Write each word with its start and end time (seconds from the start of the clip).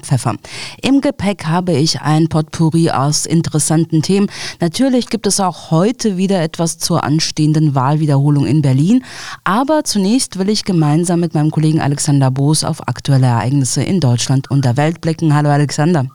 Pfeffer. 0.00 0.34
Im 0.82 1.00
Gepäck 1.00 1.46
habe 1.46 1.72
ich 1.72 2.00
ein 2.00 2.28
Potpourri 2.28 2.90
aus 2.90 3.26
interessanten 3.26 4.02
Themen. 4.02 4.28
Natürlich 4.60 5.08
gibt 5.08 5.26
es 5.26 5.40
auch 5.40 5.70
heute 5.70 6.16
wieder 6.16 6.42
etwas 6.42 6.78
zur 6.78 7.04
anstehenden 7.04 7.74
Wahlwiederholung 7.74 8.46
in 8.46 8.62
Berlin. 8.62 9.04
Aber 9.44 9.84
zunächst 9.84 10.38
will 10.38 10.48
ich 10.48 10.64
gemeinsam 10.64 11.20
mit 11.20 11.34
meinem 11.34 11.50
Kollegen 11.50 11.80
Alexander 11.80 12.30
Boos 12.30 12.64
auf 12.64 12.86
aktuelle 12.88 13.26
Ereignisse 13.26 13.82
in 13.82 14.00
Deutschland 14.00 14.50
und 14.50 14.64
der 14.64 14.76
Welt 14.76 15.00
blicken. 15.00 15.34
Hallo 15.34 15.50
Alexander. 15.50 16.06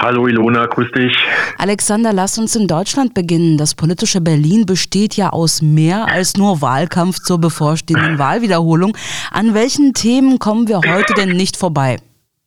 Hallo 0.00 0.28
Ilona, 0.28 0.66
grüß 0.66 0.92
dich. 0.92 1.12
Alexander, 1.58 2.12
lass 2.12 2.38
uns 2.38 2.54
in 2.54 2.68
Deutschland 2.68 3.14
beginnen. 3.14 3.58
Das 3.58 3.74
politische 3.74 4.20
Berlin 4.20 4.64
besteht 4.64 5.16
ja 5.16 5.30
aus 5.30 5.60
mehr 5.60 6.06
als 6.06 6.36
nur 6.36 6.62
Wahlkampf 6.62 7.18
zur 7.18 7.40
bevorstehenden 7.40 8.16
Wahlwiederholung. 8.16 8.96
An 9.32 9.54
welchen 9.54 9.94
Themen 9.94 10.38
kommen 10.38 10.68
wir 10.68 10.76
heute 10.86 11.14
denn 11.14 11.30
nicht 11.30 11.56
vorbei? 11.56 11.98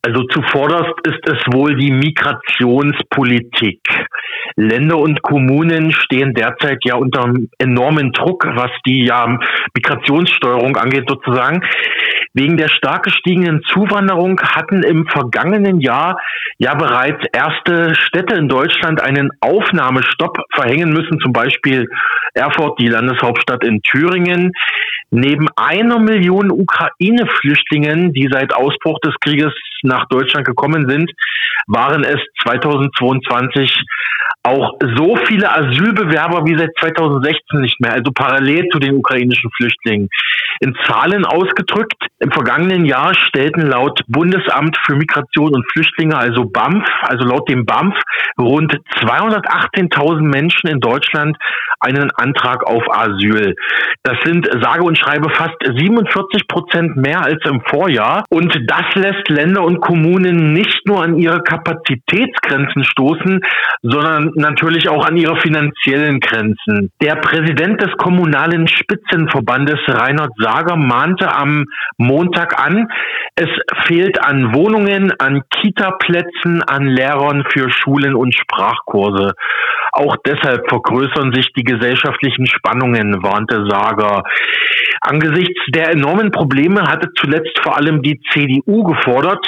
Also 0.04 0.24
zuvorderst 0.24 0.96
ist 1.04 1.28
es 1.28 1.38
wohl 1.54 1.76
die 1.76 1.92
Migrationspolitik. 1.92 3.82
Länder 4.56 4.98
und 4.98 5.22
Kommunen 5.22 5.92
stehen 5.92 6.34
derzeit 6.34 6.80
ja 6.84 6.96
unter 6.96 7.32
enormen 7.60 8.12
Druck, 8.12 8.48
was 8.56 8.72
die 8.86 9.06
ja, 9.06 9.38
Migrationssteuerung 9.76 10.76
angeht 10.76 11.06
sozusagen. 11.08 11.62
Wegen 12.34 12.58
der 12.58 12.70
stark 12.70 13.04
gestiegenen 13.04 13.62
Zuwanderung 13.64 14.40
hatten 14.42 14.82
im 14.82 15.06
vergangenen 15.06 15.82
Jahr 15.82 16.20
ja 16.58 16.74
bereits 16.74 17.24
erste 17.32 17.94
Städte 17.94 18.36
in 18.36 18.48
Deutschland 18.48 19.02
einen 19.02 19.30
Aufnahmestopp 19.40 20.40
verhängen 20.54 20.94
müssen, 20.94 21.20
zum 21.20 21.32
Beispiel 21.32 21.88
Erfurt, 22.34 22.80
die 22.80 22.88
Landeshauptstadt 22.88 23.64
in 23.64 23.82
Thüringen. 23.82 24.54
Neben 25.12 25.48
einer 25.58 26.00
Million 26.00 26.50
Ukraine-Flüchtlingen, 26.52 28.14
die 28.14 28.30
seit 28.32 28.54
Ausbruch 28.56 28.98
des 29.04 29.14
Krieges 29.20 29.54
nach 29.84 30.06
Deutschland 30.10 30.46
gekommen 30.46 30.88
sind, 30.90 31.12
waren 31.68 32.04
es 32.04 32.20
2022 32.44 33.84
auch 34.44 34.74
so 34.96 35.16
viele 35.28 35.52
Asylbewerber 35.52 36.46
wie 36.46 36.58
seit 36.58 36.72
2016 36.80 37.62
nicht 37.62 37.80
mehr, 37.80 37.94
also 37.94 38.12
parallel 38.12 38.68
zu 38.70 38.80
den 38.80 38.96
ukrainischen 38.96 39.52
Flüchtlingen. 39.56 40.10
In 40.62 40.76
Zahlen 40.88 41.26
ausgedrückt, 41.26 42.08
im 42.22 42.32
vergangenen 42.32 42.86
Jahr 42.86 43.16
stellten 43.16 43.68
laut 43.68 44.02
Bundesamt 44.08 44.78
für 44.86 44.96
Migration 44.96 45.56
und 45.56 45.66
Flüchtlinge, 45.72 46.16
also 46.16 46.46
BAMF, 46.46 46.86
also 47.02 47.26
laut 47.26 47.50
dem 47.50 47.66
BAMF, 47.66 47.96
rund 48.40 48.78
218.000 49.00 50.22
Menschen 50.22 50.68
in 50.68 50.80
Deutschland 50.80 51.36
einen 51.80 52.12
Antrag 52.12 52.64
auf 52.64 52.84
Asyl. 52.92 53.56
Das 54.04 54.18
sind 54.24 54.48
sage 54.62 54.84
und 54.84 54.98
schreibe 54.98 55.32
fast 55.32 55.56
47 55.64 56.48
Prozent 56.48 56.96
mehr 56.96 57.24
als 57.24 57.44
im 57.46 57.62
Vorjahr. 57.62 58.24
Und 58.30 58.56
das 58.68 58.86
lässt 58.94 59.28
Länder 59.30 59.64
und 59.64 59.82
Kommunen 59.82 60.54
nicht 60.54 60.86
nur 60.86 61.04
an 61.04 61.18
ihre 61.18 61.42
Kapazitätsgrenzen 61.42 62.84
stoßen, 62.84 63.42
sondern 63.82 64.32
natürlich 64.36 64.90
auch 64.90 65.06
an 65.08 65.18
ihre 65.18 65.38
finanziellen 65.38 66.20
Grenzen. 66.20 66.92
Der 67.02 67.16
Präsident 67.16 67.82
des 67.82 67.92
Kommunalen 67.98 68.68
Spitzenverbandes 68.68 69.80
Reinhard 69.88 70.34
Sager 70.38 70.76
mahnte 70.76 71.34
am 71.34 71.66
Montag 72.12 72.60
an, 72.60 72.90
es 73.36 73.48
fehlt 73.86 74.22
an 74.22 74.54
Wohnungen, 74.54 75.14
an 75.20 75.44
Kita-Plätzen, 75.50 76.62
an 76.64 76.86
Lehrern 76.86 77.46
für 77.50 77.72
Schulen 77.72 78.16
und 78.16 78.36
Sprachkurse. 78.36 79.34
Auch 79.94 80.18
deshalb 80.26 80.68
vergrößern 80.68 81.34
sich 81.34 81.54
die 81.54 81.64
gesellschaftlichen 81.64 82.48
Spannungen, 82.48 83.24
warnte 83.24 83.66
Sager. 83.70 84.24
Angesichts 85.02 85.62
der 85.70 85.92
enormen 85.92 86.32
Probleme 86.32 86.82
hatte 86.84 87.10
zuletzt 87.16 87.58
vor 87.64 87.78
allem 87.78 88.02
die 88.02 88.20
CDU 88.32 88.84
gefordert, 88.84 89.48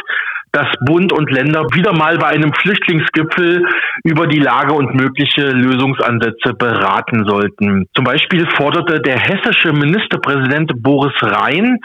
dass 0.54 0.68
Bund 0.86 1.12
und 1.12 1.32
Länder 1.32 1.64
wieder 1.73 1.94
mal 1.98 2.20
bei 2.20 2.28
einem 2.28 2.54
Flüchtlingsgipfel 2.54 3.66
über 4.04 4.28
die 4.28 4.40
Lage 4.40 4.73
und 4.73 4.94
mögliche 4.94 5.48
Lösungsansätze 5.50 6.54
beraten 6.54 7.26
sollten. 7.26 7.88
Zum 7.96 8.06
Beispiel 8.06 8.48
forderte 8.56 9.02
der 9.02 9.19
hessische 9.19 9.74
Ministerpräsident 9.74 10.72
Boris 10.78 11.16
Rhein, 11.24 11.80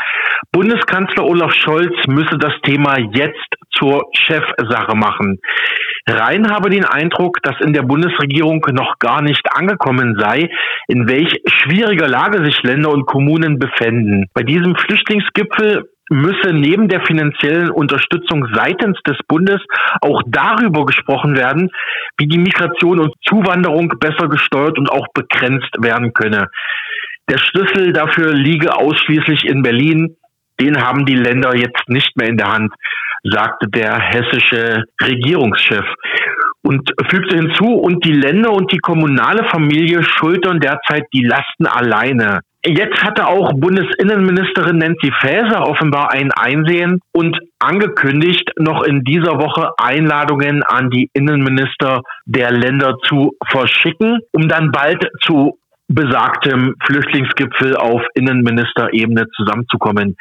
Bundeskanzler 0.53 1.25
Olaf 1.25 1.55
Scholz 1.55 1.95
müsse 2.09 2.37
das 2.39 2.53
Thema 2.63 2.99
jetzt 2.99 3.49
zur 3.73 4.03
Chefsache 4.13 4.95
machen. 4.95 5.39
Rhein 6.07 6.51
habe 6.51 6.71
den 6.71 6.85
Eindruck, 6.85 7.39
dass 7.43 7.61
in 7.61 7.73
der 7.73 7.83
Bundesregierung 7.83 8.65
noch 8.73 8.99
gar 8.99 9.23
nicht 9.23 9.47
angekommen 9.51 10.17
sei, 10.19 10.51
in 10.89 11.09
welch 11.09 11.41
schwieriger 11.47 12.09
Lage 12.09 12.45
sich 12.45 12.63
Länder 12.63 12.91
und 12.91 13.07
Kommunen 13.07 13.59
befänden. 13.59 14.27
Bei 14.35 14.43
diesem 14.43 14.75
Flüchtlingsgipfel 14.77 15.85
müsse 16.11 16.53
neben 16.53 16.89
der 16.89 17.03
finanziellen 17.03 17.71
Unterstützung 17.71 18.49
seitens 18.55 18.99
des 19.07 19.19
Bundes 19.29 19.61
auch 20.01 20.23
darüber 20.27 20.87
gesprochen 20.87 21.37
werden, 21.37 21.71
wie 22.17 22.27
die 22.27 22.39
Migration 22.39 22.99
und 22.99 23.15
Zuwanderung 23.27 23.93
besser 24.01 24.29
gesteuert 24.29 24.79
und 24.79 24.91
auch 24.91 25.07
begrenzt 25.15 25.75
werden 25.81 26.13
könne. 26.13 26.49
Der 27.31 27.39
Schlüssel 27.39 27.93
dafür 27.93 28.33
liege 28.33 28.75
ausschließlich 28.75 29.45
in 29.45 29.63
Berlin. 29.63 30.17
Den 30.61 30.83
haben 30.83 31.05
die 31.05 31.15
Länder 31.15 31.55
jetzt 31.55 31.89
nicht 31.89 32.17
mehr 32.17 32.29
in 32.29 32.39
der 32.39 32.53
Hand, 32.53 32.73
sagte 33.23 33.69
der 33.69 33.99
hessische 33.99 34.85
Regierungschef 35.03 35.85
und 36.63 36.91
fügte 37.09 37.37
hinzu, 37.37 37.67
und 37.67 38.05
die 38.05 38.13
Länder 38.13 38.53
und 38.53 38.73
die 38.73 38.79
kommunale 38.79 39.45
Familie 39.45 40.03
schultern 40.03 40.61
derzeit 40.61 41.05
die 41.13 41.25
Lasten 41.25 41.67
alleine. 41.67 42.41
Jetzt 42.67 43.03
hatte 43.05 43.29
auch 43.29 43.53
Bundesinnenministerin 43.55 44.79
Nancy 44.79 45.13
Faeser 45.21 45.69
offenbar 45.69 46.11
ein 46.13 46.33
Einsehen 46.33 47.01
und 47.13 47.39
angekündigt, 47.61 48.51
noch 48.59 48.83
in 48.83 49.05
dieser 49.05 49.39
Woche 49.39 49.71
Einladungen 49.79 50.65
an 50.65 50.91
die 50.91 51.09
Innenminister 51.13 52.03
der 52.27 52.51
Länder 52.51 52.97
zu 53.05 53.37
verschicken, 53.47 54.21
um 54.33 54.49
dann 54.49 54.73
bald 54.73 55.09
zu 55.23 55.59
besagtem 55.89 56.75
Flüchtlingsgipfel 56.85 57.77
auf 57.77 58.03
Innenministerebene 58.15 59.27
zusammenzukommen. 59.35 60.17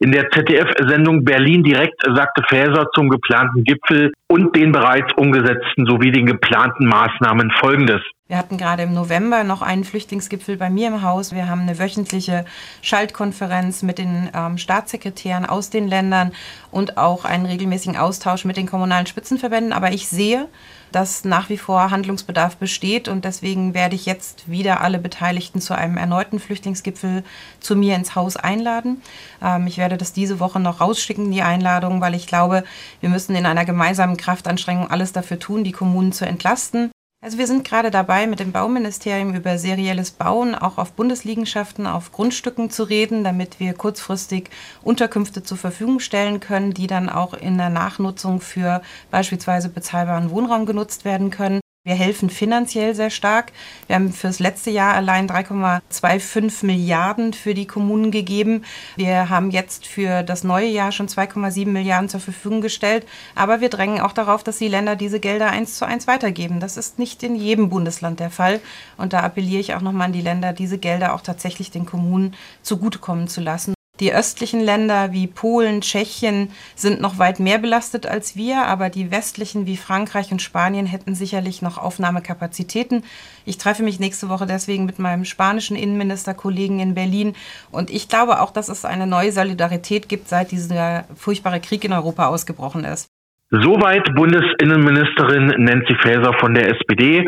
In 0.00 0.10
der 0.10 0.28
ZDF-Sendung 0.30 1.24
Berlin 1.24 1.62
direkt 1.62 2.02
sagte 2.04 2.42
Faeser 2.48 2.86
zum 2.94 3.08
geplanten 3.08 3.62
Gipfel 3.64 4.12
und 4.28 4.54
den 4.56 4.72
bereits 4.72 5.12
umgesetzten 5.16 5.86
sowie 5.86 6.10
den 6.10 6.26
geplanten 6.26 6.86
Maßnahmen 6.86 7.52
Folgendes. 7.60 8.02
Wir 8.26 8.38
hatten 8.38 8.56
gerade 8.56 8.84
im 8.84 8.94
November 8.94 9.44
noch 9.44 9.62
einen 9.62 9.84
Flüchtlingsgipfel 9.84 10.56
bei 10.56 10.70
mir 10.70 10.88
im 10.88 11.02
Haus. 11.02 11.34
Wir 11.34 11.48
haben 11.48 11.60
eine 11.60 11.78
wöchentliche 11.78 12.46
Schaltkonferenz 12.80 13.82
mit 13.82 13.98
den 13.98 14.30
ähm, 14.34 14.56
Staatssekretären 14.56 15.44
aus 15.44 15.68
den 15.68 15.86
Ländern 15.86 16.32
und 16.70 16.96
auch 16.96 17.26
einen 17.26 17.44
regelmäßigen 17.46 17.96
Austausch 17.96 18.44
mit 18.46 18.56
den 18.56 18.66
kommunalen 18.66 19.06
Spitzenverbänden. 19.06 19.74
Aber 19.74 19.92
ich 19.92 20.08
sehe, 20.08 20.48
dass 20.92 21.24
nach 21.24 21.48
wie 21.48 21.58
vor 21.58 21.90
Handlungsbedarf 21.90 22.56
besteht 22.56 23.08
und 23.08 23.24
deswegen 23.24 23.74
werde 23.74 23.96
ich 23.96 24.06
jetzt 24.06 24.48
wieder 24.48 24.80
alle 24.80 24.98
Beteiligten 24.98 25.60
zu 25.60 25.74
einem 25.74 25.96
erneuten 25.96 26.38
Flüchtlingsgipfel 26.38 27.24
zu 27.58 27.74
mir 27.74 27.96
ins 27.96 28.14
Haus 28.14 28.36
einladen. 28.36 29.02
Ähm, 29.42 29.66
ich 29.66 29.78
werde 29.78 29.96
das 29.96 30.12
diese 30.12 30.38
Woche 30.38 30.60
noch 30.60 30.80
rausschicken, 30.80 31.32
die 31.32 31.42
Einladung, 31.42 32.00
weil 32.00 32.14
ich 32.14 32.26
glaube, 32.28 32.62
wir 33.00 33.08
müssen 33.08 33.34
in 33.34 33.46
einer 33.46 33.64
gemeinsamen 33.64 34.16
Kraftanstrengung 34.16 34.90
alles 34.90 35.12
dafür 35.12 35.38
tun, 35.38 35.64
die 35.64 35.72
Kommunen 35.72 36.12
zu 36.12 36.26
entlasten. 36.26 36.91
Also 37.24 37.38
wir 37.38 37.46
sind 37.46 37.64
gerade 37.64 37.92
dabei, 37.92 38.26
mit 38.26 38.40
dem 38.40 38.50
Bauministerium 38.50 39.32
über 39.36 39.56
serielles 39.56 40.10
Bauen 40.10 40.56
auch 40.56 40.76
auf 40.76 40.94
Bundesliegenschaften, 40.94 41.86
auf 41.86 42.10
Grundstücken 42.10 42.68
zu 42.68 42.82
reden, 42.82 43.22
damit 43.22 43.60
wir 43.60 43.74
kurzfristig 43.74 44.50
Unterkünfte 44.82 45.44
zur 45.44 45.56
Verfügung 45.56 46.00
stellen 46.00 46.40
können, 46.40 46.74
die 46.74 46.88
dann 46.88 47.08
auch 47.08 47.34
in 47.34 47.58
der 47.58 47.70
Nachnutzung 47.70 48.40
für 48.40 48.82
beispielsweise 49.12 49.68
bezahlbaren 49.68 50.30
Wohnraum 50.30 50.66
genutzt 50.66 51.04
werden 51.04 51.30
können. 51.30 51.61
Wir 51.84 51.96
helfen 51.96 52.30
finanziell 52.30 52.94
sehr 52.94 53.10
stark. 53.10 53.50
Wir 53.88 53.96
haben 53.96 54.12
fürs 54.12 54.38
letzte 54.38 54.70
Jahr 54.70 54.94
allein 54.94 55.28
3,25 55.28 56.64
Milliarden 56.64 57.32
für 57.32 57.54
die 57.54 57.66
Kommunen 57.66 58.12
gegeben. 58.12 58.62
Wir 58.94 59.30
haben 59.30 59.50
jetzt 59.50 59.88
für 59.88 60.22
das 60.22 60.44
neue 60.44 60.68
Jahr 60.68 60.92
schon 60.92 61.08
2,7 61.08 61.66
Milliarden 61.66 62.08
zur 62.08 62.20
Verfügung 62.20 62.60
gestellt. 62.60 63.04
Aber 63.34 63.60
wir 63.60 63.68
drängen 63.68 64.00
auch 64.00 64.12
darauf, 64.12 64.44
dass 64.44 64.58
die 64.58 64.68
Länder 64.68 64.94
diese 64.94 65.18
Gelder 65.18 65.50
eins 65.50 65.74
zu 65.74 65.84
eins 65.84 66.06
weitergeben. 66.06 66.60
Das 66.60 66.76
ist 66.76 67.00
nicht 67.00 67.24
in 67.24 67.34
jedem 67.34 67.68
Bundesland 67.68 68.20
der 68.20 68.30
Fall. 68.30 68.60
Und 68.96 69.12
da 69.12 69.18
appelliere 69.18 69.60
ich 69.60 69.74
auch 69.74 69.80
nochmal 69.80 70.06
an 70.06 70.12
die 70.12 70.20
Länder, 70.20 70.52
diese 70.52 70.78
Gelder 70.78 71.16
auch 71.16 71.20
tatsächlich 71.20 71.72
den 71.72 71.84
Kommunen 71.84 72.36
zugutekommen 72.62 73.26
zu 73.26 73.40
lassen. 73.40 73.74
Die 74.02 74.12
östlichen 74.12 74.58
Länder 74.58 75.12
wie 75.12 75.28
Polen, 75.28 75.80
Tschechien 75.80 76.48
sind 76.74 77.00
noch 77.00 77.20
weit 77.20 77.38
mehr 77.38 77.58
belastet 77.58 78.04
als 78.04 78.34
wir, 78.34 78.64
aber 78.64 78.88
die 78.90 79.12
westlichen 79.12 79.64
wie 79.64 79.76
Frankreich 79.76 80.32
und 80.32 80.42
Spanien 80.42 80.86
hätten 80.86 81.14
sicherlich 81.14 81.62
noch 81.62 81.78
Aufnahmekapazitäten. 81.78 83.04
Ich 83.46 83.58
treffe 83.58 83.84
mich 83.84 84.00
nächste 84.00 84.28
Woche 84.28 84.44
deswegen 84.44 84.86
mit 84.86 84.98
meinem 84.98 85.24
spanischen 85.24 85.76
Innenministerkollegen 85.76 86.80
in 86.80 86.96
Berlin 86.96 87.36
und 87.70 87.90
ich 87.90 88.08
glaube 88.08 88.40
auch, 88.40 88.50
dass 88.50 88.68
es 88.68 88.84
eine 88.84 89.06
neue 89.06 89.30
Solidarität 89.30 90.08
gibt, 90.08 90.26
seit 90.26 90.50
dieser 90.50 91.04
furchtbare 91.14 91.60
Krieg 91.60 91.84
in 91.84 91.92
Europa 91.92 92.26
ausgebrochen 92.26 92.82
ist. 92.82 93.06
Soweit 93.50 94.12
Bundesinnenministerin 94.16 95.62
Nancy 95.62 95.94
Faeser 96.02 96.32
von 96.40 96.54
der 96.54 96.70
SPD. 96.70 97.24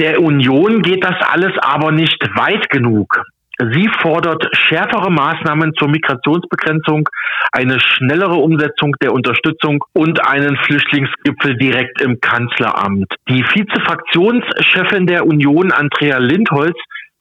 Der 0.00 0.20
Union 0.20 0.82
geht 0.82 1.04
das 1.04 1.14
alles 1.30 1.52
aber 1.60 1.92
nicht 1.92 2.20
weit 2.34 2.68
genug. 2.70 3.22
Sie 3.58 3.88
fordert 4.02 4.46
schärfere 4.54 5.10
Maßnahmen 5.10 5.72
zur 5.78 5.88
Migrationsbegrenzung, 5.88 7.08
eine 7.52 7.80
schnellere 7.80 8.34
Umsetzung 8.34 8.94
der 9.00 9.12
Unterstützung 9.12 9.82
und 9.94 10.26
einen 10.26 10.56
Flüchtlingsgipfel 10.58 11.56
direkt 11.56 12.02
im 12.02 12.20
Kanzleramt. 12.20 13.14
Die 13.28 13.42
Vizefraktionschefin 13.42 15.06
der 15.06 15.26
Union, 15.26 15.72
Andrea 15.72 16.18
Lindholz, 16.18 16.76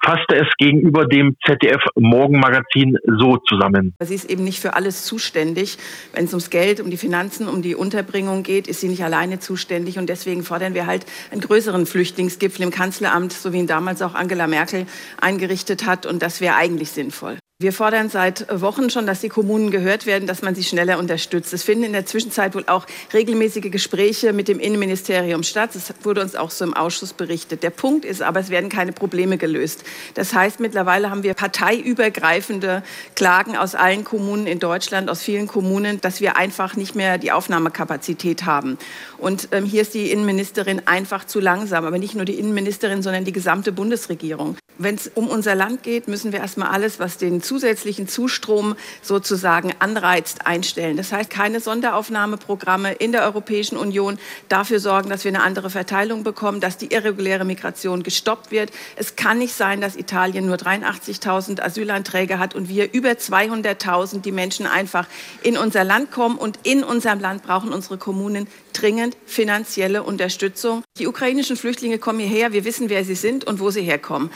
fasste 0.06 0.36
es 0.36 0.48
gegenüber 0.58 1.06
dem 1.06 1.36
ZDF 1.46 1.82
Morgenmagazin 1.96 2.98
so 3.18 3.38
zusammen. 3.38 3.96
Sie 4.00 4.16
ist 4.16 4.30
eben 4.30 4.44
nicht 4.44 4.60
für 4.60 4.76
alles 4.76 5.04
zuständig. 5.06 5.78
Wenn 6.14 6.26
es 6.26 6.34
ums 6.34 6.50
Geld, 6.50 6.80
um 6.80 6.90
die 6.90 6.98
Finanzen, 6.98 7.48
um 7.48 7.62
die 7.62 7.76
Unterbringung 7.76 8.44
geht, 8.44 8.68
ist 8.68 8.82
sie 8.82 8.88
nicht 8.88 9.04
alleine 9.04 9.40
zuständig. 9.40 9.98
Und 9.98 10.08
deswegen 10.08 10.44
fordern 10.44 10.74
wir 10.74 10.86
halt 10.86 11.06
einen 11.32 11.42
größeren 11.42 11.86
Flüchtlingsgipfel 11.86 12.64
im 12.64 12.72
Kanzleramt, 12.72 13.34
so 13.34 13.52
wie 13.52 13.60
ihn 13.60 13.68
damals 13.68 14.02
auch 14.02 14.14
Angela 14.14 14.48
Merkel 14.48 14.86
eingerichtet 15.20 15.86
hat. 15.86 16.06
Und 16.06 16.22
das 16.22 16.42
wäre 16.42 16.56
eigentlich 16.56 16.92
sinnvoll. 16.92 17.38
Wir 17.58 17.72
fordern 17.72 18.10
seit 18.10 18.48
Wochen 18.60 18.90
schon, 18.90 19.08
dass 19.08 19.22
die 19.22 19.30
Kommunen 19.30 19.72
gehört 19.72 20.06
werden, 20.06 20.28
dass 20.28 20.42
man 20.42 20.56
sie 20.56 20.64
schneller 20.66 21.00
unterstützt. 21.00 21.54
Es 21.54 21.64
finden 21.64 21.86
in 21.86 21.94
der 21.94 22.06
Zwischenzeit 22.06 22.54
wohl 22.54 22.66
auch 22.68 22.86
regelmäßige 23.14 23.72
Gespräche 23.72 24.34
mit 24.34 24.50
dem 24.50 24.60
Innenministerium 24.60 25.42
statt. 25.42 25.70
Das 25.74 25.94
wurde 26.04 26.20
uns 26.20 26.36
auch 26.36 26.52
so 26.52 26.66
im 26.66 26.74
Ausschuss 26.74 27.14
berichtet. 27.14 27.64
Der 27.64 27.70
Punkt 27.70 28.04
ist 28.04 28.22
aber, 28.22 28.42
es 28.42 28.50
werden 28.50 28.70
keine 28.70 28.92
Probleme 28.92 29.38
gelöst. 29.38 29.86
Das 30.16 30.34
heißt, 30.34 30.60
mittlerweile 30.60 31.10
haben 31.10 31.24
wir 31.24 31.34
parteiübergreifende 31.34 32.84
Klagen 33.16 33.56
aus 33.56 33.74
allen 33.74 34.04
Kommunen 34.04 34.48
in 34.48 34.60
Deutschland, 34.60 35.10
aus 35.10 35.22
vielen 35.22 35.48
Kommunen, 35.48 36.02
dass 36.02 36.20
wir 36.20 36.36
einfach 36.36 36.76
nicht 36.76 36.94
mehr 36.94 37.18
die 37.18 37.32
Aufnahmekapazität 37.32 38.44
haben. 38.44 38.78
Und 39.18 39.48
ähm, 39.54 39.64
hier 39.64 39.84
ist 39.84 39.94
die 39.94 40.12
Innenministerin 40.12 40.82
einfach 40.88 41.24
zu 41.24 41.40
langsam. 41.40 41.86
Aber 41.86 42.00
nicht 42.00 42.16
nur 42.16 42.26
die 42.26 42.38
Innenministerin, 42.38 43.02
sondern 43.02 43.24
die 43.24 43.32
gesamte 43.32 43.72
Bundesregierung. 43.72 44.58
Wenn 44.78 44.96
es 44.96 45.10
um 45.16 45.30
unser 45.30 45.56
Land 45.56 45.84
geht, 45.84 46.10
müssen 46.10 46.34
wir 46.34 46.40
erstmal 46.40 46.68
alles, 46.68 47.00
was 47.00 47.18
den 47.18 47.42
zusätzlichen 47.56 48.10
Zustrom 48.10 48.76
sozusagen 49.02 49.74
anreizt, 49.80 50.46
einstellen. 50.46 50.98
Das 50.98 51.14
heißt, 51.14 51.30
keine 51.30 51.62
Sonderaufnahmeprogramme 51.62 52.92
in 52.92 53.14
der 53.14 53.24
Europäischen 53.24 53.78
Union 53.78 54.20
dafür 54.50 54.82
sorgen, 54.82 55.10
dass 55.10 55.24
wir 55.24 55.30
eine 55.30 55.42
andere 55.42 55.70
Verteilung 55.70 56.24
bekommen, 56.24 56.60
dass 56.60 56.78
die 56.78 56.88
irreguläre 56.88 57.46
Migration 57.46 58.04
gestoppt 58.04 58.52
wird. 58.52 58.72
Es 58.98 59.16
kann 59.16 59.38
nicht 59.38 59.54
sein, 59.54 59.80
dass 59.80 59.96
Italien 59.96 60.48
nur 60.48 60.58
83.000 60.58 61.62
Asylanträge 61.62 62.40
hat 62.40 62.56
und 62.56 62.68
wir 62.68 62.94
über 62.94 63.12
200.000, 63.12 64.22
die 64.22 64.34
Menschen 64.34 64.68
einfach 64.68 65.08
in 65.42 65.58
unser 65.58 65.86
Land 65.86 66.12
kommen. 66.12 66.38
Und 66.38 66.60
in 66.64 66.84
unserem 66.84 67.22
Land 67.22 67.44
brauchen 67.44 67.72
unsere 67.72 67.98
Kommunen 67.98 68.48
dringend 68.74 69.16
finanzielle 69.26 70.04
Unterstützung. 70.04 70.84
Die 70.98 71.08
ukrainischen 71.08 71.56
Flüchtlinge 71.56 72.00
kommen 72.00 72.20
hierher. 72.20 72.52
Wir 72.52 72.66
wissen, 72.66 72.90
wer 72.90 73.06
sie 73.06 73.16
sind 73.16 73.46
und 73.46 73.62
wo 73.62 73.72
sie 73.72 73.82
herkommen 73.82 74.30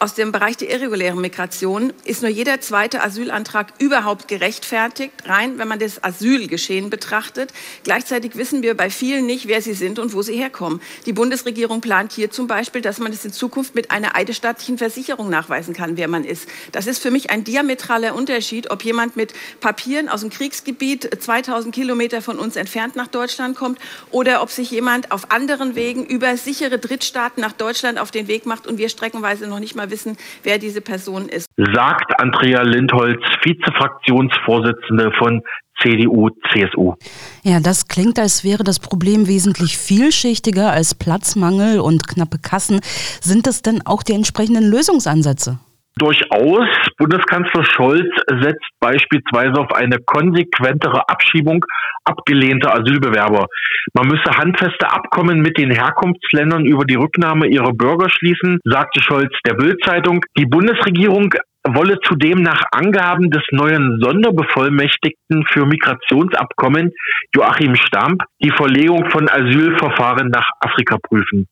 aus 0.00 0.14
dem 0.14 0.32
Bereich 0.32 0.56
der 0.56 0.70
irregulären 0.70 1.20
Migration 1.20 1.92
ist 2.04 2.22
nur 2.22 2.30
jeder 2.30 2.58
zweite 2.62 3.02
Asylantrag 3.02 3.74
überhaupt 3.78 4.28
gerechtfertigt, 4.28 5.12
rein 5.26 5.58
wenn 5.58 5.68
man 5.68 5.78
das 5.78 6.02
Asylgeschehen 6.02 6.88
betrachtet. 6.88 7.52
Gleichzeitig 7.84 8.34
wissen 8.36 8.62
wir 8.62 8.74
bei 8.74 8.88
vielen 8.88 9.26
nicht, 9.26 9.46
wer 9.46 9.60
sie 9.60 9.74
sind 9.74 9.98
und 9.98 10.14
wo 10.14 10.22
sie 10.22 10.34
herkommen. 10.34 10.80
Die 11.04 11.12
Bundesregierung 11.12 11.82
plant 11.82 12.12
hier 12.12 12.30
zum 12.30 12.46
Beispiel, 12.46 12.80
dass 12.80 12.98
man 12.98 13.12
es 13.12 13.26
in 13.26 13.32
Zukunft 13.32 13.74
mit 13.74 13.90
einer 13.90 14.16
eidesstaatlichen 14.16 14.78
Versicherung 14.78 15.28
nachweisen 15.28 15.74
kann, 15.74 15.98
wer 15.98 16.08
man 16.08 16.24
ist. 16.24 16.48
Das 16.72 16.86
ist 16.86 17.02
für 17.02 17.10
mich 17.10 17.28
ein 17.28 17.44
diametraler 17.44 18.14
Unterschied, 18.14 18.70
ob 18.70 18.82
jemand 18.82 19.16
mit 19.16 19.34
Papieren 19.60 20.08
aus 20.08 20.22
dem 20.22 20.30
Kriegsgebiet 20.30 21.10
2000 21.22 21.74
Kilometer 21.74 22.22
von 22.22 22.38
uns 22.38 22.56
entfernt 22.56 22.96
nach 22.96 23.08
Deutschland 23.08 23.54
kommt 23.54 23.78
oder 24.10 24.40
ob 24.40 24.50
sich 24.50 24.70
jemand 24.70 25.12
auf 25.12 25.30
anderen 25.30 25.74
Wegen 25.74 26.06
über 26.06 26.38
sichere 26.38 26.78
Drittstaaten 26.78 27.42
nach 27.42 27.52
Deutschland 27.52 27.98
auf 27.98 28.10
den 28.10 28.28
Weg 28.28 28.46
macht 28.46 28.66
und 28.66 28.78
wir 28.78 28.88
streckenweise 28.88 29.46
noch 29.46 29.60
nicht 29.60 29.74
mal 29.74 29.89
wissen, 29.90 30.16
wer 30.42 30.58
diese 30.58 30.80
Person 30.80 31.28
ist. 31.28 31.46
Sagt 31.56 32.18
Andrea 32.20 32.62
Lindholz, 32.62 33.22
Vizefraktionsvorsitzende 33.42 35.12
von 35.18 35.42
CDU, 35.82 36.28
CSU. 36.52 36.94
Ja, 37.42 37.60
das 37.60 37.88
klingt, 37.88 38.18
als 38.18 38.44
wäre 38.44 38.64
das 38.64 38.78
Problem 38.78 39.26
wesentlich 39.26 39.78
vielschichtiger 39.78 40.70
als 40.70 40.94
Platzmangel 40.94 41.80
und 41.80 42.06
knappe 42.06 42.38
Kassen. 42.38 42.80
Sind 43.20 43.46
das 43.46 43.62
denn 43.62 43.86
auch 43.86 44.02
die 44.02 44.12
entsprechenden 44.12 44.64
Lösungsansätze? 44.64 45.58
Durchaus. 45.96 46.68
Bundeskanzler 46.98 47.64
Scholz 47.64 48.08
setzt 48.40 48.70
beispielsweise 48.80 49.60
auf 49.60 49.72
eine 49.72 49.98
konsequentere 49.98 51.08
Abschiebung 51.08 51.64
abgelehnter 52.04 52.74
Asylbewerber. 52.74 53.46
Man 53.94 54.08
müsse 54.08 54.36
handfeste 54.36 54.90
Abkommen 54.90 55.40
mit 55.40 55.58
den 55.58 55.70
Herkunftsländern 55.70 56.64
über 56.64 56.84
die 56.84 56.94
Rücknahme 56.94 57.46
ihrer 57.48 57.72
Bürger 57.72 58.08
schließen, 58.08 58.60
sagte 58.64 59.02
Scholz 59.02 59.32
der 59.46 59.54
Bildzeitung. 59.54 60.24
Die 60.38 60.46
Bundesregierung 60.46 61.34
wolle 61.64 61.98
zudem 62.00 62.42
nach 62.42 62.62
Angaben 62.72 63.30
des 63.30 63.42
neuen 63.50 64.00
Sonderbevollmächtigten 64.00 65.44
für 65.46 65.66
Migrationsabkommen 65.66 66.92
Joachim 67.34 67.74
Stamp 67.74 68.22
die 68.42 68.50
Verlegung 68.50 69.10
von 69.10 69.28
Asylverfahren 69.28 70.28
nach 70.28 70.48
Afrika 70.60 70.96
prüfen. 71.02 71.48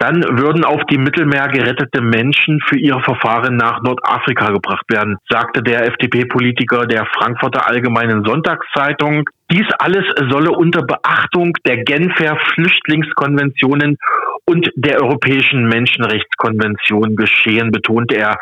Dann 0.00 0.22
würden 0.38 0.64
auf 0.64 0.82
dem 0.86 1.02
Mittelmeer 1.02 1.48
gerettete 1.48 2.00
Menschen 2.00 2.58
für 2.66 2.78
ihre 2.78 3.02
Verfahren 3.02 3.56
nach 3.56 3.82
Nordafrika 3.82 4.50
gebracht 4.50 4.86
werden, 4.88 5.18
sagte 5.28 5.62
der 5.62 5.86
FDP-Politiker 5.88 6.86
der 6.86 7.04
Frankfurter 7.04 7.68
Allgemeinen 7.68 8.24
Sonntagszeitung. 8.24 9.28
Dies 9.52 9.66
alles 9.78 10.06
solle 10.30 10.52
unter 10.52 10.82
Beachtung 10.86 11.52
der 11.66 11.84
Genfer 11.84 12.38
Flüchtlingskonventionen 12.54 13.98
und 14.46 14.70
der 14.74 15.02
Europäischen 15.02 15.68
Menschenrechtskonvention 15.68 17.14
geschehen, 17.14 17.70
betonte 17.70 18.16
er. 18.16 18.38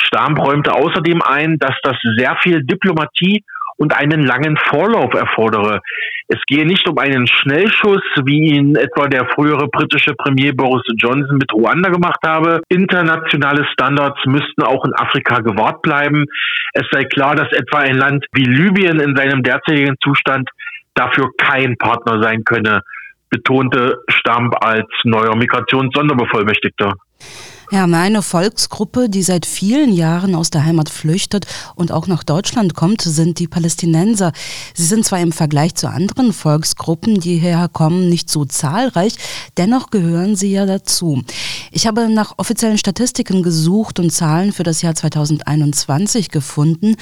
Stamp 0.00 0.38
räumte 0.38 0.72
außerdem 0.72 1.22
ein, 1.22 1.58
dass 1.58 1.74
das 1.82 1.96
sehr 2.16 2.36
viel 2.40 2.62
Diplomatie 2.62 3.42
und 3.80 3.96
einen 3.96 4.22
langen 4.22 4.58
Vorlauf 4.68 5.14
erfordere. 5.14 5.80
Es 6.28 6.38
gehe 6.46 6.66
nicht 6.66 6.86
um 6.86 6.98
einen 6.98 7.26
Schnellschuss, 7.26 8.02
wie 8.24 8.50
ihn 8.50 8.76
etwa 8.76 9.08
der 9.08 9.26
frühere 9.34 9.68
britische 9.68 10.14
Premier 10.14 10.52
Boris 10.52 10.82
Johnson 10.98 11.38
mit 11.38 11.50
Ruanda 11.52 11.88
gemacht 11.88 12.20
habe. 12.24 12.60
Internationale 12.68 13.66
Standards 13.72 14.20
müssten 14.26 14.62
auch 14.62 14.84
in 14.84 14.92
Afrika 14.94 15.40
gewahrt 15.40 15.80
bleiben. 15.80 16.26
Es 16.74 16.84
sei 16.92 17.04
klar, 17.04 17.34
dass 17.34 17.50
etwa 17.52 17.78
ein 17.78 17.96
Land 17.96 18.26
wie 18.32 18.44
Libyen 18.44 19.00
in 19.00 19.16
seinem 19.16 19.42
derzeitigen 19.42 19.96
Zustand 20.04 20.50
dafür 20.94 21.30
kein 21.38 21.76
Partner 21.78 22.22
sein 22.22 22.44
könne, 22.44 22.82
betonte 23.30 23.96
Stamp 24.08 24.54
als 24.62 24.88
neuer 25.04 25.34
Migrationssonderbevollmächtigter. 25.36 26.92
Ja, 27.72 27.86
meine 27.86 28.20
Volksgruppe, 28.22 29.08
die 29.08 29.22
seit 29.22 29.46
vielen 29.46 29.92
Jahren 29.92 30.34
aus 30.34 30.50
der 30.50 30.64
Heimat 30.64 30.88
flüchtet 30.88 31.46
und 31.76 31.92
auch 31.92 32.08
nach 32.08 32.24
Deutschland 32.24 32.74
kommt, 32.74 33.00
sind 33.00 33.38
die 33.38 33.46
Palästinenser. 33.46 34.32
Sie 34.74 34.86
sind 34.86 35.04
zwar 35.04 35.20
im 35.20 35.30
Vergleich 35.30 35.76
zu 35.76 35.88
anderen 35.88 36.32
Volksgruppen, 36.32 37.20
die 37.20 37.38
hierher 37.38 37.68
kommen, 37.68 38.08
nicht 38.08 38.28
so 38.28 38.44
zahlreich, 38.44 39.14
dennoch 39.56 39.90
gehören 39.90 40.34
sie 40.34 40.50
ja 40.50 40.66
dazu. 40.66 41.22
Ich 41.70 41.86
habe 41.86 42.08
nach 42.08 42.34
offiziellen 42.38 42.76
Statistiken 42.76 43.44
gesucht 43.44 44.00
und 44.00 44.10
Zahlen 44.10 44.52
für 44.52 44.64
das 44.64 44.82
Jahr 44.82 44.96
2021 44.96 46.30
gefunden. 46.30 46.96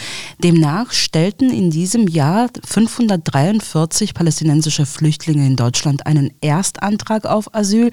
Demnach 0.44 0.92
stellten 0.92 1.48
in 1.50 1.70
diesem 1.70 2.08
Jahr 2.08 2.50
543 2.66 4.12
palästinensische 4.12 4.84
Flüchtlinge 4.84 5.46
in 5.46 5.56
Deutschland 5.56 6.06
einen 6.06 6.30
Erstantrag 6.42 7.25
auf 7.25 7.54
Asyl. 7.54 7.90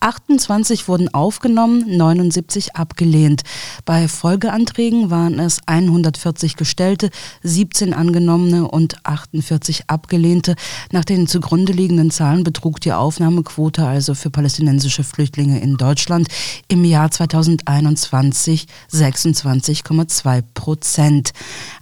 28 0.00 0.88
wurden 0.88 1.14
aufgenommen, 1.14 1.84
79 2.16 2.76
abgelehnt. 2.76 3.42
Bei 3.84 4.08
Folgeanträgen 4.08 5.10
waren 5.10 5.38
es 5.38 5.60
140 5.66 6.56
gestellte, 6.56 7.10
17 7.42 7.92
angenommene 7.92 8.68
und 8.68 9.04
48 9.04 9.88
abgelehnte. 9.88 10.54
Nach 10.92 11.04
den 11.04 11.26
zugrunde 11.26 11.72
liegenden 11.72 12.10
Zahlen 12.10 12.44
betrug 12.44 12.80
die 12.80 12.92
Aufnahmequote 12.92 13.86
also 13.86 14.14
für 14.14 14.30
palästinensische 14.30 15.04
Flüchtlinge 15.04 15.60
in 15.60 15.76
Deutschland 15.76 16.28
im 16.68 16.84
Jahr 16.84 17.10
2021 17.10 18.66
26,2 18.92 20.42
Prozent. 20.54 21.32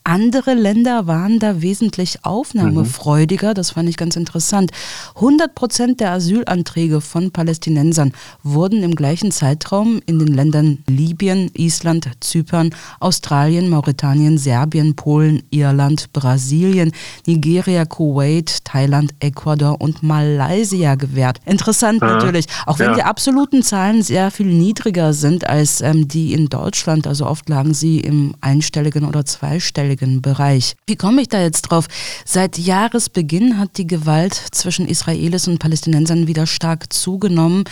Andere 0.05 0.55
Länder 0.55 1.07
waren 1.07 1.39
da 1.39 1.63
wesentlich 1.63 2.25
aufnahmefreudiger. 2.25 3.55
Das 3.55 3.71
fand 3.71 3.89
ich 3.89 3.97
ganz 3.97 4.17
interessant. 4.17 4.71
100 5.17 5.55
Prozent 5.55 6.01
der 6.01 6.13
Asylanträge 6.13 7.01
von 7.01 7.31
Palästinensern 7.31 8.13
wurden 8.43 8.83
im 8.83 8.95
gleichen 8.95 9.31
Zeitraum 9.31 10.01
in 10.07 10.19
den 10.25 10.35
Ländern 10.35 10.79
Libyen, 10.87 11.51
Island, 11.55 12.09
Zypern, 12.21 12.71
Australien, 13.01 13.69
Mauretanien, 13.69 14.39
Serbien, 14.39 14.95
Polen, 14.97 15.43
Irland, 15.51 16.13
Brasilien, 16.13 16.93
Nigeria, 17.27 17.85
Kuwait, 17.85 18.65
Thailand, 18.65 19.15
Ecuador 19.21 19.81
und 19.81 20.03
Malaysia 20.03 20.95
gewährt. 20.95 21.39
Interessant 21.45 22.01
ja. 22.03 22.15
natürlich, 22.15 22.47
auch 22.67 22.79
wenn 22.79 22.91
ja. 22.91 22.95
die 22.97 23.03
absoluten 23.03 23.63
Zahlen 23.63 24.03
sehr 24.03 24.31
viel 24.31 24.47
niedriger 24.47 25.13
sind 25.13 25.47
als 25.47 25.81
ähm, 25.81 26.09
die 26.09 26.33
in 26.33 26.49
Deutschland. 26.49 27.07
Also 27.07 27.27
oft 27.27 27.49
lagen 27.49 27.75
sie 27.75 28.01
im 28.01 28.35
einstelligen 28.41 29.05
oder 29.05 29.25
zweistelligen 29.25 30.23
Bereich. 30.23 30.77
Wie 30.87 30.97
komme 30.97 31.23
ich 31.23 31.29
da 31.29 31.41
jetzt 31.41 31.63
drauf? 31.63 31.87
Seit 32.25 32.59
Jahresbeginn 32.59 33.59
hat 33.59 33.79
die 33.79 33.87
Gewalt 33.87 34.35
zwischen 34.35 34.87
Israelis 34.87 35.49
und 35.49 35.59
Palästinensern 35.59 36.27
wieder 36.27 36.47
stark 36.47 36.93
zugenommen. 36.93 37.65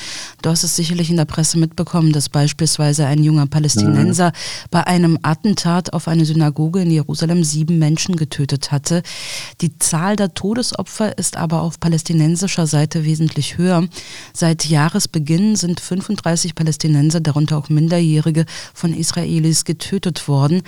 Du 0.43 0.51
hast 0.51 0.65
es 0.65 0.77
sicherlich 0.77 1.11
in 1.11 1.17
der 1.17 1.25
Presse 1.25 1.59
mitbekommen, 1.59 2.13
dass 2.13 2.29
beispielsweise 2.43 3.07
ein 3.07 3.23
junger 3.23 3.47
Palästinenser 3.47 4.29
mhm. 4.29 4.69
bei 4.73 4.85
einem 4.85 5.17
Attentat 5.23 5.93
auf 5.93 6.09
eine 6.09 6.25
Synagoge 6.25 6.83
in 6.83 6.91
Jerusalem 6.91 7.45
sieben 7.45 7.79
Menschen 7.79 8.17
getötet 8.17 8.73
hatte. 8.73 9.05
Die 9.61 9.79
Zahl 9.79 10.17
der 10.17 10.35
Todesopfer 10.35 11.17
ist 11.19 11.37
aber 11.37 11.63
auf 11.63 11.79
palästinensischer 11.79 12.67
Seite 12.67 13.05
wesentlich 13.05 13.59
höher. 13.59 13.87
Seit 14.33 14.65
Jahresbeginn 14.65 15.55
sind 15.55 15.79
35 15.79 16.57
Palästinenser, 16.57 17.21
darunter 17.21 17.59
auch 17.59 17.69
Minderjährige, 17.69 18.45
von 18.75 18.93
Israelis 18.93 19.65
getötet 19.65 20.27
worden. 20.27 20.63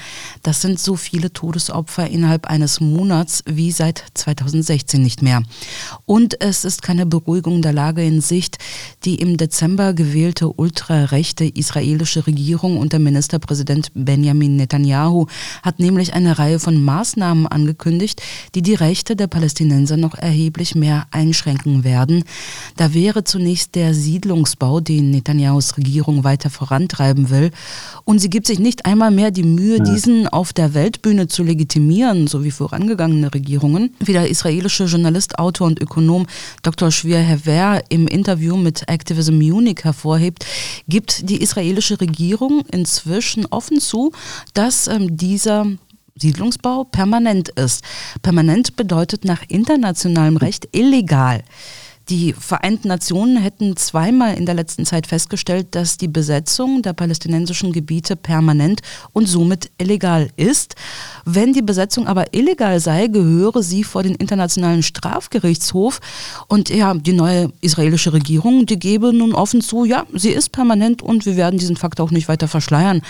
Das 0.44 0.62
sind 0.62 0.78
so 0.78 0.94
viele 0.94 1.32
Todesopfer 1.32 2.08
innerhalb 2.08 2.46
eines 2.46 2.78
Monats 2.80 3.42
wie 3.46 3.72
seit 3.72 4.04
2016 4.14 5.02
nicht 5.02 5.22
mehr. 5.22 5.42
Und 6.06 6.40
es 6.40 6.64
ist 6.64 6.82
keine 6.82 7.04
Beruhigung 7.04 7.62
der 7.62 7.72
Lage 7.72 8.04
in 8.04 8.20
Sicht. 8.20 8.58
Die 9.04 9.16
im 9.16 9.36
Dezember 9.38 9.92
gewählte 9.92 10.52
ultrarechte 10.52 11.44
israelische 11.56 12.26
Regierung 12.26 12.78
unter 12.78 12.98
Ministerpräsident 12.98 13.90
Benjamin 13.94 14.56
Netanyahu 14.56 15.26
hat 15.62 15.78
nämlich 15.78 16.14
eine 16.14 16.38
Reihe 16.38 16.58
von 16.58 16.82
Maßnahmen 16.82 17.46
angekündigt, 17.46 18.22
die 18.54 18.62
die 18.62 18.74
Rechte 18.74 19.16
der 19.16 19.26
Palästinenser 19.26 19.96
noch 19.96 20.14
erheblich 20.14 20.74
mehr 20.74 21.06
einschränken 21.10 21.84
werden. 21.84 22.24
Da 22.76 22.94
wäre 22.94 23.24
zunächst 23.24 23.74
der 23.74 23.94
Siedlungsbau, 23.94 24.80
den 24.80 25.10
Netanyahus 25.10 25.76
Regierung 25.76 26.24
weiter 26.24 26.50
vorantreiben 26.50 27.30
will. 27.30 27.50
Und 28.04 28.18
sie 28.18 28.30
gibt 28.30 28.46
sich 28.46 28.58
nicht 28.58 28.86
einmal 28.86 29.10
mehr 29.10 29.30
die 29.30 29.42
Mühe, 29.42 29.80
diesen 29.80 30.28
auf 30.28 30.52
der 30.52 30.74
Weltbühne 30.74 31.28
zu 31.28 31.42
legitimieren, 31.42 32.26
so 32.26 32.44
wie 32.44 32.50
vorangegangene 32.50 33.32
Regierungen. 33.32 33.94
Wie 34.00 34.12
der 34.12 34.28
israelische 34.28 34.84
Journalist, 34.84 35.38
Autor 35.38 35.68
und 35.68 35.80
Ökonom 35.80 36.26
Dr. 36.62 36.90
Schwier 36.90 37.18
Hever 37.18 37.82
im 37.88 38.06
Interview 38.06 38.56
mit 38.56 38.88
Activism 38.88 39.36
Munich 39.38 39.80
hervorhebt, 39.82 40.46
gibt 40.88 41.28
die 41.28 41.42
israelische 41.44 42.00
Regierung 42.00 42.64
inzwischen 42.72 43.46
offen 43.46 43.80
zu, 43.80 44.12
dass 44.54 44.88
ähm, 44.88 45.16
dieser 45.16 45.66
Siedlungsbau 46.16 46.84
permanent 46.84 47.50
ist. 47.50 47.84
Permanent 48.22 48.76
bedeutet 48.76 49.24
nach 49.24 49.42
internationalem 49.48 50.36
Recht 50.36 50.68
illegal. 50.72 51.42
Die 52.10 52.34
Vereinten 52.34 52.88
Nationen 52.88 53.38
hätten 53.38 53.78
zweimal 53.78 54.36
in 54.36 54.44
der 54.44 54.54
letzten 54.54 54.84
Zeit 54.84 55.06
festgestellt, 55.06 55.68
dass 55.74 55.96
die 55.96 56.08
Besetzung 56.08 56.82
der 56.82 56.92
palästinensischen 56.92 57.72
Gebiete 57.72 58.14
permanent 58.14 58.82
und 59.14 59.26
somit 59.26 59.70
illegal 59.78 60.28
ist. 60.36 60.74
Wenn 61.24 61.54
die 61.54 61.62
Besetzung 61.62 62.06
aber 62.06 62.34
illegal 62.34 62.78
sei, 62.78 63.06
gehöre 63.06 63.62
sie 63.62 63.84
vor 63.84 64.02
den 64.02 64.16
Internationalen 64.16 64.82
Strafgerichtshof. 64.82 66.00
Und 66.46 66.68
ja, 66.68 66.92
die 66.92 67.14
neue 67.14 67.50
israelische 67.62 68.12
Regierung, 68.12 68.66
die 68.66 68.78
gebe 68.78 69.14
nun 69.14 69.34
offen 69.34 69.62
zu, 69.62 69.86
ja, 69.86 70.04
sie 70.12 70.30
ist 70.30 70.52
permanent 70.52 71.00
und 71.00 71.24
wir 71.24 71.36
werden 71.36 71.58
diesen 71.58 71.76
Fakt 71.76 72.00
auch 72.00 72.10
nicht 72.10 72.28
weiter 72.28 72.48
verschleiern. 72.48 73.00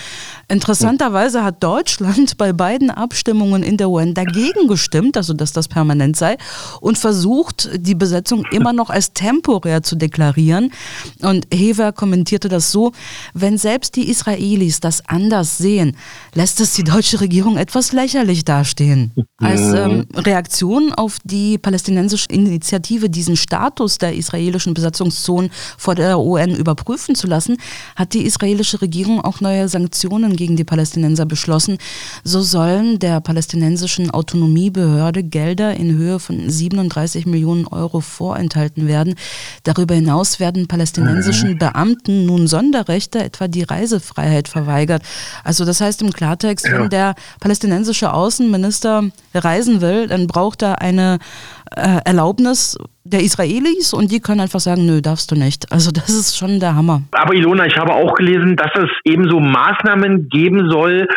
Interessanterweise 0.47 1.43
hat 1.43 1.61
Deutschland 1.61 2.37
bei 2.37 2.53
beiden 2.53 2.91
Abstimmungen 2.91 3.61
in 3.61 3.75
der 3.75 3.89
UN 3.89 4.13
dagegen 4.13 4.69
gestimmt, 4.69 5.17
also 5.17 5.33
dass 5.33 5.51
das 5.51 5.67
permanent 5.67 6.15
sei, 6.15 6.37
und 6.79 6.97
versucht, 6.97 7.69
die 7.75 7.95
Besetzung 7.95 8.45
immer 8.51 8.71
noch 8.71 8.84
noch 8.85 8.89
als 8.91 9.13
temporär 9.13 9.81
zu 9.81 9.95
deklarieren. 9.95 10.71
Und 11.21 11.47
Hever 11.51 11.91
kommentierte 11.91 12.49
das 12.49 12.71
so, 12.71 12.91
wenn 13.33 13.57
selbst 13.57 13.95
die 13.95 14.09
Israelis 14.09 14.79
das 14.79 15.05
anders 15.07 15.57
sehen, 15.57 15.97
lässt 16.33 16.61
es 16.61 16.73
die 16.73 16.83
deutsche 16.83 17.19
Regierung 17.19 17.57
etwas 17.57 17.93
lächerlich 17.93 18.45
dastehen. 18.45 19.11
Als 19.37 19.61
ähm, 19.73 20.05
Reaktion 20.13 20.93
auf 20.93 21.17
die 21.23 21.57
palästinensische 21.57 22.27
Initiative, 22.29 23.09
diesen 23.09 23.35
Status 23.35 23.97
der 23.97 24.15
israelischen 24.15 24.73
Besatzungszonen 24.73 25.49
vor 25.77 25.95
der 25.95 26.19
UN 26.19 26.55
überprüfen 26.55 27.15
zu 27.15 27.27
lassen, 27.27 27.57
hat 27.95 28.13
die 28.13 28.25
israelische 28.25 28.81
Regierung 28.81 29.21
auch 29.21 29.41
neue 29.41 29.67
Sanktionen 29.67 30.35
gegen 30.35 30.55
die 30.55 30.63
Palästinenser 30.63 31.25
beschlossen. 31.25 31.77
So 32.23 32.41
sollen 32.41 32.99
der 32.99 33.19
palästinensischen 33.19 34.11
Autonomiebehörde 34.11 35.23
Gelder 35.23 35.75
in 35.75 35.95
Höhe 35.95 36.19
von 36.19 36.49
37 36.49 37.25
Millionen 37.25 37.65
Euro 37.67 38.01
vorenthalten 38.01 38.74
eingehalten 38.75 38.87
werden. 38.87 39.15
Darüber 39.63 39.95
hinaus 39.95 40.39
werden 40.39 40.67
palästinensischen 40.67 41.53
mhm. 41.53 41.57
Beamten 41.57 42.25
nun 42.25 42.47
Sonderrechte, 42.47 43.19
etwa 43.23 43.47
die 43.47 43.63
Reisefreiheit, 43.63 44.47
verweigert. 44.47 45.03
Also 45.43 45.65
das 45.65 45.81
heißt 45.81 46.01
im 46.01 46.11
Klartext, 46.11 46.65
wenn 46.71 46.89
der 46.89 47.15
palästinensische 47.39 48.13
Außenminister 48.13 49.03
reisen 49.33 49.81
will, 49.81 50.07
dann 50.07 50.27
braucht 50.27 50.61
er 50.61 50.81
eine 50.81 51.19
äh, 51.75 51.99
Erlaubnis 52.05 52.77
der 53.03 53.21
Israelis 53.21 53.93
und 53.93 54.11
die 54.11 54.19
können 54.19 54.41
einfach 54.41 54.59
sagen, 54.59 54.85
nö, 54.85 55.01
darfst 55.01 55.31
du 55.31 55.35
nicht. 55.35 55.71
Also 55.71 55.91
das 55.91 56.09
ist 56.09 56.37
schon 56.37 56.59
der 56.59 56.75
Hammer. 56.75 57.03
Aber 57.11 57.33
Ilona, 57.33 57.65
ich 57.65 57.77
habe 57.77 57.93
auch 57.93 58.15
gelesen, 58.15 58.55
dass 58.55 58.71
es 58.75 58.89
ebenso 59.03 59.39
Maßnahmen 59.39 60.29
geben 60.29 60.69
soll, 60.69 61.07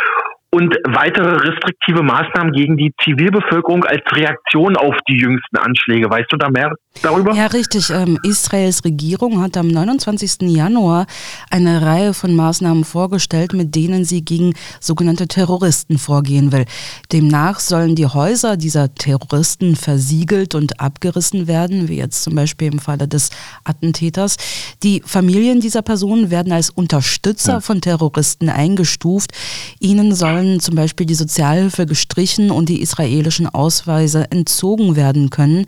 und 0.51 0.75
weitere 0.87 1.37
restriktive 1.37 2.03
Maßnahmen 2.03 2.53
gegen 2.53 2.77
die 2.77 2.93
Zivilbevölkerung 3.05 3.85
als 3.85 4.03
Reaktion 4.13 4.77
auf 4.77 4.95
die 5.09 5.19
jüngsten 5.19 5.59
Anschläge. 5.59 6.09
Weißt 6.11 6.33
du 6.33 6.37
da 6.37 6.49
mehr 6.49 6.73
darüber? 7.03 7.35
Ja, 7.35 7.47
richtig. 7.47 7.91
Ähm, 7.91 8.19
Israels 8.23 8.85
Regierung 8.85 9.41
hat 9.41 9.57
am 9.57 9.69
29. 9.69 10.43
Januar 10.43 11.07
eine 11.51 11.83
Reihe 11.83 12.15
von 12.15 12.35
Maßnahmen 12.35 12.85
vorgestellt, 12.85 13.53
mit 13.53 13.75
denen 13.75 14.05
sie 14.05 14.23
gegen 14.25 14.55
sogenannte 14.81 15.29
Terroristen 15.29 15.99
vorgehen 15.99 16.53
will. 16.53 16.65
Demnach 17.13 17.61
sollen 17.61 17.95
die 17.95 18.07
Häuser 18.07 18.57
dieser 18.57 18.95
Terroristen 18.95 19.77
versiegelt 19.77 20.55
und 20.55 20.81
abgerissen 20.81 21.47
werden, 21.47 21.89
wie 21.89 21.97
jetzt 21.97 22.23
zum 22.23 22.35
Beispiel 22.35 22.73
im 22.73 22.79
Falle 22.79 23.09
des 23.09 23.31
Attentäters. 23.65 24.37
Die 24.83 25.03
Familien 25.05 25.61
dieser 25.61 25.83
Personen 25.83 26.31
werden 26.31 26.53
als 26.53 26.71
Unterstützer 26.71 27.55
ja. 27.55 27.61
von 27.61 27.81
Terroristen 27.81 28.49
eingestuft. 28.49 29.33
Ihnen 29.81 30.15
sollen 30.15 30.29
sollen 30.29 30.61
zum 30.61 30.75
Beispiel 30.75 31.07
die 31.07 31.15
Sozialhilfe 31.15 31.87
gestrichen 31.87 32.51
und 32.51 32.69
die 32.69 32.81
israelischen 32.81 33.49
Ausweise 33.49 34.31
entzogen 34.31 34.97
werden 34.97 35.31
können. 35.31 35.67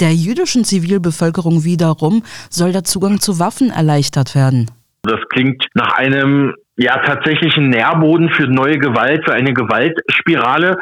Der 0.00 0.14
jüdischen 0.14 0.64
Zivilbevölkerung 0.66 1.64
wiederum 1.64 2.22
soll 2.50 2.72
der 2.72 2.84
Zugang 2.84 3.20
zu 3.20 3.38
Waffen 3.38 3.70
erleichtert 3.70 4.34
werden. 4.34 4.70
Das 5.02 5.20
klingt 5.30 5.64
nach 5.74 5.92
einem 5.94 6.54
ja 6.76 6.98
tatsächlichen 6.98 7.70
Nährboden 7.70 8.28
für 8.28 8.48
neue 8.48 8.78
Gewalt, 8.78 9.24
für 9.24 9.32
eine 9.32 9.54
Gewaltspirale 9.54 10.76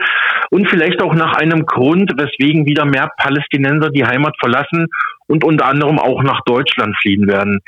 und 0.50 0.68
vielleicht 0.68 1.02
auch 1.02 1.14
nach 1.14 1.34
einem 1.34 1.66
Grund, 1.66 2.12
weswegen 2.16 2.66
wieder 2.66 2.84
mehr 2.84 3.10
Palästinenser 3.18 3.90
die 3.90 4.04
Heimat 4.04 4.34
verlassen 4.40 4.88
und 5.26 5.44
unter 5.44 5.66
anderem 5.66 5.98
auch 5.98 6.22
nach 6.22 6.40
Deutschland 6.44 6.96
fliehen 7.00 7.26
werden. 7.26 7.60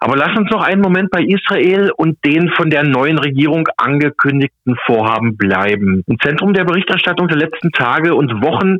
Aber 0.00 0.16
lass 0.16 0.36
uns 0.36 0.50
noch 0.50 0.62
einen 0.62 0.80
Moment 0.80 1.10
bei 1.10 1.22
Israel 1.22 1.90
und 1.96 2.18
den 2.24 2.50
von 2.50 2.70
der 2.70 2.84
neuen 2.84 3.18
Regierung 3.18 3.68
angekündigten 3.76 4.76
Vorhaben 4.86 5.36
bleiben. 5.36 6.02
Im 6.06 6.18
Zentrum 6.20 6.54
der 6.54 6.64
Berichterstattung 6.64 7.28
der 7.28 7.36
letzten 7.36 7.70
Tage 7.72 8.14
und 8.14 8.42
Wochen 8.42 8.78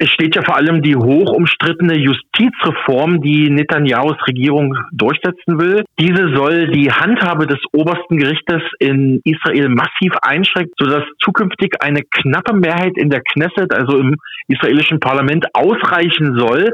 steht 0.00 0.36
ja 0.36 0.42
vor 0.42 0.56
allem 0.56 0.82
die 0.82 0.96
hoch 0.96 1.32
umstrittene 1.32 1.98
Justizreform, 1.98 3.22
die 3.22 3.50
Netanyahus 3.50 4.16
Regierung 4.26 4.76
durchsetzen 4.92 5.58
will. 5.58 5.84
Diese 5.98 6.34
soll 6.34 6.68
die 6.68 6.90
Handhabe 6.90 7.46
des 7.46 7.58
obersten 7.72 8.16
Gerichtes 8.16 8.62
in 8.78 9.20
Israel 9.24 9.68
massiv 9.68 10.12
einschränken, 10.22 10.72
sodass 10.78 11.04
zukünftig 11.22 11.74
eine 11.80 12.02
knappe 12.02 12.54
Mehrheit 12.54 12.96
in 12.96 13.10
der 13.10 13.20
Knesset, 13.20 13.74
also 13.74 13.98
im 13.98 14.16
israelischen 14.48 15.00
Parlament, 15.00 15.46
ausreichen 15.54 16.36
soll, 16.38 16.72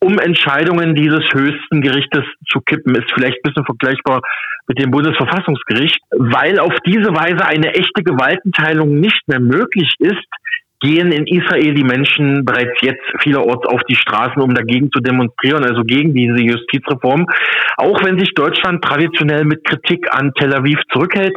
um 0.00 0.18
Entscheidungen 0.18 0.94
dieses 0.94 1.24
höchsten 1.32 1.80
Gerichtes 1.80 2.24
zu 2.48 2.60
kippen, 2.60 2.94
ist 2.94 3.10
vielleicht 3.12 3.38
ein 3.38 3.42
bisschen 3.42 3.64
vergleichbar 3.64 4.20
mit 4.68 4.78
dem 4.78 4.90
Bundesverfassungsgericht, 4.90 5.98
weil 6.10 6.58
auf 6.58 6.74
diese 6.86 7.14
Weise 7.14 7.44
eine 7.44 7.74
echte 7.74 8.04
Gewaltenteilung 8.04 9.00
nicht 9.00 9.26
mehr 9.26 9.40
möglich 9.40 9.94
ist, 9.98 10.24
gehen 10.80 11.12
in 11.12 11.26
Israel 11.26 11.74
die 11.74 11.84
Menschen 11.84 12.44
bereits 12.44 12.80
jetzt 12.82 13.02
vielerorts 13.20 13.66
auf 13.66 13.80
die 13.88 13.96
Straßen, 13.96 14.40
um 14.40 14.54
dagegen 14.54 14.90
zu 14.92 15.00
demonstrieren, 15.00 15.64
also 15.64 15.82
gegen 15.82 16.14
diese 16.14 16.40
Justizreform. 16.40 17.26
Auch 17.76 18.02
wenn 18.04 18.18
sich 18.18 18.32
Deutschland 18.34 18.82
traditionell 18.82 19.44
mit 19.44 19.64
Kritik 19.64 20.06
an 20.10 20.32
Tel 20.36 20.54
Aviv 20.54 20.78
zurückhält. 20.92 21.34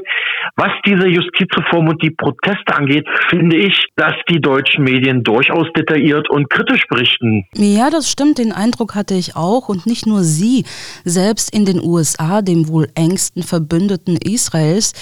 Was 0.55 0.71
diese 0.85 1.07
Justizreform 1.07 1.89
und 1.89 2.01
die 2.01 2.11
Proteste 2.11 2.75
angeht, 2.75 3.07
finde 3.29 3.57
ich, 3.57 3.85
dass 3.95 4.13
die 4.29 4.39
deutschen 4.39 4.83
Medien 4.83 5.23
durchaus 5.23 5.67
detailliert 5.75 6.29
und 6.29 6.49
kritisch 6.49 6.83
berichten. 6.89 7.45
Ja, 7.55 7.89
das 7.89 8.09
stimmt. 8.11 8.37
Den 8.37 8.51
Eindruck 8.51 8.95
hatte 8.95 9.13
ich 9.13 9.35
auch. 9.35 9.69
Und 9.69 9.85
nicht 9.85 10.05
nur 10.05 10.21
Sie. 10.21 10.65
Selbst 11.03 11.53
in 11.53 11.65
den 11.65 11.81
USA, 11.81 12.41
dem 12.41 12.67
wohl 12.67 12.87
engsten 12.95 13.43
Verbündeten 13.43 14.17
Israels, 14.17 14.93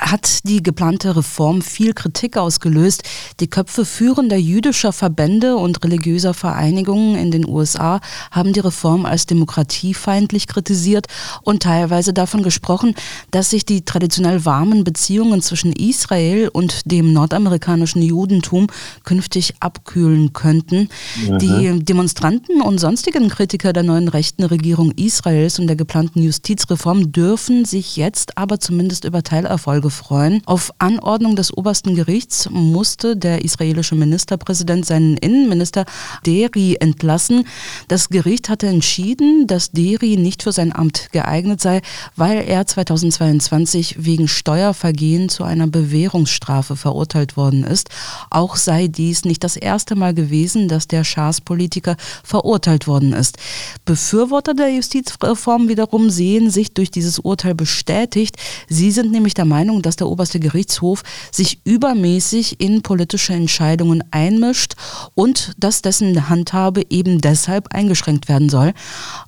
hat 0.00 0.48
die 0.48 0.62
geplante 0.62 1.14
Reform 1.14 1.62
viel 1.62 1.92
Kritik 1.92 2.36
ausgelöst. 2.36 3.02
Die 3.38 3.48
Köpfe 3.48 3.84
führender 3.84 4.36
jüdischer 4.36 4.92
Verbände 4.92 5.56
und 5.56 5.84
religiöser 5.84 6.34
Vereinigungen 6.34 7.16
in 7.16 7.30
den 7.30 7.46
USA 7.46 8.00
haben 8.30 8.52
die 8.52 8.60
Reform 8.60 9.04
als 9.04 9.26
demokratiefeindlich 9.26 10.46
kritisiert 10.46 11.06
und 11.42 11.62
teilweise 11.62 12.12
davon 12.12 12.42
gesprochen, 12.42 12.94
dass 13.30 13.50
sich 13.50 13.66
die 13.66 13.84
traditionell 13.84 14.44
warmen 14.44 14.84
Beziehungen 14.84 15.42
zwischen 15.42 15.72
Israel 15.72 16.48
und 16.48 16.90
dem 16.90 17.12
nordamerikanischen 17.12 18.02
Judentum 18.02 18.68
künftig 19.04 19.54
abkühlen 19.60 20.32
könnten. 20.32 20.88
Mhm. 21.28 21.38
Die 21.38 21.84
Demonstranten 21.84 22.62
und 22.62 22.78
sonstigen 22.78 23.28
Kritiker 23.28 23.72
der 23.72 23.82
neuen 23.82 24.08
rechten 24.08 24.44
Regierung 24.44 24.92
Israels 24.92 25.58
und 25.58 25.66
der 25.66 25.76
geplanten 25.76 26.22
Justizreform 26.22 27.12
dürfen 27.12 27.64
sich 27.64 27.96
jetzt 27.96 28.38
aber 28.38 28.60
zumindest 28.60 29.04
über 29.04 29.22
Teilerfolge 29.22 29.89
freuen. 29.90 30.42
Auf 30.46 30.72
Anordnung 30.78 31.36
des 31.36 31.56
obersten 31.56 31.94
Gerichts 31.94 32.48
musste 32.50 33.16
der 33.16 33.44
israelische 33.44 33.94
Ministerpräsident 33.94 34.86
seinen 34.86 35.16
Innenminister 35.16 35.84
Deri 36.24 36.76
entlassen. 36.80 37.46
Das 37.88 38.08
Gericht 38.08 38.48
hatte 38.48 38.66
entschieden, 38.66 39.46
dass 39.46 39.70
Deri 39.72 40.16
nicht 40.16 40.42
für 40.42 40.52
sein 40.52 40.74
Amt 40.74 41.08
geeignet 41.12 41.60
sei, 41.60 41.80
weil 42.16 42.44
er 42.46 42.66
2022 42.66 44.04
wegen 44.04 44.28
Steuervergehen 44.28 45.28
zu 45.28 45.44
einer 45.44 45.66
Bewährungsstrafe 45.66 46.76
verurteilt 46.76 47.36
worden 47.36 47.64
ist. 47.64 47.88
Auch 48.30 48.56
sei 48.56 48.88
dies 48.88 49.24
nicht 49.24 49.44
das 49.44 49.56
erste 49.56 49.94
Mal 49.94 50.14
gewesen, 50.14 50.68
dass 50.68 50.88
der 50.88 51.04
Schaas-Politiker 51.04 51.96
verurteilt 52.22 52.86
worden 52.86 53.12
ist. 53.12 53.38
Befürworter 53.84 54.54
der 54.54 54.72
Justizreform 54.72 55.68
wiederum 55.68 56.10
sehen 56.10 56.50
sich 56.50 56.72
durch 56.72 56.90
dieses 56.90 57.18
Urteil 57.18 57.54
bestätigt. 57.54 58.36
Sie 58.68 58.90
sind 58.90 59.12
nämlich 59.12 59.34
der 59.34 59.44
Meinung, 59.44 59.79
dass 59.82 59.96
der 59.96 60.08
oberste 60.08 60.40
Gerichtshof 60.40 61.02
sich 61.32 61.60
übermäßig 61.64 62.60
in 62.60 62.82
politische 62.82 63.32
Entscheidungen 63.32 64.04
einmischt 64.10 64.74
und 65.14 65.52
dass 65.58 65.82
dessen 65.82 66.28
Handhabe 66.28 66.84
eben 66.90 67.20
deshalb 67.20 67.74
eingeschränkt 67.74 68.28
werden 68.28 68.48
soll. 68.48 68.72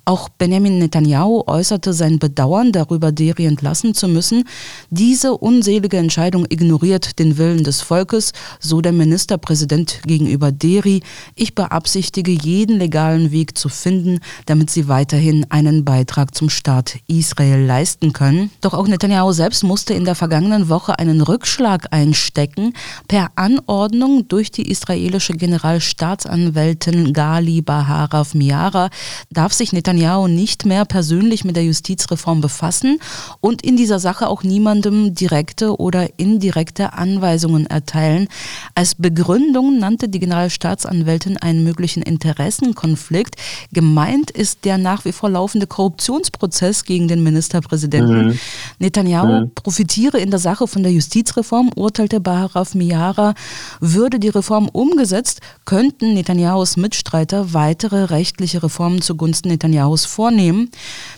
Auch 0.05 0.29
Benjamin 0.29 0.79
Netanyahu 0.79 1.43
äußerte 1.47 1.93
sein 1.93 2.19
Bedauern 2.19 2.71
darüber, 2.71 3.11
Deri 3.11 3.45
entlassen 3.45 3.93
zu 3.93 4.07
müssen. 4.07 4.45
Diese 4.89 5.33
unselige 5.33 5.97
Entscheidung 5.97 6.45
ignoriert 6.49 7.19
den 7.19 7.37
Willen 7.37 7.63
des 7.63 7.81
Volkes, 7.81 8.33
so 8.59 8.81
der 8.81 8.91
Ministerpräsident 8.91 10.01
gegenüber 10.05 10.51
Deri. 10.51 11.01
Ich 11.35 11.55
beabsichtige, 11.55 12.31
jeden 12.31 12.79
legalen 12.79 13.31
Weg 13.31 13.57
zu 13.57 13.69
finden, 13.69 14.19
damit 14.45 14.69
sie 14.69 14.87
weiterhin 14.87 15.45
einen 15.49 15.85
Beitrag 15.85 16.35
zum 16.35 16.49
Staat 16.49 16.97
Israel 17.07 17.65
leisten 17.65 18.13
können. 18.13 18.51
Doch 18.61 18.73
auch 18.73 18.87
Netanyahu 18.87 19.31
selbst 19.31 19.63
musste 19.63 19.93
in 19.93 20.05
der 20.05 20.15
vergangenen 20.33 20.67
Woche 20.67 20.97
einen 20.97 21.21
Rückschlag 21.21 21.89
einstecken. 21.91 22.73
Per 23.07 23.29
Anordnung 23.35 24.27
durch 24.27 24.49
die 24.49 24.67
israelische 24.67 25.33
Generalstaatsanwältin 25.33 27.13
Gali 27.13 27.61
Baharav 27.61 28.33
Miara 28.33 28.89
darf 29.29 29.53
sich 29.53 29.73
Netanyahu 29.73 30.27
nicht 30.27 30.65
mehr 30.65 30.85
persönlich 30.85 31.45
mit 31.45 31.55
der 31.55 31.65
Justizreform 31.65 32.41
befassen 32.41 32.97
und 33.41 33.61
in 33.61 33.77
dieser 33.77 33.99
Sache 33.99 34.27
auch 34.27 34.41
niemandem 34.41 35.13
direkte 35.13 35.79
oder 35.79 36.07
indirekte 36.17 36.93
Anweisungen 36.93 37.67
erteilen. 37.67 38.27
Als 38.73 38.95
Begründung 38.95 39.77
nannte 39.77 40.09
die 40.09 40.19
Generalstaatsanwältin 40.19 41.37
einen 41.37 41.63
möglichen 41.63 42.01
Interessenkonflikt. 42.01 43.35
Gemeint 43.71 44.31
ist 44.31 44.65
der 44.65 44.79
nach 44.79 45.05
wie 45.05 45.11
vor 45.11 45.29
laufende 45.29 45.67
Korruptionsprozess 45.67 46.85
gegen 46.85 47.07
den 47.07 47.21
Ministerpräsidenten. 47.21 48.29
Mhm. 48.29 48.39
Netanyahu 48.79 49.27
mhm. 49.27 49.51
profitiere 49.53 50.22
in 50.23 50.31
der 50.31 50.39
Sache 50.39 50.67
von 50.67 50.83
der 50.83 50.91
Justizreform, 50.91 51.69
urteilte 51.75 52.19
Baharav 52.19 52.73
Miara. 52.75 53.33
Würde 53.79 54.19
die 54.19 54.29
Reform 54.29 54.69
umgesetzt, 54.69 55.41
könnten 55.65 56.13
Netanyahus 56.13 56.77
Mitstreiter 56.77 57.53
weitere 57.53 58.05
rechtliche 58.05 58.63
Reformen 58.63 59.01
zugunsten 59.01 59.49
Netanyahus 59.49 60.05
vornehmen. 60.05 60.71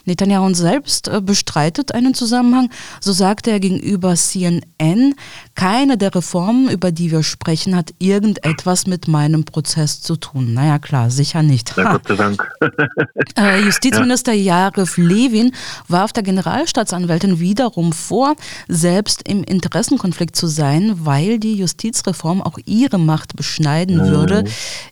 Netanyahu 0.05 0.53
selbst 0.53 1.07
äh, 1.07 1.21
bestreitet 1.21 1.93
einen 1.93 2.13
Zusammenhang. 2.13 2.69
So 2.99 3.13
sagte 3.13 3.51
er 3.51 3.59
gegenüber 3.59 4.15
CNN, 4.15 5.15
keine 5.53 5.97
der 5.97 6.13
Reformen, 6.13 6.69
über 6.69 6.91
die 6.91 7.11
wir 7.11 7.23
sprechen, 7.23 7.75
hat 7.75 7.93
irgendetwas 7.99 8.87
mit 8.87 9.07
meinem 9.07 9.45
Prozess 9.45 10.01
zu 10.01 10.15
tun. 10.15 10.53
Naja, 10.53 10.79
klar, 10.79 11.11
sicher 11.11 11.43
nicht. 11.43 11.75
Ja, 11.77 11.93
Gott 11.93 12.07
sei 12.07 12.15
Dank. 12.15 12.51
Äh, 13.37 13.61
Justizminister 13.61 14.31
ja. 14.33 14.69
Jaref 14.69 14.97
Levin 14.97 15.51
warf 15.87 16.13
der 16.13 16.23
Generalstaatsanwältin 16.23 17.39
wiederum 17.39 17.91
vor, 17.91 18.35
selbst 18.67 18.94
im 19.27 19.43
Interessenkonflikt 19.43 20.35
zu 20.35 20.47
sein, 20.47 21.05
weil 21.05 21.39
die 21.39 21.55
Justizreform 21.55 22.41
auch 22.41 22.57
ihre 22.65 22.97
Macht 22.97 23.35
beschneiden 23.35 23.97
mhm. 23.97 24.11
würde. 24.11 24.43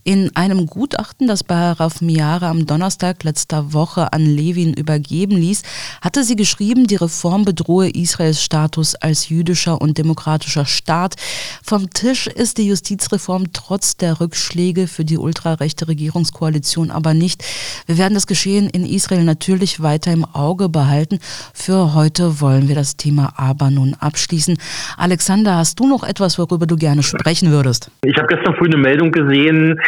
In 0.03 0.36
einem 0.36 0.65
Gutachten, 0.67 1.27
das 1.27 1.43
Baraf 1.43 2.01
Miara 2.01 2.50
am 2.50 2.65
Donnerstag 2.65 3.24
letzter 3.24 3.74
Woche 3.74 4.13
an 4.13 4.25
Levin 4.25 4.74
übergeben 4.74 5.38
ließ, 5.38 5.63
hatte 6.01 6.24
sie 6.24 6.36
geschrieben, 6.36 6.88
die 6.88 6.95
Reform 6.95 7.46
bedrohe 7.46 7.89
Israels 7.89 8.42
Status 8.42 8.96
als 8.96 9.29
jüdischer 9.29 9.81
und 9.81 9.98
demokratischer 9.98 10.66
Staat. 10.66 11.16
Vom 11.63 11.89
Tisch 11.89 12.27
ist 12.27 12.57
die 12.57 12.68
Justizreform 12.68 13.53
trotz 13.53 13.98
der 13.98 14.20
Rückschläge 14.20 14.87
für 14.87 15.05
die 15.05 15.18
ultrarechte 15.18 15.87
Regierungskoalition 15.87 16.92
aber 16.92 17.13
nicht. 17.13 17.44
Wir 17.85 17.98
werden 17.98 18.13
das 18.13 18.27
Geschehen 18.27 18.70
in 18.70 18.85
Israel 18.85 19.24
natürlich 19.24 19.81
weiter 19.81 20.11
im 20.11 20.25
Auge 20.25 20.70
behalten. 20.70 21.20
Für 21.53 21.94
heute 21.94 22.42
wollen 22.42 22.68
wir 22.68 22.75
das 22.75 22.98
Thema 22.98 23.33
aber 23.37 23.70
nun 23.70 23.93
abschließen. 24.00 24.58
Alexander, 24.98 25.58
hast 25.58 25.79
du 25.79 25.88
noch 25.88 26.03
etwas, 26.03 26.38
worüber 26.40 26.66
du 26.66 26.75
gerne 26.75 27.03
sprechen 27.03 27.51
würdest? 27.51 27.92
Ich 28.03 28.16
habe 28.18 28.27
gestern 28.27 28.56
früh 28.56 28.66
eine 28.66 28.77
Meldung 28.77 29.12
gesehen, 29.12 29.79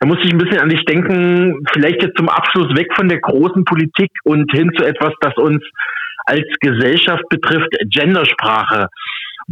da 0.00 0.06
musste 0.06 0.26
ich 0.26 0.32
ein 0.32 0.38
bisschen 0.38 0.60
an 0.60 0.70
dich 0.70 0.82
denken, 0.86 1.62
vielleicht 1.72 2.02
jetzt 2.02 2.16
zum 2.16 2.30
Abschluss 2.30 2.74
weg 2.74 2.88
von 2.96 3.08
der 3.08 3.20
großen 3.20 3.64
Politik 3.66 4.10
und 4.24 4.50
hin 4.50 4.70
zu 4.76 4.84
etwas, 4.84 5.12
das 5.20 5.34
uns 5.36 5.62
als 6.24 6.46
Gesellschaft 6.60 7.24
betrifft, 7.28 7.68
Gendersprache. 7.90 8.88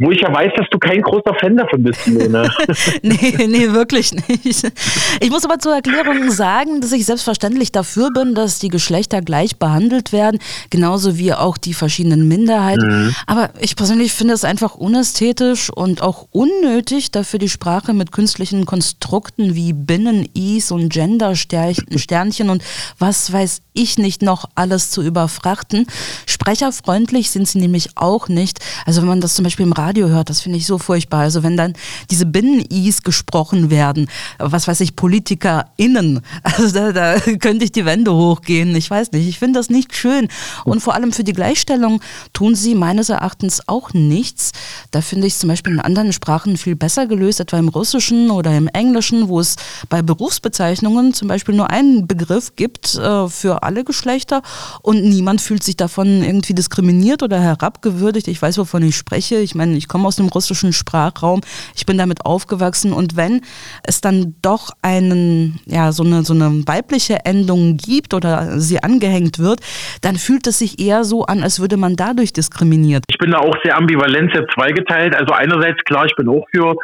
Wo 0.00 0.12
ich 0.12 0.20
ja 0.20 0.32
weiß, 0.32 0.52
dass 0.56 0.68
du 0.70 0.78
kein 0.78 1.02
großer 1.02 1.34
Fan 1.40 1.56
davon 1.56 1.82
bist, 1.82 2.06
Lene. 2.06 2.48
nee, 3.02 3.34
nee, 3.48 3.72
wirklich 3.72 4.12
nicht. 4.12 4.70
Ich 5.18 5.30
muss 5.30 5.44
aber 5.44 5.58
zur 5.58 5.74
Erklärung 5.74 6.30
sagen, 6.30 6.80
dass 6.80 6.92
ich 6.92 7.04
selbstverständlich 7.04 7.72
dafür 7.72 8.12
bin, 8.12 8.36
dass 8.36 8.60
die 8.60 8.68
Geschlechter 8.68 9.22
gleich 9.22 9.56
behandelt 9.56 10.12
werden, 10.12 10.38
genauso 10.70 11.18
wie 11.18 11.32
auch 11.32 11.58
die 11.58 11.74
verschiedenen 11.74 12.28
Minderheiten. 12.28 13.06
Mhm. 13.06 13.14
Aber 13.26 13.50
ich 13.58 13.74
persönlich 13.74 14.12
finde 14.12 14.34
es 14.34 14.44
einfach 14.44 14.76
unästhetisch 14.76 15.68
und 15.68 16.00
auch 16.00 16.28
unnötig, 16.30 17.10
dafür 17.10 17.40
die 17.40 17.48
Sprache 17.48 17.92
mit 17.92 18.12
künstlichen 18.12 18.66
Konstrukten 18.66 19.56
wie 19.56 19.72
Binnen-Is 19.72 20.70
und 20.70 20.90
Gender-Sternchen 20.90 22.50
und 22.50 22.62
was 23.00 23.32
weiß 23.32 23.62
ich 23.72 23.98
nicht 23.98 24.22
noch 24.22 24.48
alles 24.54 24.92
zu 24.92 25.02
überfrachten. 25.02 25.86
Sprecherfreundlich 26.26 27.30
sind 27.30 27.48
sie 27.48 27.58
nämlich 27.58 27.90
auch 27.96 28.28
nicht. 28.28 28.60
Also 28.86 29.00
wenn 29.00 29.08
man 29.08 29.20
das 29.20 29.34
zum 29.34 29.42
Beispiel 29.42 29.66
im 29.66 29.72
Radio 29.72 29.87
hört, 29.96 30.30
das 30.30 30.40
finde 30.40 30.58
ich 30.58 30.66
so 30.66 30.78
furchtbar. 30.78 31.20
Also 31.20 31.42
wenn 31.42 31.56
dann 31.56 31.74
diese 32.10 32.26
Binnen-Is 32.26 33.02
gesprochen 33.02 33.70
werden, 33.70 34.08
was 34.38 34.68
weiß 34.68 34.80
ich, 34.80 34.96
PolitikerInnen, 34.96 36.20
also 36.42 36.68
da, 36.68 36.92
da 36.92 37.18
könnte 37.40 37.64
ich 37.64 37.72
die 37.72 37.84
Wände 37.84 38.12
hochgehen. 38.14 38.74
Ich 38.76 38.90
weiß 38.90 39.12
nicht, 39.12 39.28
ich 39.28 39.38
finde 39.38 39.58
das 39.58 39.70
nicht 39.70 39.94
schön. 39.94 40.28
Und 40.64 40.80
vor 40.80 40.94
allem 40.94 41.12
für 41.12 41.24
die 41.24 41.32
Gleichstellung 41.32 42.00
tun 42.32 42.54
sie 42.54 42.74
meines 42.74 43.08
Erachtens 43.08 43.68
auch 43.68 43.94
nichts. 43.94 44.52
Da 44.90 45.00
finde 45.00 45.26
ich 45.26 45.34
es 45.34 45.38
zum 45.38 45.48
Beispiel 45.48 45.72
in 45.72 45.80
anderen 45.80 46.12
Sprachen 46.12 46.56
viel 46.56 46.76
besser 46.76 47.06
gelöst, 47.06 47.40
etwa 47.40 47.58
im 47.58 47.68
Russischen 47.68 48.30
oder 48.30 48.56
im 48.56 48.68
Englischen, 48.68 49.28
wo 49.28 49.40
es 49.40 49.56
bei 49.88 50.02
Berufsbezeichnungen 50.02 51.14
zum 51.14 51.28
Beispiel 51.28 51.54
nur 51.54 51.70
einen 51.70 52.06
Begriff 52.06 52.56
gibt 52.56 52.94
äh, 52.96 53.28
für 53.28 53.62
alle 53.62 53.84
Geschlechter 53.84 54.42
und 54.82 55.02
niemand 55.02 55.40
fühlt 55.40 55.62
sich 55.62 55.76
davon 55.76 56.22
irgendwie 56.22 56.54
diskriminiert 56.54 57.22
oder 57.22 57.40
herabgewürdigt. 57.40 58.28
Ich 58.28 58.40
weiß, 58.40 58.58
wovon 58.58 58.82
ich 58.82 58.96
spreche. 58.96 59.36
Ich 59.36 59.54
meine, 59.54 59.76
ich 59.78 59.88
komme 59.88 60.06
aus 60.06 60.16
dem 60.16 60.28
russischen 60.28 60.72
Sprachraum, 60.72 61.40
ich 61.74 61.86
bin 61.86 61.96
damit 61.96 62.26
aufgewachsen 62.26 62.92
und 62.92 63.16
wenn 63.16 63.42
es 63.84 64.00
dann 64.00 64.34
doch 64.42 64.70
einen, 64.82 65.60
ja, 65.66 65.92
so 65.92 66.02
eine, 66.02 66.22
so 66.24 66.34
eine 66.34 66.66
weibliche 66.66 67.24
Endung 67.24 67.76
gibt 67.76 68.12
oder 68.12 68.60
sie 68.60 68.82
angehängt 68.82 69.38
wird, 69.38 69.60
dann 70.02 70.16
fühlt 70.16 70.46
es 70.46 70.58
sich 70.58 70.78
eher 70.78 71.04
so 71.04 71.24
an, 71.24 71.42
als 71.42 71.60
würde 71.60 71.76
man 71.76 71.96
dadurch 71.96 72.32
diskriminiert. 72.32 73.04
Ich 73.08 73.18
bin 73.18 73.30
da 73.30 73.38
auch 73.38 73.56
sehr 73.62 73.76
ambivalent, 73.76 74.32
sehr 74.34 74.46
zweigeteilt. 74.54 75.14
Also 75.14 75.32
einerseits 75.32 75.82
klar, 75.84 76.04
ich 76.06 76.14
bin 76.16 76.28
auch 76.28 76.44
für 76.54 76.74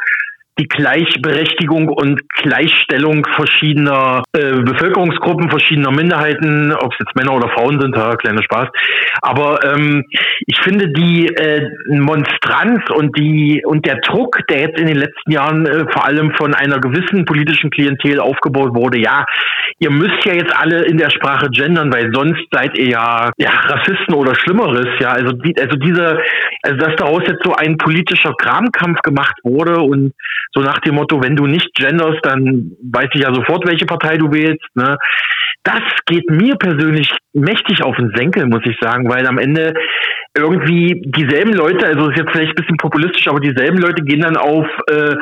die 0.57 0.67
Gleichberechtigung 0.67 1.89
und 1.89 2.21
Gleichstellung 2.41 3.25
verschiedener 3.35 4.23
äh, 4.33 4.61
Bevölkerungsgruppen, 4.61 5.49
verschiedener 5.49 5.91
Minderheiten, 5.91 6.73
ob 6.73 6.93
es 6.93 6.99
jetzt 6.99 7.15
Männer 7.15 7.33
oder 7.33 7.49
Frauen 7.49 7.81
sind, 7.81 7.95
ja, 7.95 8.15
kleiner 8.15 8.41
Spaß. 8.41 8.69
Aber 9.21 9.59
ähm, 9.63 10.05
ich 10.47 10.57
finde 10.61 10.89
die 10.89 11.27
äh, 11.27 11.67
Monstranz 11.89 12.89
und 12.93 13.17
die 13.17 13.63
und 13.65 13.85
der 13.85 13.97
Druck, 13.97 14.39
der 14.49 14.61
jetzt 14.61 14.79
in 14.79 14.87
den 14.87 14.97
letzten 14.97 15.31
Jahren 15.31 15.65
äh, 15.65 15.85
vor 15.91 16.05
allem 16.05 16.31
von 16.35 16.53
einer 16.53 16.79
gewissen 16.79 17.25
politischen 17.25 17.69
Klientel 17.69 18.19
aufgebaut 18.19 18.75
wurde, 18.75 18.99
ja, 18.99 19.25
ihr 19.79 19.91
müsst 19.91 20.25
ja 20.25 20.33
jetzt 20.33 20.55
alle 20.55 20.85
in 20.85 20.97
der 20.97 21.09
Sprache 21.09 21.49
gendern, 21.49 21.91
weil 21.91 22.13
sonst 22.13 22.41
seid 22.51 22.77
ihr 22.77 22.89
ja, 22.89 23.31
ja 23.37 23.49
Rassisten 23.49 24.13
oder 24.15 24.35
Schlimmeres, 24.35 24.87
ja. 24.99 25.09
Also 25.09 25.33
die, 25.33 25.53
also 25.59 25.75
diese, 25.75 26.19
also 26.63 26.77
dass 26.77 26.95
daraus 26.95 27.23
jetzt 27.27 27.43
so 27.43 27.53
ein 27.53 27.77
politischer 27.77 28.33
Kramkampf 28.37 29.01
gemacht 29.01 29.35
wurde 29.43 29.81
und 29.81 30.13
so 30.55 30.63
nach 30.63 30.79
dem 30.79 30.95
Motto, 30.95 31.21
wenn 31.21 31.35
du 31.35 31.45
nicht 31.45 31.73
genderst, 31.75 32.19
dann 32.23 32.71
weiß 32.81 33.09
ich 33.13 33.21
ja 33.21 33.33
sofort, 33.33 33.67
welche 33.67 33.85
Partei 33.85 34.17
du 34.17 34.31
wählst. 34.31 34.63
Ne? 34.73 34.97
Das 35.63 35.81
geht 36.05 36.29
mir 36.29 36.55
persönlich 36.55 37.11
mächtig 37.33 37.83
auf 37.83 37.95
den 37.97 38.13
Senkel, 38.15 38.45
muss 38.45 38.65
ich 38.65 38.77
sagen, 38.79 39.09
weil 39.09 39.27
am 39.27 39.37
Ende 39.37 39.73
irgendwie 40.37 41.01
dieselben 41.05 41.53
Leute, 41.53 41.85
also 41.87 42.09
ist 42.09 42.17
jetzt 42.17 42.31
vielleicht 42.31 42.51
ein 42.51 42.55
bisschen 42.55 42.77
populistisch, 42.77 43.27
aber 43.27 43.39
dieselben 43.39 43.77
Leute 43.77 44.03
gehen 44.03 44.21
dann 44.21 44.35
auf 44.35 44.67
äh, 44.87 45.15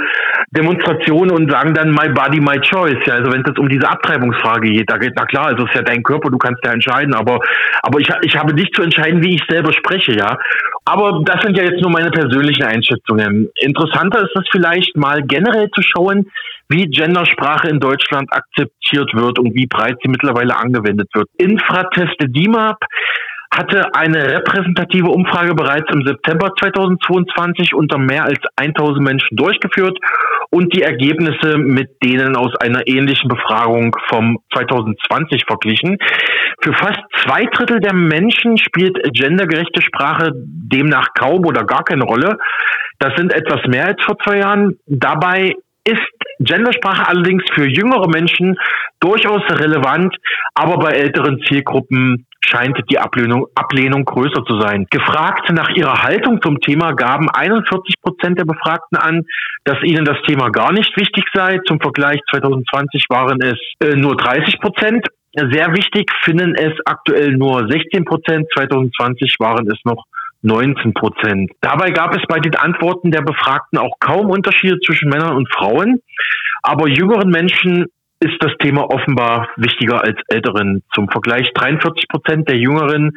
Demonstrationen 0.52 1.32
und 1.32 1.52
sagen 1.52 1.74
dann 1.74 1.92
my 1.92 2.10
body, 2.10 2.40
my 2.40 2.60
choice. 2.60 2.98
Ja, 3.06 3.16
also 3.16 3.32
wenn 3.32 3.42
es 3.42 3.48
jetzt 3.48 3.60
um 3.60 3.70
diese 3.70 3.88
Abtreibungsfrage 3.88 4.72
geht, 4.72 4.90
da 4.90 4.98
geht, 4.98 5.14
na 5.16 5.26
klar, 5.26 5.48
also 5.48 5.66
es 5.66 5.70
ist 5.70 5.76
ja 5.76 5.84
dein 5.84 6.02
Körper, 6.02 6.30
du 6.32 6.38
kannst 6.38 6.66
ja 6.66 6.74
entscheiden, 6.74 7.14
aber 7.14 7.40
aber 7.84 8.00
ich, 8.00 8.10
ich 8.24 8.36
habe 8.36 8.54
nicht 8.54 8.74
zu 8.76 8.82
entscheiden, 8.82 9.24
wie 9.24 9.36
ich 9.36 9.44
selber 9.48 9.72
spreche, 9.72 10.14
ja. 10.14 10.38
Aber 10.86 11.22
das 11.24 11.42
sind 11.44 11.58
ja 11.58 11.64
jetzt 11.64 11.82
nur 11.82 11.92
meine 11.92 12.10
persönlichen 12.10 12.64
Einschätzungen. 12.64 13.50
Interessanter 13.62 14.24
ist 14.24 14.36
es 14.36 14.48
vielleicht 14.52 14.98
mal 14.98 15.22
generell 15.22 15.70
zu 15.72 15.82
schauen, 15.82 16.28
wie 16.70 16.88
Gendersprache 16.88 17.70
in 17.70 17.80
Deutschland 17.80 18.32
akzeptiert 18.34 19.14
wird 19.14 19.38
und 19.38 19.54
wie 19.54 19.68
breit 19.68 19.98
sie 20.02 20.10
mittlerweile 20.10 20.58
angewendet 20.58 21.10
wird. 21.14 21.28
Infratest 21.38 22.16
DIMAP 22.20 22.80
hatte 23.58 23.94
eine 23.94 24.32
repräsentative 24.32 25.10
Umfrage 25.10 25.54
bereits 25.54 25.92
im 25.94 26.06
September 26.06 26.52
2022 26.60 27.74
unter 27.74 27.98
mehr 27.98 28.26
als 28.26 28.40
1000 28.56 29.00
Menschen 29.00 29.38
durchgeführt 29.38 29.98
und 30.50 30.74
die 30.76 30.84
Ergebnisse 30.84 31.58
mit 31.58 31.90
denen 32.04 32.36
aus 32.36 32.56
einer 32.58 32.88
ähnlichen 32.88 33.28
Befragung 33.28 33.96
vom 34.08 34.40
2020 34.54 35.46
verglichen. 35.48 35.98
Für 36.62 36.74
fast 36.74 37.02
zwei 37.24 37.46
Drittel 37.46 37.80
der 37.80 37.94
Menschen 37.94 38.58
spielt 38.58 38.98
gendergerechte 39.14 39.82
Sprache 39.82 40.32
demnach 40.34 41.08
kaum 41.18 41.46
oder 41.46 41.64
gar 41.64 41.84
keine 41.84 42.04
Rolle. 42.04 42.38
Das 43.00 43.16
sind 43.18 43.34
etwas 43.34 43.66
mehr 43.68 43.88
als 43.88 44.04
vor 44.04 44.18
zwei 44.20 44.38
Jahren. 44.40 44.78
Dabei 44.86 45.56
ist 45.86 46.02
Gendersprache 46.40 47.08
allerdings 47.08 47.44
für 47.54 47.68
jüngere 47.68 48.08
Menschen 48.08 48.58
durchaus 49.00 49.42
relevant, 49.50 50.16
aber 50.56 50.78
bei 50.78 50.92
älteren 50.92 51.42
Zielgruppen 51.48 52.26
scheint 52.46 52.78
die 52.90 53.00
Ablehnung, 53.00 53.48
Ablehnung 53.56 54.04
größer 54.06 54.44
zu 54.46 54.60
sein. 54.60 54.86
Gefragt 54.90 55.50
nach 55.52 55.70
ihrer 55.70 56.04
Haltung 56.04 56.42
zum 56.42 56.60
Thema 56.60 56.94
gaben 56.94 57.30
41 57.30 57.96
Prozent 58.02 58.40
der 58.40 58.46
Befragten 58.46 58.98
an, 58.98 59.24
dass 59.64 59.82
ihnen 59.84 60.06
das 60.06 60.18
Thema 60.28 60.50
gar 60.50 60.74
nicht 60.74 60.96
wichtig 60.98 61.26
sei. 61.34 61.60
Zum 61.66 61.80
Vergleich 61.80 62.20
2020 62.32 63.06
waren 63.10 63.40
es 63.42 63.60
äh, 63.80 63.96
nur 63.96 64.16
30 64.16 64.60
Prozent. 64.60 65.08
Sehr 65.36 65.74
wichtig 65.74 66.12
finden 66.22 66.56
es 66.56 66.74
aktuell 66.86 67.32
nur 67.32 67.68
16 67.70 68.06
Prozent. 68.06 68.46
2020 68.54 69.38
waren 69.40 69.68
es 69.68 69.80
noch 69.84 70.04
19 70.44 70.94
Prozent. 70.94 71.52
Dabei 71.62 71.92
gab 71.92 72.16
es 72.16 72.22
bei 72.28 72.40
den 72.40 72.56
Antworten 72.56 73.12
der 73.12 73.22
Befragten 73.22 73.80
auch 73.80 73.98
kaum 74.00 74.30
Unterschiede 74.30 74.80
zwischen 74.80 75.10
Männern 75.10 75.36
und 75.36 75.52
Frauen. 75.52 76.02
Aber 76.62 76.88
jüngeren 76.88 77.30
Menschen 77.30 77.88
ist 78.20 78.42
das 78.42 78.52
Thema 78.60 78.90
offenbar 78.90 79.50
wichtiger 79.58 80.02
als 80.02 80.18
älteren. 80.28 80.84
Zum 80.94 81.10
Vergleich 81.10 81.52
43 81.54 82.08
Prozent 82.08 82.48
der 82.48 82.58
jüngeren 82.58 83.12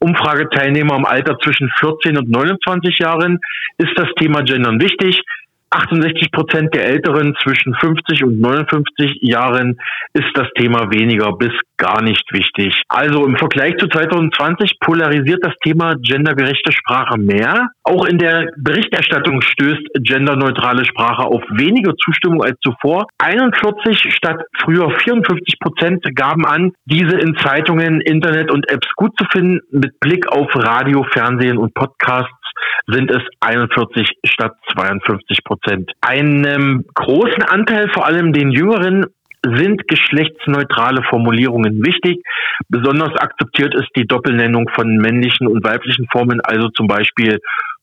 Umfrageteilnehmer 0.00 0.96
im 0.96 1.04
Alter 1.04 1.38
zwischen 1.38 1.70
14 1.78 2.16
und 2.16 2.28
29 2.28 2.98
Jahren 2.98 3.38
ist 3.78 3.92
das 3.96 4.08
Thema 4.16 4.42
Gendern 4.42 4.80
wichtig. 4.80 5.22
68 5.70 6.30
Prozent 6.32 6.74
der 6.74 6.86
Älteren 6.86 7.34
zwischen 7.42 7.74
50 7.74 8.24
und 8.24 8.40
59 8.40 9.18
Jahren 9.20 9.78
ist 10.12 10.30
das 10.34 10.48
Thema 10.56 10.90
weniger 10.90 11.32
bis 11.36 11.52
gar 11.76 12.02
nicht 12.02 12.24
wichtig. 12.32 12.82
Also 12.88 13.24
im 13.24 13.36
Vergleich 13.36 13.76
zu 13.76 13.86
2020 13.86 14.78
polarisiert 14.80 15.40
das 15.42 15.54
Thema 15.62 15.94
gendergerechte 16.00 16.72
Sprache 16.72 17.18
mehr. 17.18 17.68
Auch 17.84 18.04
in 18.06 18.18
der 18.18 18.50
Berichterstattung 18.56 19.40
stößt 19.42 19.86
genderneutrale 20.02 20.84
Sprache 20.84 21.22
auf 21.22 21.42
weniger 21.50 21.94
Zustimmung 21.96 22.42
als 22.42 22.58
zuvor. 22.62 23.06
41 23.18 24.12
statt 24.12 24.42
früher 24.62 24.90
54 24.90 25.58
Prozent 25.60 26.04
gaben 26.14 26.44
an, 26.44 26.72
diese 26.84 27.16
in 27.16 27.36
Zeitungen, 27.36 28.00
Internet 28.00 28.50
und 28.50 28.68
Apps 28.70 28.88
gut 28.96 29.12
zu 29.18 29.26
finden. 29.30 29.60
Mit 29.70 29.98
Blick 30.00 30.28
auf 30.28 30.48
Radio, 30.54 31.04
Fernsehen 31.12 31.58
und 31.58 31.74
Podcasts 31.74 32.32
sind 32.86 33.10
es 33.10 33.22
41 33.40 34.08
statt 34.24 34.54
52 34.72 35.44
Prozent. 35.44 35.92
Einem 36.00 36.84
großen 36.94 37.42
Anteil, 37.42 37.88
vor 37.90 38.06
allem 38.06 38.32
den 38.32 38.50
Jüngeren, 38.50 39.06
sind 39.44 39.86
geschlechtsneutrale 39.86 41.02
Formulierungen 41.08 41.84
wichtig. 41.84 42.22
Besonders 42.68 43.14
akzeptiert 43.20 43.74
ist 43.74 43.88
die 43.96 44.06
Doppelnennung 44.06 44.68
von 44.74 44.96
männlichen 44.96 45.46
und 45.46 45.64
weiblichen 45.64 46.06
Formen, 46.10 46.40
also 46.40 46.68
zum 46.70 46.86
Beispiel 46.86 47.38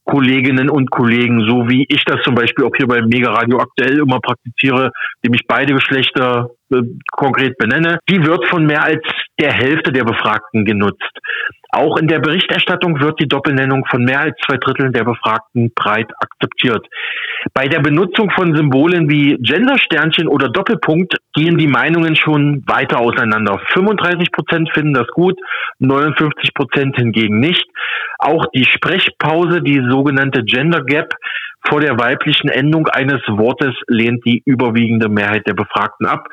Kolleginnen 0.05 0.69
und 0.69 0.91
Kollegen, 0.91 1.47
so 1.47 1.67
wie 1.67 1.85
ich 1.89 2.03
das 2.05 2.21
zum 2.23 2.35
Beispiel 2.35 2.65
auch 2.65 2.75
hier 2.77 2.87
beim 2.87 3.07
Mega 3.07 3.31
Radio 3.31 3.59
aktuell 3.59 3.99
immer 3.99 4.19
praktiziere, 4.19 4.91
indem 5.21 5.33
ich 5.33 5.47
beide 5.47 5.73
Geschlechter 5.73 6.51
äh, 6.71 6.81
konkret 7.11 7.57
benenne, 7.57 7.97
die 8.07 8.23
wird 8.23 8.45
von 8.47 8.65
mehr 8.65 8.83
als 8.83 9.01
der 9.39 9.51
Hälfte 9.51 9.91
der 9.91 10.03
Befragten 10.03 10.65
genutzt. 10.65 11.11
Auch 11.71 11.97
in 11.97 12.07
der 12.07 12.19
Berichterstattung 12.19 13.01
wird 13.01 13.19
die 13.19 13.27
Doppelnennung 13.27 13.85
von 13.85 14.03
mehr 14.03 14.21
als 14.21 14.37
zwei 14.45 14.55
Dritteln 14.57 14.93
der 14.93 15.03
Befragten 15.03 15.73
breit 15.75 16.09
akzeptiert. 16.19 16.87
Bei 17.53 17.67
der 17.67 17.81
Benutzung 17.81 18.31
von 18.31 18.55
Symbolen 18.55 19.09
wie 19.09 19.37
Gendersternchen 19.41 20.27
oder 20.27 20.47
Doppelpunkt 20.47 21.17
gehen 21.33 21.57
die 21.57 21.67
Meinungen 21.67 22.15
schon 22.15 22.63
weiter 22.65 22.99
auseinander. 22.99 23.59
35 23.73 24.31
Prozent 24.31 24.69
finden 24.73 24.93
das 24.93 25.07
gut, 25.07 25.37
59 25.79 26.53
Prozent 26.53 26.95
hingegen 26.95 27.39
nicht. 27.39 27.65
Auch 28.19 28.45
die 28.55 28.63
Sprechpause, 28.65 29.61
die 29.61 29.85
sogenannte 29.89 30.43
Gender 30.43 30.83
Gap, 30.83 31.13
vor 31.67 31.81
der 31.81 31.97
weiblichen 31.99 32.49
Endung 32.49 32.87
eines 32.87 33.21
Wortes 33.27 33.75
lehnt 33.87 34.25
die 34.25 34.41
überwiegende 34.45 35.09
Mehrheit 35.09 35.47
der 35.47 35.53
Befragten 35.53 36.05
ab. 36.05 36.27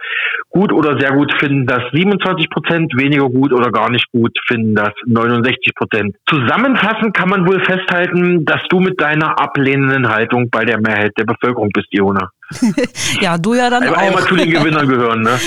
Gut 0.50 0.72
oder 0.72 0.98
sehr 0.98 1.12
gut 1.12 1.32
finden 1.38 1.66
das 1.66 1.82
27 1.92 2.50
Prozent, 2.50 2.92
weniger 2.96 3.28
gut 3.28 3.52
oder 3.52 3.70
gar 3.70 3.90
nicht 3.90 4.10
gut 4.12 4.36
finden 4.46 4.74
das 4.74 4.92
69 5.06 5.74
Prozent. 5.74 6.16
Zusammenfassend 6.28 7.16
kann 7.16 7.30
man 7.30 7.46
wohl 7.46 7.60
festhalten, 7.64 8.44
dass 8.44 8.62
du 8.68 8.80
mit 8.80 9.00
deiner 9.00 9.40
ablehnenden 9.40 10.08
Haltung 10.08 10.50
bei 10.50 10.64
der 10.64 10.80
Mehrheit 10.80 11.12
der 11.16 11.24
Bevölkerung 11.24 11.70
bist, 11.72 11.88
Iona. 11.92 12.30
Ja, 13.20 13.38
du 13.38 13.54
ja 13.54 13.70
dann 13.70 13.82
Einmal 13.82 13.98
auch. 13.98 14.02
Einmal 14.02 14.26
zu 14.26 14.36
den 14.36 14.50
Gewinnern 14.50 14.88
gehören, 14.88 15.22
ne? 15.22 15.38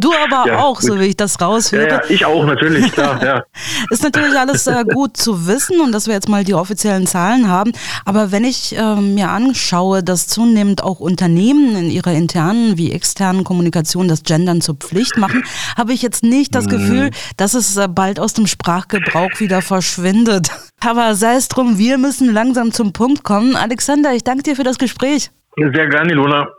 du 0.00 0.12
aber 0.12 0.46
ja, 0.48 0.58
auch, 0.58 0.80
gut. 0.80 0.88
so 0.88 1.00
wie 1.00 1.06
ich 1.06 1.16
das 1.16 1.40
raushöre. 1.40 1.88
Ja, 1.88 1.94
ja, 1.94 2.02
ich 2.08 2.24
auch, 2.24 2.44
natürlich, 2.44 2.92
klar, 2.92 3.22
ja. 3.22 3.44
Ist 3.90 4.02
natürlich 4.02 4.38
alles 4.38 4.66
äh, 4.66 4.84
gut 4.84 5.16
zu 5.16 5.46
wissen 5.46 5.80
und 5.80 5.92
dass 5.92 6.06
wir 6.06 6.14
jetzt 6.14 6.28
mal 6.28 6.44
die 6.44 6.54
offiziellen 6.54 7.06
Zahlen 7.06 7.48
haben. 7.48 7.72
Aber 8.04 8.32
wenn 8.32 8.44
ich 8.44 8.76
äh, 8.76 8.96
mir 8.96 9.30
anschaue, 9.30 10.02
dass 10.02 10.28
zunehmend 10.28 10.82
auch 10.82 11.00
Unternehmen 11.00 11.76
in 11.76 11.90
ihrer 11.90 12.12
internen 12.12 12.78
wie 12.78 12.92
externen 12.92 13.44
Kommunikation 13.44 14.08
das 14.08 14.22
Gendern 14.22 14.60
zur 14.60 14.76
Pflicht 14.76 15.16
machen, 15.16 15.44
habe 15.76 15.92
ich 15.92 16.02
jetzt 16.02 16.22
nicht 16.22 16.54
das 16.54 16.66
mhm. 16.66 16.70
Gefühl, 16.70 17.10
dass 17.36 17.54
es 17.54 17.76
äh, 17.76 17.88
bald 17.88 18.20
aus 18.20 18.34
dem 18.34 18.46
Sprachgebrauch 18.46 19.38
wieder 19.38 19.62
verschwindet. 19.62 20.50
Aber 20.80 21.14
sei 21.14 21.34
es 21.36 21.48
drum, 21.48 21.78
wir 21.78 21.98
müssen 21.98 22.32
langsam 22.32 22.72
zum 22.72 22.92
Punkt 22.92 23.22
kommen. 23.22 23.56
Alexander, 23.56 24.14
ich 24.14 24.24
danke 24.24 24.42
dir 24.42 24.56
für 24.56 24.64
das 24.64 24.78
Gespräch. 24.78 25.30
Sehr 25.56 25.88
gerne, 25.88 26.14
Lola. 26.14 26.50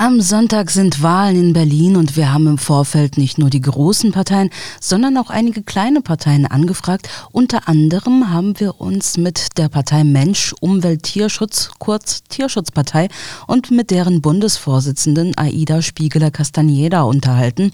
Am 0.00 0.22
Sonntag 0.22 0.70
sind 0.70 1.02
Wahlen 1.02 1.36
in 1.36 1.52
Berlin 1.52 1.94
und 1.94 2.16
wir 2.16 2.32
haben 2.32 2.46
im 2.46 2.56
Vorfeld 2.56 3.18
nicht 3.18 3.36
nur 3.36 3.50
die 3.50 3.60
großen 3.60 4.12
Parteien, 4.12 4.48
sondern 4.80 5.18
auch 5.18 5.28
einige 5.28 5.62
kleine 5.62 6.00
Parteien 6.00 6.46
angefragt. 6.46 7.06
Unter 7.32 7.68
anderem 7.68 8.30
haben 8.30 8.58
wir 8.58 8.80
uns 8.80 9.18
mit 9.18 9.58
der 9.58 9.68
Partei 9.68 10.04
Mensch, 10.04 10.54
Umwelt, 10.58 11.02
Tierschutz, 11.02 11.72
kurz 11.78 12.22
Tierschutzpartei, 12.30 13.08
und 13.46 13.72
mit 13.72 13.90
deren 13.90 14.22
Bundesvorsitzenden 14.22 15.36
Aida 15.36 15.82
Spiegeler-Castaneda 15.82 17.02
unterhalten. 17.02 17.70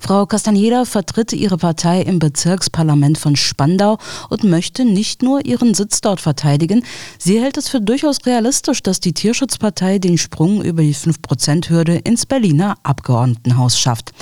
Frau 0.00 0.26
Castaneda 0.26 0.84
vertritt 0.84 1.32
ihre 1.32 1.56
Partei 1.56 2.02
im 2.02 2.18
Bezirksparlament 2.18 3.16
von 3.16 3.36
Spandau 3.36 3.96
und 4.28 4.44
möchte 4.44 4.84
nicht 4.84 5.22
nur 5.22 5.46
ihren 5.46 5.72
Sitz 5.72 6.02
dort 6.02 6.20
verteidigen. 6.20 6.84
Sie 7.16 7.40
hält 7.40 7.56
es 7.56 7.70
für 7.70 7.80
durchaus 7.80 8.26
realistisch, 8.26 8.82
dass 8.82 9.00
die 9.00 9.14
Tierschutzpartei 9.14 9.98
den 9.98 10.18
Sprung 10.18 10.62
über 10.62 10.82
die 10.82 10.92
5 10.92 11.22
Prozent 11.22 11.69
Mindesthürde 11.70 11.96
ins 11.96 12.26
Berliner 12.26 12.76
Abgeordnetenhaus 12.82 13.78
schafft. 13.78 14.12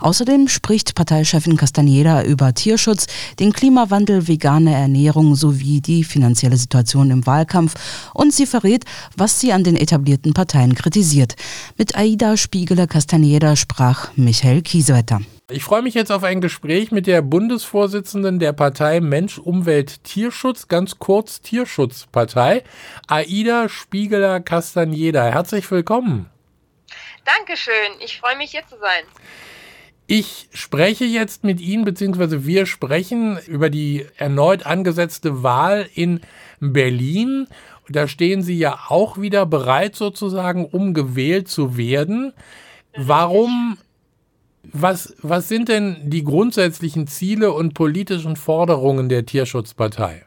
Außerdem 0.00 0.48
spricht 0.48 0.94
Parteichefin 0.94 1.56
Castaneda 1.56 2.22
über 2.22 2.52
Tierschutz, 2.52 3.06
den 3.38 3.52
Klimawandel, 3.52 4.28
vegane 4.28 4.74
Ernährung 4.74 5.36
sowie 5.36 5.80
die 5.80 6.04
finanzielle 6.04 6.56
Situation 6.56 7.10
im 7.10 7.26
Wahlkampf 7.26 7.74
und 8.12 8.32
sie 8.32 8.46
verrät, 8.46 8.84
was 9.16 9.40
sie 9.40 9.52
an 9.52 9.64
den 9.64 9.76
etablierten 9.76 10.34
Parteien 10.34 10.74
kritisiert. 10.74 11.36
Mit 11.78 11.96
Aida 11.96 12.36
Spiegeler-Castaneda 12.36 13.56
sprach 13.56 14.10
Michael 14.16 14.62
Kiesewetter. 14.62 15.20
Ich 15.48 15.62
freue 15.62 15.82
mich 15.82 15.94
jetzt 15.94 16.10
auf 16.10 16.24
ein 16.24 16.40
Gespräch 16.40 16.90
mit 16.90 17.06
der 17.06 17.22
Bundesvorsitzenden 17.22 18.40
der 18.40 18.52
Partei 18.52 19.00
Mensch, 19.00 19.38
Umwelt, 19.38 20.02
Tierschutz, 20.02 20.66
ganz 20.66 20.98
kurz 20.98 21.40
Tierschutzpartei, 21.40 22.64
Aida 23.06 23.68
Spiegeler-Castaneda. 23.68 25.22
Herzlich 25.26 25.70
willkommen. 25.70 26.26
Dankeschön, 27.26 28.00
ich 28.04 28.18
freue 28.18 28.36
mich 28.36 28.52
hier 28.52 28.66
zu 28.66 28.78
sein. 28.78 29.02
Ich 30.06 30.48
spreche 30.52 31.04
jetzt 31.04 31.42
mit 31.42 31.60
Ihnen, 31.60 31.84
beziehungsweise 31.84 32.46
wir 32.46 32.66
sprechen 32.66 33.38
über 33.46 33.70
die 33.70 34.06
erneut 34.16 34.64
angesetzte 34.64 35.42
Wahl 35.42 35.88
in 35.94 36.20
Berlin. 36.60 37.48
Da 37.88 38.06
stehen 38.06 38.42
Sie 38.42 38.56
ja 38.56 38.78
auch 38.88 39.20
wieder 39.20 39.46
bereit, 39.46 39.96
sozusagen, 39.96 40.64
um 40.64 40.94
gewählt 40.94 41.48
zu 41.48 41.76
werden. 41.76 42.32
Warum 42.96 43.78
was, 44.72 45.14
was 45.22 45.48
sind 45.48 45.68
denn 45.68 45.96
die 46.04 46.24
grundsätzlichen 46.24 47.06
Ziele 47.06 47.52
und 47.52 47.74
politischen 47.74 48.36
Forderungen 48.36 49.08
der 49.08 49.26
Tierschutzpartei? 49.26 50.25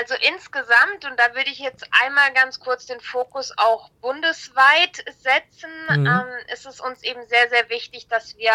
Also 0.00 0.14
insgesamt, 0.14 1.04
und 1.04 1.20
da 1.20 1.34
würde 1.34 1.50
ich 1.50 1.58
jetzt 1.58 1.86
einmal 1.90 2.32
ganz 2.32 2.58
kurz 2.58 2.86
den 2.86 3.00
Fokus 3.00 3.52
auch 3.58 3.90
bundesweit 4.00 5.04
setzen, 5.20 5.70
mhm. 5.90 6.06
ähm, 6.06 6.46
ist 6.50 6.64
es 6.64 6.80
uns 6.80 7.02
eben 7.02 7.26
sehr, 7.28 7.50
sehr 7.50 7.68
wichtig, 7.68 8.08
dass 8.08 8.38
wir 8.38 8.50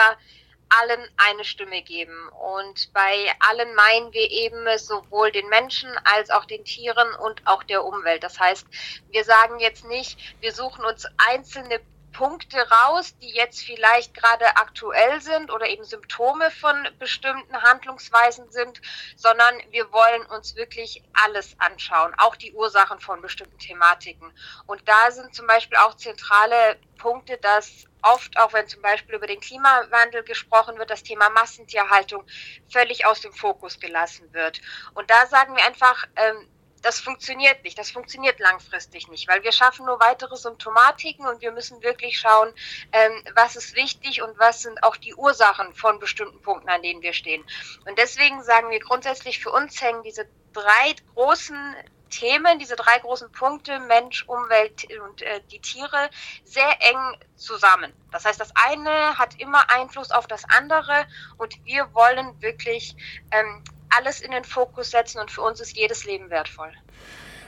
allen 0.69 1.08
eine 1.17 1.43
Stimme 1.43 1.84
geben. 1.84 2.29
Und 2.29 2.91
bei 2.93 3.31
allen 3.47 3.75
meinen 3.75 4.12
wir 4.12 4.31
eben 4.31 4.65
sowohl 4.79 5.31
den 5.31 5.47
Menschen 5.49 5.91
als 6.03 6.31
auch 6.31 6.45
den 6.45 6.65
Tieren 6.65 7.13
und 7.23 7.45
auch 7.45 7.62
der 7.62 7.86
Umwelt. 7.86 8.23
Das 8.23 8.39
heißt, 8.39 8.65
wir 9.12 9.23
sagen 9.23 9.60
jetzt 9.60 9.86
nicht, 9.86 10.17
wir 10.41 10.51
suchen 10.51 10.84
uns 10.84 11.05
einzelne 11.29 11.79
Punkte 12.15 12.58
raus, 12.69 13.13
die 13.21 13.30
jetzt 13.30 13.62
vielleicht 13.62 14.13
gerade 14.13 14.45
aktuell 14.56 15.19
sind 15.19 15.51
oder 15.51 15.67
eben 15.67 15.84
Symptome 15.84 16.49
von 16.49 16.88
bestimmten 16.97 17.62
Handlungsweisen 17.62 18.49
sind, 18.51 18.82
sondern 19.17 19.54
wir 19.71 19.91
wollen 19.91 20.25
uns 20.28 20.56
wirklich 20.56 21.04
alles 21.25 21.56
anschauen, 21.60 22.13
auch 22.17 22.38
die 22.38 22.54
Ursachen 22.54 22.99
von 23.01 23.21
bestimmten 23.21 23.58
Thematiken. 23.58 24.32
Und 24.65 24.88
da 24.88 25.12
sind 25.12 25.36
zum 25.36 25.45
Beispiel 25.45 25.78
auch 25.78 25.95
zentrale 25.95 26.78
Punkte, 26.97 27.38
dass 27.38 27.86
oft, 28.01 28.38
auch 28.38 28.54
wenn 28.54 28.67
zum 28.67 28.82
Beispiel 28.82 29.15
über 29.15 29.28
den 29.28 29.41
Klimawandel 29.41 30.23
gesprochen 30.23 30.78
wird, 30.78 30.91
das 30.91 31.04
Thema 31.04 31.30
Massentierhaltung 31.32 32.23
völlig 32.71 33.06
aus 33.06 33.19
dem 33.21 33.34
Fokus 33.34 33.80
gelassen 33.80 34.32
wird. 34.34 34.62
Und 34.93 35.10
da 35.10 35.25
sagen 35.28 35.56
wir 35.56 35.65
einfach, 35.65 36.06
ähm, 36.15 36.47
das 36.86 37.00
funktioniert 37.00 37.63
nicht, 37.63 37.80
das 37.80 37.89
funktioniert 37.89 38.39
langfristig 38.39 39.08
nicht, 39.08 39.28
weil 39.28 39.41
wir 39.41 39.52
schaffen 39.52 39.88
nur 39.88 40.00
weitere 40.00 40.36
Symptomatiken 40.38 41.26
und 41.26 41.41
wir 41.41 41.52
müssen 41.52 41.82
wirklich 41.82 42.19
schauen, 42.19 42.54
ähm, 42.91 43.24
was 43.34 43.56
ist 43.56 43.76
wichtig 43.76 44.21
und 44.21 44.38
was 44.38 44.62
sind 44.62 44.84
auch 44.84 44.95
die 44.95 45.15
Ursachen 45.15 45.74
von 45.74 45.98
bestimmten 45.98 46.39
Punkten, 46.43 46.69
an 46.69 46.84
denen 46.84 47.02
wir 47.02 47.13
stehen. 47.13 47.43
Und 47.88 47.98
deswegen 47.98 48.43
sagen 48.43 48.69
wir 48.69 48.80
grundsätzlich, 48.80 49.39
für 49.39 49.50
uns 49.50 49.82
hängen 49.82 50.04
diese 50.04 50.28
drei 50.54 50.95
großen 51.15 51.76
Themen, 52.12 52.60
diese 52.60 52.76
drei 52.76 53.00
großen 53.00 53.32
Punkte, 53.32 53.80
Mensch, 53.80 54.24
Umwelt 54.28 54.86
und 55.02 55.24
äh, 55.24 55.41
die 55.52 55.60
Tiere, 55.60 56.12
sehr 56.43 56.69
eng 56.82 57.17
zusammen. 57.36 57.93
Das 58.12 58.26
heißt, 58.26 58.39
das 58.39 58.52
eine 58.56 59.17
hat 59.17 59.39
immer 59.39 59.71
Einfluss 59.71 60.12
auf 60.12 60.28
das 60.28 60.43
andere 60.56 61.08
und 61.38 61.56
wir 61.65 61.91
wollen 61.95 62.39
wirklich 62.43 62.95
ähm, 63.32 63.63
alles 63.89 64.21
in 64.21 64.32
den 64.32 64.43
Fokus 64.43 64.91
setzen 64.91 65.19
und 65.19 65.32
für 65.32 65.41
uns 65.41 65.60
ist 65.60 65.76
jedes 65.76 66.06
Leben 66.06 66.30
wertvoll. 66.30 66.71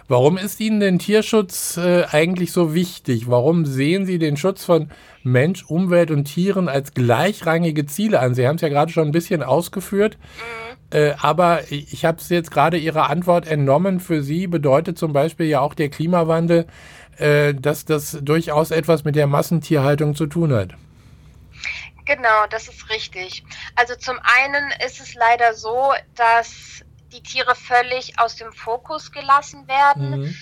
Warum 0.09 0.37
ist 0.37 0.61
Ihnen 0.61 0.79
denn 0.79 0.99
Tierschutz 0.99 1.75
äh, 1.75 2.05
eigentlich 2.09 2.53
so 2.53 2.73
wichtig? 2.73 3.29
Warum 3.29 3.65
sehen 3.65 4.05
Sie 4.05 4.19
den 4.19 4.37
Schutz 4.37 4.63
von 4.63 4.89
Mensch, 5.23 5.65
Umwelt 5.65 6.11
und 6.11 6.23
Tieren 6.23 6.69
als 6.69 6.93
gleichrangige 6.93 7.85
Ziele 7.85 8.21
an? 8.21 8.33
Sie 8.33 8.47
haben 8.47 8.55
es 8.55 8.61
ja 8.61 8.69
gerade 8.69 8.89
schon 8.89 9.09
ein 9.09 9.11
bisschen 9.11 9.43
ausgeführt, 9.43 10.17
mhm. 10.17 10.97
äh, 10.97 11.13
aber 11.19 11.69
ich 11.71 12.05
habe 12.05 12.19
es 12.21 12.29
jetzt 12.29 12.51
gerade 12.51 12.77
Ihrer 12.77 13.09
Antwort 13.09 13.47
entnommen. 13.47 13.99
Für 13.99 14.23
Sie 14.23 14.47
bedeutet 14.47 14.97
zum 14.97 15.11
Beispiel 15.11 15.47
ja 15.47 15.59
auch 15.59 15.73
der 15.73 15.89
Klimawandel, 15.89 16.67
äh, 17.17 17.53
dass 17.53 17.83
das 17.83 18.17
durchaus 18.21 18.71
etwas 18.71 19.03
mit 19.03 19.17
der 19.17 19.27
Massentierhaltung 19.27 20.15
zu 20.15 20.27
tun 20.27 20.53
hat. 20.53 20.75
Genau, 22.07 22.47
das 22.47 22.67
ist 22.69 22.89
richtig. 22.89 23.43
Also 23.75 23.95
zum 23.95 24.17
einen 24.23 24.71
ist 24.85 24.99
es 25.01 25.13
leider 25.13 25.53
so, 25.53 25.93
dass 26.15 26.83
die 27.11 27.21
Tiere 27.21 27.53
völlig 27.53 28.17
aus 28.17 28.35
dem 28.37 28.51
Fokus 28.53 29.11
gelassen 29.11 29.67
werden. 29.67 30.21
Mhm 30.21 30.35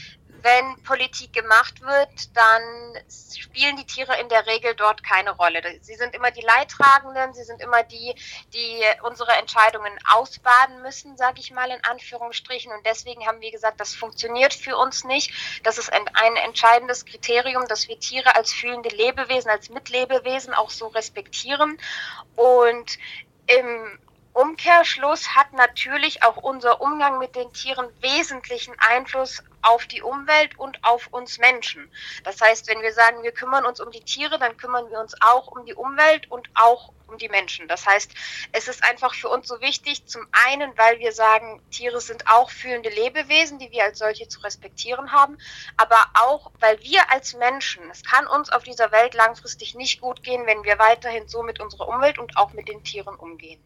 wenn 0.46 0.80
Politik 0.84 1.34
gemacht 1.34 1.82
wird, 1.82 2.36
dann 2.36 2.62
spielen 3.10 3.78
die 3.78 3.86
Tiere 3.86 4.16
in 4.22 4.30
der 4.30 4.46
Regel 4.46 4.76
dort 4.76 5.04
keine 5.04 5.32
Rolle. 5.32 5.60
Sie 5.82 5.96
sind 5.96 6.14
immer 6.14 6.30
die 6.30 6.46
Leidtragenden, 6.46 7.34
sie 7.34 7.44
sind 7.44 7.64
immer 7.64 7.82
die, 7.82 8.14
die 8.54 8.80
unsere 9.02 9.32
Entscheidungen 9.32 9.92
ausbaden 10.14 10.84
müssen, 10.84 11.18
sage 11.18 11.40
ich 11.40 11.50
mal 11.50 11.72
in 11.72 11.84
Anführungsstrichen. 11.84 12.72
Und 12.72 12.86
deswegen 12.86 13.26
haben 13.26 13.42
wir 13.42 13.50
gesagt, 13.50 13.80
das 13.80 13.96
funktioniert 13.96 14.54
für 14.54 14.78
uns 14.78 15.04
nicht. 15.04 15.34
Das 15.64 15.80
ist 15.80 15.92
ein, 15.92 16.06
entscheidendes 16.46 17.06
Kriterium, 17.06 17.68
dass 17.68 17.88
wir 17.88 18.00
Tiere 18.00 18.36
als 18.36 18.54
fühlende 18.54 18.90
Lebewesen, 18.90 19.50
als 19.50 19.70
Mitlebewesen 19.70 20.54
auch 20.54 20.70
so 20.70 20.88
respektieren. 20.88 21.80
Und 22.36 23.00
im 23.48 24.00
Umkehrschluss 24.36 25.34
hat 25.34 25.54
natürlich 25.54 26.22
auch 26.24 26.36
unser 26.36 26.82
Umgang 26.82 27.20
mit 27.20 27.38
den 27.38 27.54
Tieren 27.54 27.88
wesentlichen 28.02 28.76
Einfluss 28.80 29.42
auf 29.62 29.86
die 29.88 30.02
Umwelt 30.02 30.60
und 30.60 30.84
auf 30.84 31.08
uns 31.08 31.38
Menschen. 31.38 31.90
Das 32.26 32.42
heißt, 32.42 32.68
wenn 32.68 32.82
wir 32.82 32.92
sagen, 32.92 33.24
wir 33.24 33.32
kümmern 33.32 33.66
uns 33.66 33.80
um 33.80 33.92
die 33.92 34.04
Tiere, 34.04 34.38
dann 34.38 34.58
kümmern 34.58 34.90
wir 34.90 35.00
uns 35.00 35.16
auch 35.22 35.48
um 35.48 35.66
die 35.66 35.74
Umwelt 35.74 36.30
und 36.30 36.50
auch 36.54 36.92
um 37.08 37.18
die 37.18 37.30
Menschen. 37.30 37.70
Das 37.70 37.88
heißt, 37.88 38.12
es 38.52 38.68
ist 38.68 38.84
einfach 38.84 39.14
für 39.14 39.30
uns 39.30 39.48
so 39.48 39.62
wichtig, 39.62 40.06
zum 40.06 40.28
einen, 40.50 40.78
weil 40.78 41.00
wir 41.00 41.14
sagen, 41.14 41.62
Tiere 41.72 42.02
sind 42.02 42.28
auch 42.28 42.50
fühlende 42.50 42.90
Lebewesen, 42.90 43.58
die 43.58 43.72
wir 43.72 43.86
als 43.86 44.00
solche 44.00 44.28
zu 44.28 44.42
respektieren 44.42 45.14
haben, 45.14 45.38
aber 45.78 46.04
auch, 46.14 46.52
weil 46.60 46.78
wir 46.82 47.10
als 47.10 47.36
Menschen, 47.36 47.90
es 47.90 48.04
kann 48.04 48.28
uns 48.28 48.50
auf 48.50 48.64
dieser 48.64 48.92
Welt 48.92 49.14
langfristig 49.14 49.76
nicht 49.76 50.02
gut 50.02 50.24
gehen, 50.24 50.46
wenn 50.46 50.66
wir 50.66 50.78
weiterhin 50.78 51.30
so 51.30 51.42
mit 51.42 51.62
unserer 51.62 51.88
Umwelt 51.88 52.20
und 52.20 52.36
auch 52.36 52.52
mit 52.52 52.68
den 52.68 52.84
Tieren 52.84 53.16
umgehen. 53.16 53.64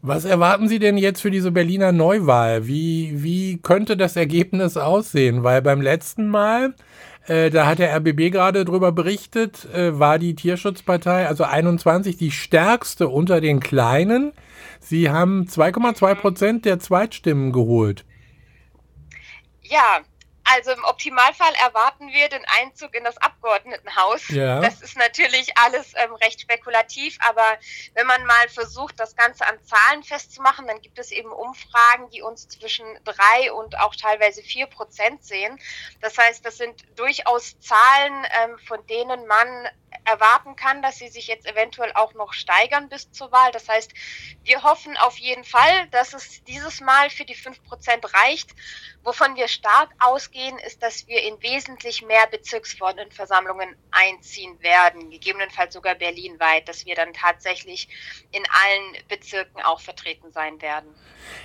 Was 0.00 0.24
erwarten 0.24 0.68
Sie 0.68 0.78
denn 0.78 0.96
jetzt 0.96 1.20
für 1.20 1.30
diese 1.30 1.50
Berliner 1.50 1.90
Neuwahl? 1.90 2.68
Wie, 2.68 3.22
wie 3.22 3.58
könnte 3.58 3.96
das 3.96 4.14
Ergebnis 4.14 4.76
aussehen? 4.76 5.42
Weil 5.42 5.60
beim 5.60 5.80
letzten 5.80 6.28
Mal, 6.28 6.74
äh, 7.26 7.50
da 7.50 7.66
hat 7.66 7.80
der 7.80 7.92
RBB 7.96 8.30
gerade 8.30 8.64
drüber 8.64 8.92
berichtet, 8.92 9.66
äh, 9.74 9.98
war 9.98 10.20
die 10.20 10.36
Tierschutzpartei, 10.36 11.26
also 11.26 11.42
21, 11.42 12.16
die 12.16 12.30
stärkste 12.30 13.08
unter 13.08 13.40
den 13.40 13.58
Kleinen. 13.58 14.32
Sie 14.78 15.10
haben 15.10 15.46
2,2 15.48 16.14
Prozent 16.14 16.64
der 16.64 16.78
Zweitstimmen 16.78 17.50
geholt. 17.50 18.04
Ja, 19.62 20.00
also 20.54 20.72
im 20.72 20.84
Optimalfall 20.84 21.54
erwarten 21.62 22.08
wir 22.08 22.28
den 22.28 22.44
Einzug 22.60 22.94
in 22.94 23.04
das 23.04 23.16
Abgeordnetenhaus. 23.18 24.28
Ja. 24.28 24.60
Das 24.60 24.80
ist 24.80 24.96
natürlich 24.96 25.56
alles 25.58 25.92
ähm, 25.96 26.14
recht 26.14 26.40
spekulativ, 26.40 27.18
aber 27.20 27.58
wenn 27.94 28.06
man 28.06 28.24
mal 28.24 28.48
versucht, 28.48 28.98
das 28.98 29.16
Ganze 29.16 29.46
an 29.46 29.58
Zahlen 29.64 30.02
festzumachen, 30.02 30.66
dann 30.66 30.80
gibt 30.80 30.98
es 30.98 31.10
eben 31.10 31.30
Umfragen, 31.30 32.10
die 32.10 32.22
uns 32.22 32.48
zwischen 32.48 32.86
drei 33.04 33.52
und 33.52 33.78
auch 33.78 33.94
teilweise 33.94 34.42
vier 34.42 34.66
Prozent 34.66 35.24
sehen. 35.24 35.58
Das 36.00 36.16
heißt, 36.16 36.44
das 36.44 36.56
sind 36.56 36.84
durchaus 36.98 37.58
Zahlen, 37.60 38.26
ähm, 38.42 38.58
von 38.66 38.84
denen 38.86 39.26
man 39.26 39.68
erwarten 40.04 40.56
kann, 40.56 40.82
dass 40.82 40.98
sie 40.98 41.08
sich 41.08 41.26
jetzt 41.26 41.46
eventuell 41.46 41.92
auch 41.94 42.14
noch 42.14 42.32
steigern 42.32 42.88
bis 42.88 43.10
zur 43.10 43.30
Wahl. 43.32 43.52
Das 43.52 43.68
heißt, 43.68 43.92
wir 44.44 44.62
hoffen 44.62 44.96
auf 44.96 45.18
jeden 45.18 45.44
Fall, 45.44 45.88
dass 45.90 46.14
es 46.14 46.42
dieses 46.44 46.80
Mal 46.80 47.10
für 47.10 47.24
die 47.24 47.36
5% 47.36 47.56
reicht. 48.24 48.50
Wovon 49.04 49.36
wir 49.36 49.48
stark 49.48 49.90
ausgehen, 50.00 50.58
ist, 50.58 50.82
dass 50.82 51.06
wir 51.06 51.22
in 51.22 51.40
wesentlich 51.42 52.02
mehr 52.02 52.26
Bezirksversammlungen 52.30 53.76
einziehen 53.90 54.60
werden, 54.60 55.10
gegebenenfalls 55.10 55.74
sogar 55.74 55.94
berlinweit, 55.94 56.68
dass 56.68 56.84
wir 56.84 56.94
dann 56.94 57.12
tatsächlich 57.12 57.88
in 58.32 58.42
allen 58.42 59.08
Bezirken 59.08 59.62
auch 59.62 59.80
vertreten 59.80 60.32
sein 60.32 60.60
werden. 60.60 60.94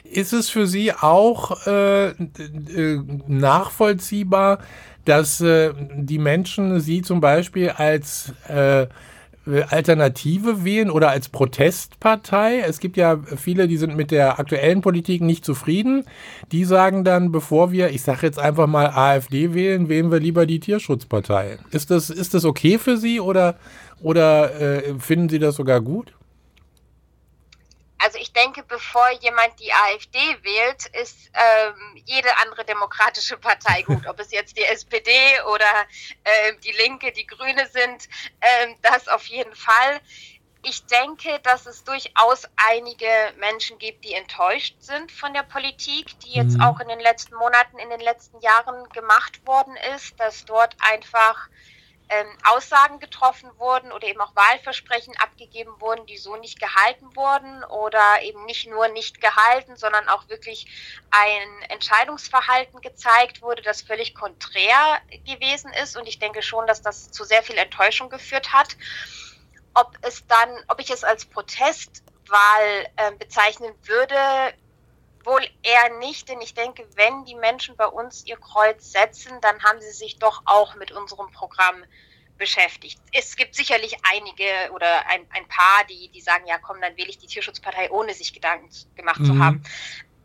Ist 0.04 0.34
es 0.34 0.50
für 0.50 0.68
Sie 0.68 0.94
auch 0.94 1.66
äh, 1.68 2.10
äh 2.10 3.04
nachvollziehbar, 3.28 4.64
dass 5.06 5.42
äh, 5.42 5.74
die 5.96 6.20
Menschen 6.20 6.80
sie 6.80 7.02
zum 7.02 7.20
Beispiel 7.22 7.70
als 7.70 8.34
äh, 8.48 8.88
Alternative 9.46 10.64
wählen 10.64 10.90
oder 10.90 11.10
als 11.10 11.30
Protestpartei? 11.30 12.60
Es 12.60 12.80
gibt 12.80 12.96
ja 12.96 13.20
viele, 13.36 13.68
die 13.68 13.78
sind 13.78 13.96
mit 13.96 14.12
der 14.12 14.40
aktuellen 14.40 14.82
Politik 14.82 15.22
nicht 15.22 15.44
zufrieden. 15.44 16.06
Die 16.52 16.64
sagen 16.64 17.04
dann, 17.04 17.32
bevor 17.32 17.72
wir, 17.72 17.90
ich 17.90 18.04
sage 18.04 18.26
jetzt 18.26 18.40
einfach 18.40 18.68
mal 18.68 18.88
AfD 18.88 19.54
wählen, 19.54 19.90
wählen 19.90 20.12
wir 20.12 20.20
lieber 20.20 20.46
die 20.46 20.60
Tierschutzpartei. 20.60 21.58
Ist 21.72 21.92
das, 21.92 22.10
ist 22.10 22.34
das 22.34 22.46
okay 22.46 22.78
für 22.78 22.98
Sie 22.98 23.20
oder, 23.20 23.56
oder 24.02 24.62
äh, 24.62 24.94
finden 25.00 25.28
Sie 25.28 25.40
das 25.40 25.56
sogar 25.56 25.82
gut? 25.82 26.14
Bevor 28.74 29.08
jemand 29.22 29.60
die 29.60 29.72
AfD 29.72 30.18
wählt, 30.42 30.88
ist 31.00 31.30
ähm, 31.36 32.02
jede 32.06 32.36
andere 32.38 32.66
demokratische 32.66 33.38
Partei 33.38 33.82
gut. 33.88 34.08
Ob 34.08 34.20
es 34.20 34.32
jetzt 34.32 34.58
die 34.58 34.64
SPD 34.64 35.12
oder 35.46 35.72
äh, 36.24 36.54
die 36.64 36.72
Linke, 36.72 37.12
die 37.12 37.28
Grüne 37.28 37.68
sind, 37.68 38.10
äh, 38.40 38.74
das 38.82 39.08
auf 39.08 39.28
jeden 39.28 39.54
Fall. 39.54 40.02
Ich 40.64 40.88
denke, 40.88 41.40
dass 41.44 41.68
es 41.68 41.84
durchaus 41.84 42.48
einige 42.56 43.06
Menschen 43.38 43.78
gibt, 43.78 44.06
die 44.06 44.14
enttäuscht 44.14 44.78
sind 44.80 45.12
von 45.12 45.36
der 45.36 45.44
Politik, 45.44 46.20
die 46.22 46.32
jetzt 46.32 46.56
mhm. 46.58 46.64
auch 46.64 46.80
in 46.80 46.88
den 46.88 47.00
letzten 47.00 47.36
Monaten, 47.36 47.78
in 47.78 47.92
den 47.92 48.00
letzten 48.00 48.40
Jahren 48.40 48.90
gemacht 48.90 49.46
worden 49.46 49.76
ist, 49.96 50.20
dass 50.20 50.46
dort 50.46 50.76
einfach 50.80 51.48
ähm, 52.10 52.28
Aussagen 52.44 53.00
getroffen 53.00 53.50
wurden 53.58 53.92
oder 53.92 54.08
eben 54.08 54.22
auch 54.22 54.36
Wahlversprechen 54.36 55.16
abgegeben 55.18 55.72
wurden, 55.80 56.06
die 56.06 56.18
so 56.18 56.36
nicht 56.36 56.60
gehalten 56.60 57.16
wurden 57.16 57.64
oder 57.66 58.02
eben 58.22 58.46
nicht 58.46 58.68
nur 58.68 58.88
nicht 58.90 59.22
gehalten, 59.22 59.76
sondern 59.76 60.08
auch 60.10 60.28
wirklich 60.30 60.68
ein 61.12 61.70
Entscheidungsverhalten 61.70 62.82
gezeigt 62.82 63.42
wurde, 63.42 63.62
das 63.62 63.82
völlig 63.82 64.16
konträr 64.16 65.02
gewesen 65.26 65.72
ist. 65.82 65.98
Und 65.98 66.08
ich 66.08 66.20
denke 66.20 66.42
schon, 66.42 66.68
dass 66.68 66.82
das 66.82 67.12
zu 67.12 67.24
sehr 67.24 67.44
viel 67.44 67.58
Enttäuschung 67.58 68.10
geführt 68.10 68.54
hat. 68.54 68.76
Ob 69.74 69.98
es 70.02 70.26
dann, 70.28 70.50
ob 70.68 70.80
ich 70.80 70.92
es 70.92 71.04
als 71.04 71.26
Protestwahl 71.26 72.88
äh, 72.96 73.12
bezeichnen 73.18 73.74
würde, 73.84 74.54
Wohl 75.24 75.48
eher 75.62 75.98
nicht, 76.00 76.28
denn 76.30 76.42
ich 76.42 76.54
denke, 76.54 76.88
wenn 76.96 77.26
die 77.26 77.36
Menschen 77.36 77.76
bei 77.76 77.86
uns 77.86 78.26
ihr 78.26 78.38
Kreuz 78.38 78.92
setzen, 78.92 79.40
dann 79.42 79.64
haben 79.64 79.80
sie 79.82 79.92
sich 79.92 80.18
doch 80.18 80.42
auch 80.46 80.76
mit 80.76 80.92
unserem 80.92 81.32
Programm 81.32 81.84
beschäftigt. 82.38 83.00
Es 83.12 83.36
gibt 83.36 83.56
sicherlich 83.56 83.96
einige 84.12 84.72
oder 84.74 85.06
ein, 85.08 85.26
ein 85.32 85.48
paar, 85.48 85.86
die, 85.90 86.10
die 86.10 86.22
sagen, 86.22 86.46
ja 86.48 86.58
komm, 86.58 86.82
dann 86.82 86.98
wähle 86.98 87.10
ich 87.10 87.18
die 87.18 87.28
Tierschutzpartei, 87.28 87.90
ohne 87.92 88.14
sich 88.14 88.34
Gedanken 88.34 88.70
gemacht 88.96 89.20
mhm. 89.20 89.26
zu 89.26 89.40
haben. 89.40 89.64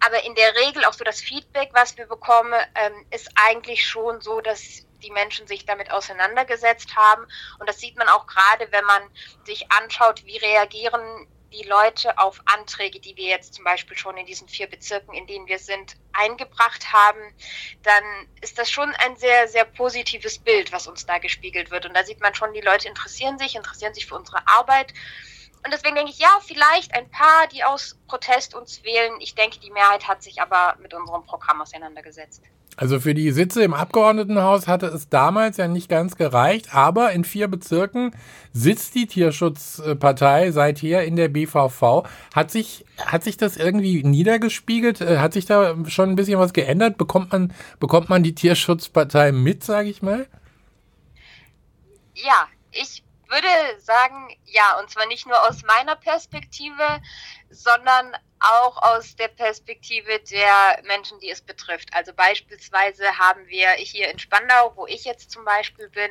Aber 0.01 0.25
in 0.25 0.35
der 0.35 0.55
Regel 0.67 0.85
auch 0.85 0.93
so 0.93 1.05
das 1.05 1.21
Feedback, 1.21 1.71
was 1.73 1.97
wir 1.97 2.07
bekommen, 2.07 2.55
ähm, 2.75 3.07
ist 3.11 3.31
eigentlich 3.35 3.87
schon 3.87 4.21
so, 4.21 4.41
dass 4.41 4.85
die 5.03 5.11
Menschen 5.11 5.47
sich 5.47 5.65
damit 5.65 5.91
auseinandergesetzt 5.91 6.95
haben. 6.97 7.27
Und 7.59 7.69
das 7.69 7.79
sieht 7.79 7.97
man 7.97 8.09
auch 8.09 8.27
gerade, 8.27 8.71
wenn 8.71 8.85
man 8.85 9.03
sich 9.45 9.71
anschaut, 9.73 10.25
wie 10.25 10.39
reagieren 10.39 11.27
die 11.53 11.63
Leute 11.63 12.19
auf 12.19 12.41
Anträge, 12.45 13.01
die 13.01 13.17
wir 13.17 13.29
jetzt 13.29 13.55
zum 13.55 13.65
Beispiel 13.65 13.97
schon 13.97 14.17
in 14.17 14.27
diesen 14.27 14.49
vier 14.49 14.69
Bezirken, 14.69 15.15
in 15.15 15.27
denen 15.27 15.47
wir 15.47 15.59
sind, 15.59 15.97
eingebracht 16.13 16.93
haben, 16.93 17.35
dann 17.83 18.05
ist 18.41 18.59
das 18.59 18.71
schon 18.71 18.91
ein 18.97 19.17
sehr, 19.17 19.49
sehr 19.49 19.65
positives 19.65 20.39
Bild, 20.39 20.73
was 20.73 20.87
uns 20.87 21.07
da 21.07 21.19
gespiegelt 21.19 21.71
wird. 21.71 21.87
Und 21.87 21.95
da 21.95 22.05
sieht 22.05 22.21
man 22.21 22.35
schon, 22.35 22.53
die 22.53 22.61
Leute 22.61 22.89
interessieren 22.89 23.39
sich, 23.39 23.55
interessieren 23.55 23.95
sich 23.95 24.07
für 24.07 24.17
unsere 24.17 24.47
Arbeit. 24.47 24.93
Und 25.65 25.73
deswegen 25.73 25.97
denke 25.97 26.13
ich, 26.13 26.19
ja, 26.19 26.39
vielleicht 26.45 26.95
ein 26.95 27.11
paar, 27.11 27.47
die 27.49 27.65
aus 27.65 27.99
Protest 28.07 28.55
uns 28.55 28.85
wählen. 28.85 29.15
Ich 29.21 29.35
denke, 29.35 29.59
die 29.59 29.71
Mehrheit 29.71 30.07
hat 30.07 30.23
sich 30.23 30.41
aber 30.41 30.77
mit 30.81 30.95
unserem 30.95 31.25
Programm 31.25 31.61
auseinandergesetzt. 31.61 32.43
Also 32.79 33.01
für 33.01 33.13
die 33.13 33.33
Sitze 33.33 33.65
im 33.65 33.75
Abgeordnetenhaus 33.75 34.69
hatte 34.69 34.87
es 34.87 35.09
damals 35.09 35.57
ja 35.57 35.67
nicht 35.67 35.89
ganz 35.89 36.15
gereicht, 36.15 36.77
aber 36.77 37.11
in 37.11 37.25
vier 37.25 37.49
Bezirken 37.49 38.13
sitzt 38.53 38.95
die 38.95 39.09
Tierschutzpartei 39.09 40.53
seither 40.53 41.05
in 41.05 41.17
der 41.17 41.27
BVV. 41.27 42.05
Hat 42.33 42.53
sich, 42.53 42.85
hat 43.05 43.25
sich 43.25 43.37
das 43.37 43.57
irgendwie 43.57 44.05
niedergespiegelt? 44.05 45.01
Äh, 45.01 45.19
hat 45.19 45.33
sich 45.33 45.45
da 45.45 45.75
schon 45.89 46.11
ein 46.11 46.15
bisschen 46.15 46.39
was 46.39 46.53
geändert? 46.53 46.99
Bekommt 46.99 47.33
man, 47.33 47.53
bekommt 47.81 48.11
man 48.11 48.23
die 48.23 48.37
Tierschutzpartei 48.37 49.33
mit, 49.33 49.65
sage 49.65 49.89
ich 49.89 50.01
mal? 50.01 50.29
Ja, 52.15 52.47
ich 52.71 53.03
würde 53.29 53.83
sagen, 53.83 54.29
ja, 54.47 54.79
und 54.81 54.89
zwar 54.89 55.09
nicht 55.09 55.27
nur 55.27 55.37
aus 55.49 55.65
meiner 55.65 55.97
Perspektive, 55.97 56.85
sondern 57.51 58.15
auch 58.41 58.81
aus 58.83 59.17
der 59.17 59.29
Perspektive 59.29 60.21
der 60.31 60.83
Menschen, 60.85 61.19
die 61.21 61.31
es 61.31 61.41
betrifft. 61.41 61.89
Also 61.93 62.13
beispielsweise 62.13 63.19
haben 63.19 63.47
wir 63.49 63.71
hier 63.71 64.11
in 64.11 64.19
Spandau, 64.19 64.73
wo 64.77 64.87
ich 64.87 65.05
jetzt 65.05 65.31
zum 65.31 65.45
Beispiel 65.45 65.89
bin, 65.89 66.11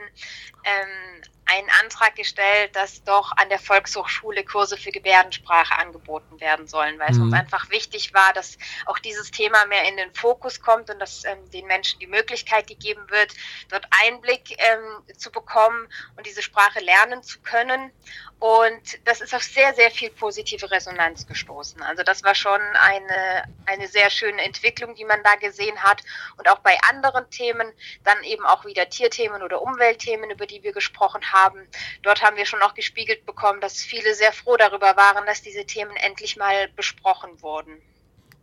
ähm, 0.66 1.22
einen 1.50 1.70
Antrag 1.82 2.16
gestellt, 2.16 2.76
dass 2.76 3.04
doch 3.04 3.32
an 3.38 3.48
der 3.48 3.60
Volkshochschule 3.60 4.44
Kurse 4.44 4.76
für 4.76 4.92
Gebärdensprache 4.92 5.78
angeboten 5.78 6.40
werden 6.42 6.68
sollen, 6.68 7.00
weil 7.00 7.08
mhm. 7.08 7.14
es 7.14 7.20
uns 7.20 7.32
mhm. 7.32 7.40
einfach 7.40 7.70
wichtig 7.70 8.14
war, 8.14 8.34
dass 8.34 8.58
auch 8.86 9.00
dieses 9.00 9.32
Thema 9.32 9.66
mehr 9.68 9.88
in 9.88 9.96
den 9.96 10.14
Fokus 10.14 10.60
kommt 10.60 10.90
und 10.90 11.00
dass 11.00 11.24
ähm, 11.24 11.50
den 11.52 11.66
Menschen 11.66 12.00
die 12.00 12.08
Möglichkeit 12.08 12.68
gegeben 12.68 13.10
wird, 13.10 13.34
dort 13.70 13.86
Einblick 14.06 14.58
ähm, 14.60 15.18
zu 15.18 15.32
bekommen 15.32 15.88
und 16.18 16.26
diese 16.26 16.42
Sprache 16.42 16.82
lernen 16.82 17.24
zu 17.24 17.40
können. 17.40 17.92
Und 18.40 19.00
das 19.06 19.22
ist 19.22 19.34
auf 19.34 19.42
sehr, 19.42 19.74
sehr 19.74 19.90
viel 19.90 20.12
positive 20.12 20.70
Resonanz 20.70 21.26
gestoßen. 21.26 21.82
Also 21.82 22.04
das 22.04 22.24
war 22.24 22.36
schon 22.36 22.62
eine, 22.80 23.44
eine 23.66 23.88
sehr 23.88 24.12
schöne 24.12 24.44
Entwicklung, 24.44 24.94
die 24.94 25.06
man 25.06 25.20
da 25.24 25.36
gesehen 25.36 25.76
hat. 25.78 26.04
Und 26.38 26.48
auch 26.48 26.60
bei 26.60 26.78
anderen 26.88 27.28
Themen, 27.32 27.68
dann 28.04 28.22
eben 28.24 28.46
auch 28.46 28.64
wieder 28.64 28.90
Tierthemen 28.90 29.42
oder 29.42 29.62
Umweltthemen, 29.64 30.30
über 30.30 30.46
die 30.46 30.62
wir 30.62 30.72
gesprochen 30.72 31.22
haben. 31.34 31.62
Dort 32.04 32.22
haben 32.22 32.38
wir 32.38 32.46
schon 32.46 32.62
auch 32.62 32.76
gespiegelt 32.76 33.26
bekommen, 33.26 33.60
dass 33.60 33.82
viele 33.82 34.14
sehr 34.14 34.32
froh 34.32 34.56
darüber 34.56 34.96
waren, 34.96 35.26
dass 35.26 35.42
diese 35.42 35.66
Themen 35.66 35.96
endlich 35.96 36.38
mal 36.38 36.68
besprochen 36.76 37.42
wurden. 37.42 37.82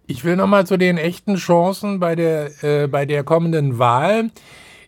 Ich 0.08 0.24
will 0.24 0.34
nochmal 0.34 0.66
zu 0.66 0.76
den 0.76 0.98
echten 0.98 1.36
Chancen 1.36 2.00
bei 2.00 2.16
der, 2.16 2.64
äh, 2.64 2.88
bei 2.88 3.06
der 3.06 3.22
kommenden 3.22 3.78
Wahl. 3.78 4.30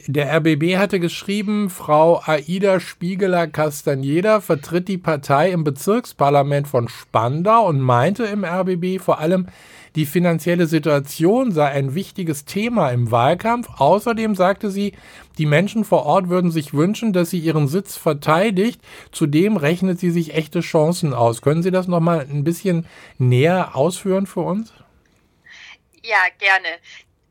Der 0.08 0.32
RBB 0.36 0.76
hatte 0.76 1.00
geschrieben, 1.00 1.68
Frau 1.68 2.22
Aida 2.24 2.78
Spiegeler-Castaneda 2.78 4.40
vertritt 4.40 4.86
die 4.86 4.98
Partei 4.98 5.50
im 5.50 5.64
Bezirksparlament 5.64 6.68
von 6.68 6.88
Spandau 6.88 7.66
und 7.66 7.80
meinte 7.80 8.22
im 8.22 8.44
RBB 8.44 9.00
vor 9.02 9.18
allem, 9.18 9.48
die 9.96 10.06
finanzielle 10.06 10.68
Situation 10.68 11.50
sei 11.50 11.70
ein 11.70 11.96
wichtiges 11.96 12.44
Thema 12.44 12.90
im 12.90 13.10
Wahlkampf. 13.10 13.66
Außerdem 13.78 14.36
sagte 14.36 14.70
sie, 14.70 14.92
die 15.38 15.46
Menschen 15.46 15.84
vor 15.84 16.06
Ort 16.06 16.28
würden 16.28 16.52
sich 16.52 16.72
wünschen, 16.72 17.12
dass 17.12 17.30
sie 17.30 17.40
ihren 17.40 17.66
Sitz 17.66 17.96
verteidigt. 17.96 18.80
Zudem 19.10 19.56
rechnet 19.56 19.98
sie 19.98 20.12
sich 20.12 20.34
echte 20.34 20.60
Chancen 20.60 21.14
aus. 21.14 21.42
Können 21.42 21.64
Sie 21.64 21.72
das 21.72 21.88
nochmal 21.88 22.20
ein 22.20 22.44
bisschen 22.44 22.86
näher 23.18 23.74
ausführen 23.74 24.26
für 24.26 24.40
uns? 24.40 24.72
Ja, 26.04 26.18
gerne. 26.38 26.68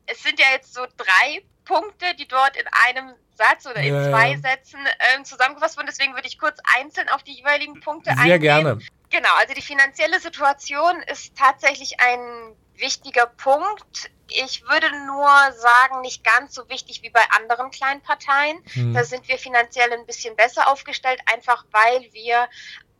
Es 0.07 0.23
sind 0.23 0.39
ja 0.39 0.47
jetzt 0.53 0.73
so 0.73 0.81
drei 0.97 1.43
Punkte, 1.65 2.05
die 2.17 2.27
dort 2.27 2.55
in 2.55 2.65
einem 2.87 3.13
Satz 3.35 3.65
oder 3.65 3.81
in 3.81 3.93
ja, 3.93 4.09
zwei 4.09 4.31
ja. 4.31 4.37
Sätzen 4.39 4.79
ähm, 5.13 5.25
zusammengefasst 5.25 5.77
wurden. 5.77 5.87
Deswegen 5.87 6.13
würde 6.13 6.27
ich 6.27 6.39
kurz 6.39 6.57
einzeln 6.79 7.09
auf 7.09 7.23
die 7.23 7.33
jeweiligen 7.33 7.79
Punkte 7.81 8.11
Sehr 8.11 8.19
eingehen. 8.19 8.29
Sehr 8.29 8.39
gerne. 8.39 8.79
Genau, 9.09 9.33
also 9.39 9.53
die 9.53 9.61
finanzielle 9.61 10.19
Situation 10.19 11.01
ist 11.11 11.35
tatsächlich 11.37 11.99
ein 11.99 12.55
wichtiger 12.75 13.27
Punkt. 13.27 14.09
Ich 14.27 14.63
würde 14.63 14.87
nur 15.05 15.27
sagen, 15.53 16.01
nicht 16.01 16.23
ganz 16.23 16.55
so 16.55 16.67
wichtig 16.69 17.01
wie 17.03 17.09
bei 17.09 17.21
anderen 17.37 17.71
kleinen 17.71 18.01
Parteien. 18.01 18.57
Hm. 18.73 18.93
Da 18.93 19.03
sind 19.03 19.27
wir 19.27 19.37
finanziell 19.37 19.91
ein 19.93 20.05
bisschen 20.05 20.35
besser 20.35 20.69
aufgestellt, 20.71 21.19
einfach 21.31 21.65
weil 21.71 22.11
wir 22.11 22.47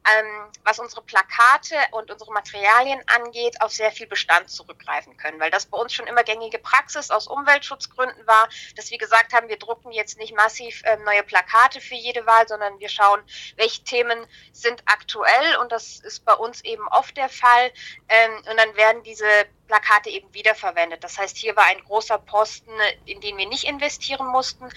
ähm, 0.05 0.51
was 0.63 0.79
unsere 0.79 1.01
Plakate 1.01 1.75
und 1.91 2.11
unsere 2.11 2.31
Materialien 2.31 3.01
angeht, 3.07 3.61
auf 3.61 3.71
sehr 3.71 3.91
viel 3.91 4.07
Bestand 4.07 4.49
zurückgreifen 4.49 5.17
können, 5.17 5.39
weil 5.39 5.51
das 5.51 5.65
bei 5.65 5.77
uns 5.77 5.93
schon 5.93 6.07
immer 6.07 6.23
gängige 6.23 6.59
Praxis 6.59 7.11
aus 7.11 7.27
Umweltschutzgründen 7.27 8.25
war, 8.27 8.49
dass 8.75 8.91
wir 8.91 8.97
gesagt 8.97 9.33
haben, 9.33 9.49
wir 9.49 9.57
drucken 9.57 9.91
jetzt 9.91 10.17
nicht 10.17 10.35
massiv 10.35 10.81
ähm, 10.85 11.03
neue 11.03 11.23
Plakate 11.23 11.81
für 11.81 11.95
jede 11.95 12.25
Wahl, 12.25 12.47
sondern 12.47 12.79
wir 12.79 12.89
schauen, 12.89 13.21
welche 13.57 13.83
Themen 13.83 14.25
sind 14.51 14.83
aktuell. 14.85 15.57
Und 15.61 15.71
das 15.71 15.99
ist 15.99 16.25
bei 16.25 16.33
uns 16.33 16.63
eben 16.63 16.87
oft 16.89 17.15
der 17.17 17.29
Fall. 17.29 17.71
Ähm, 18.09 18.37
und 18.49 18.57
dann 18.57 18.75
werden 18.75 19.03
diese 19.03 19.25
Plakate 19.67 20.09
eben 20.09 20.33
wiederverwendet. 20.33 21.03
Das 21.03 21.17
heißt, 21.17 21.37
hier 21.37 21.55
war 21.55 21.65
ein 21.65 21.83
großer 21.83 22.17
Posten, 22.17 22.71
in 23.05 23.21
den 23.21 23.37
wir 23.37 23.47
nicht 23.47 23.65
investieren 23.65 24.27
mussten. 24.27 24.69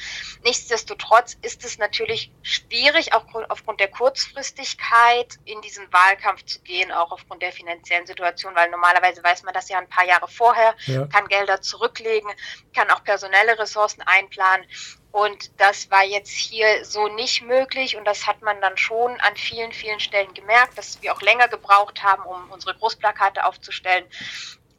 Nichtsdestotrotz 0.43 1.37
ist 1.43 1.65
es 1.65 1.79
natürlich 1.79 2.31
schwierig, 2.43 3.13
auch 3.13 3.25
aufgrund 3.49 3.81
der 3.81 3.89
Kurzfristigkeit 3.89 5.39
in 5.45 5.61
diesen 5.61 5.93
Wahlkampf 5.93 6.45
zu 6.45 6.61
gehen, 6.61 6.91
auch 6.93 7.13
aufgrund 7.13 7.43
der 7.43 7.53
finanziellen 7.53 8.07
Situation, 8.07 8.55
weil 8.55 8.71
normalerweise 8.71 9.23
weiß 9.23 9.43
man 9.43 9.55
das 9.55 9.69
ja 9.69 9.79
ein 9.79 9.89
paar 9.89 10.05
Jahre 10.05 10.29
vorher, 10.29 10.75
ja. 10.87 11.07
kann 11.07 11.29
Gelder 11.29 11.61
zurücklegen, 11.61 12.31
kann 12.75 12.91
auch 12.91 13.05
personelle 13.05 13.59
Ressourcen 13.59 14.03
einplanen. 14.03 14.67
Und 15.11 15.59
das 15.59 15.91
war 15.91 16.05
jetzt 16.05 16.31
hier 16.31 16.85
so 16.85 17.09
nicht 17.09 17.43
möglich 17.43 17.97
und 17.97 18.05
das 18.05 18.27
hat 18.27 18.43
man 18.43 18.61
dann 18.61 18.77
schon 18.77 19.19
an 19.21 19.37
vielen, 19.37 19.73
vielen 19.73 20.01
Stellen 20.01 20.33
gemerkt, 20.35 20.77
dass 20.77 21.01
wir 21.01 21.15
auch 21.15 21.23
länger 21.23 21.49
gebraucht 21.49 22.03
haben, 22.03 22.23
um 22.25 22.51
unsere 22.51 22.77
Großplakate 22.77 23.45
aufzustellen. 23.45 24.05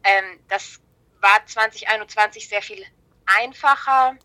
Ähm, 0.03 0.39
das 0.47 0.79
war 1.21 1.45
2021 1.45 2.47
sehr 2.47 2.61
viel 2.61 2.83
einfacher. 3.25 4.15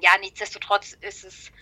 Ja, 0.00 0.10
nichtsdestotrotz 0.20 0.96
ist 1.00 1.24
es 1.24 1.52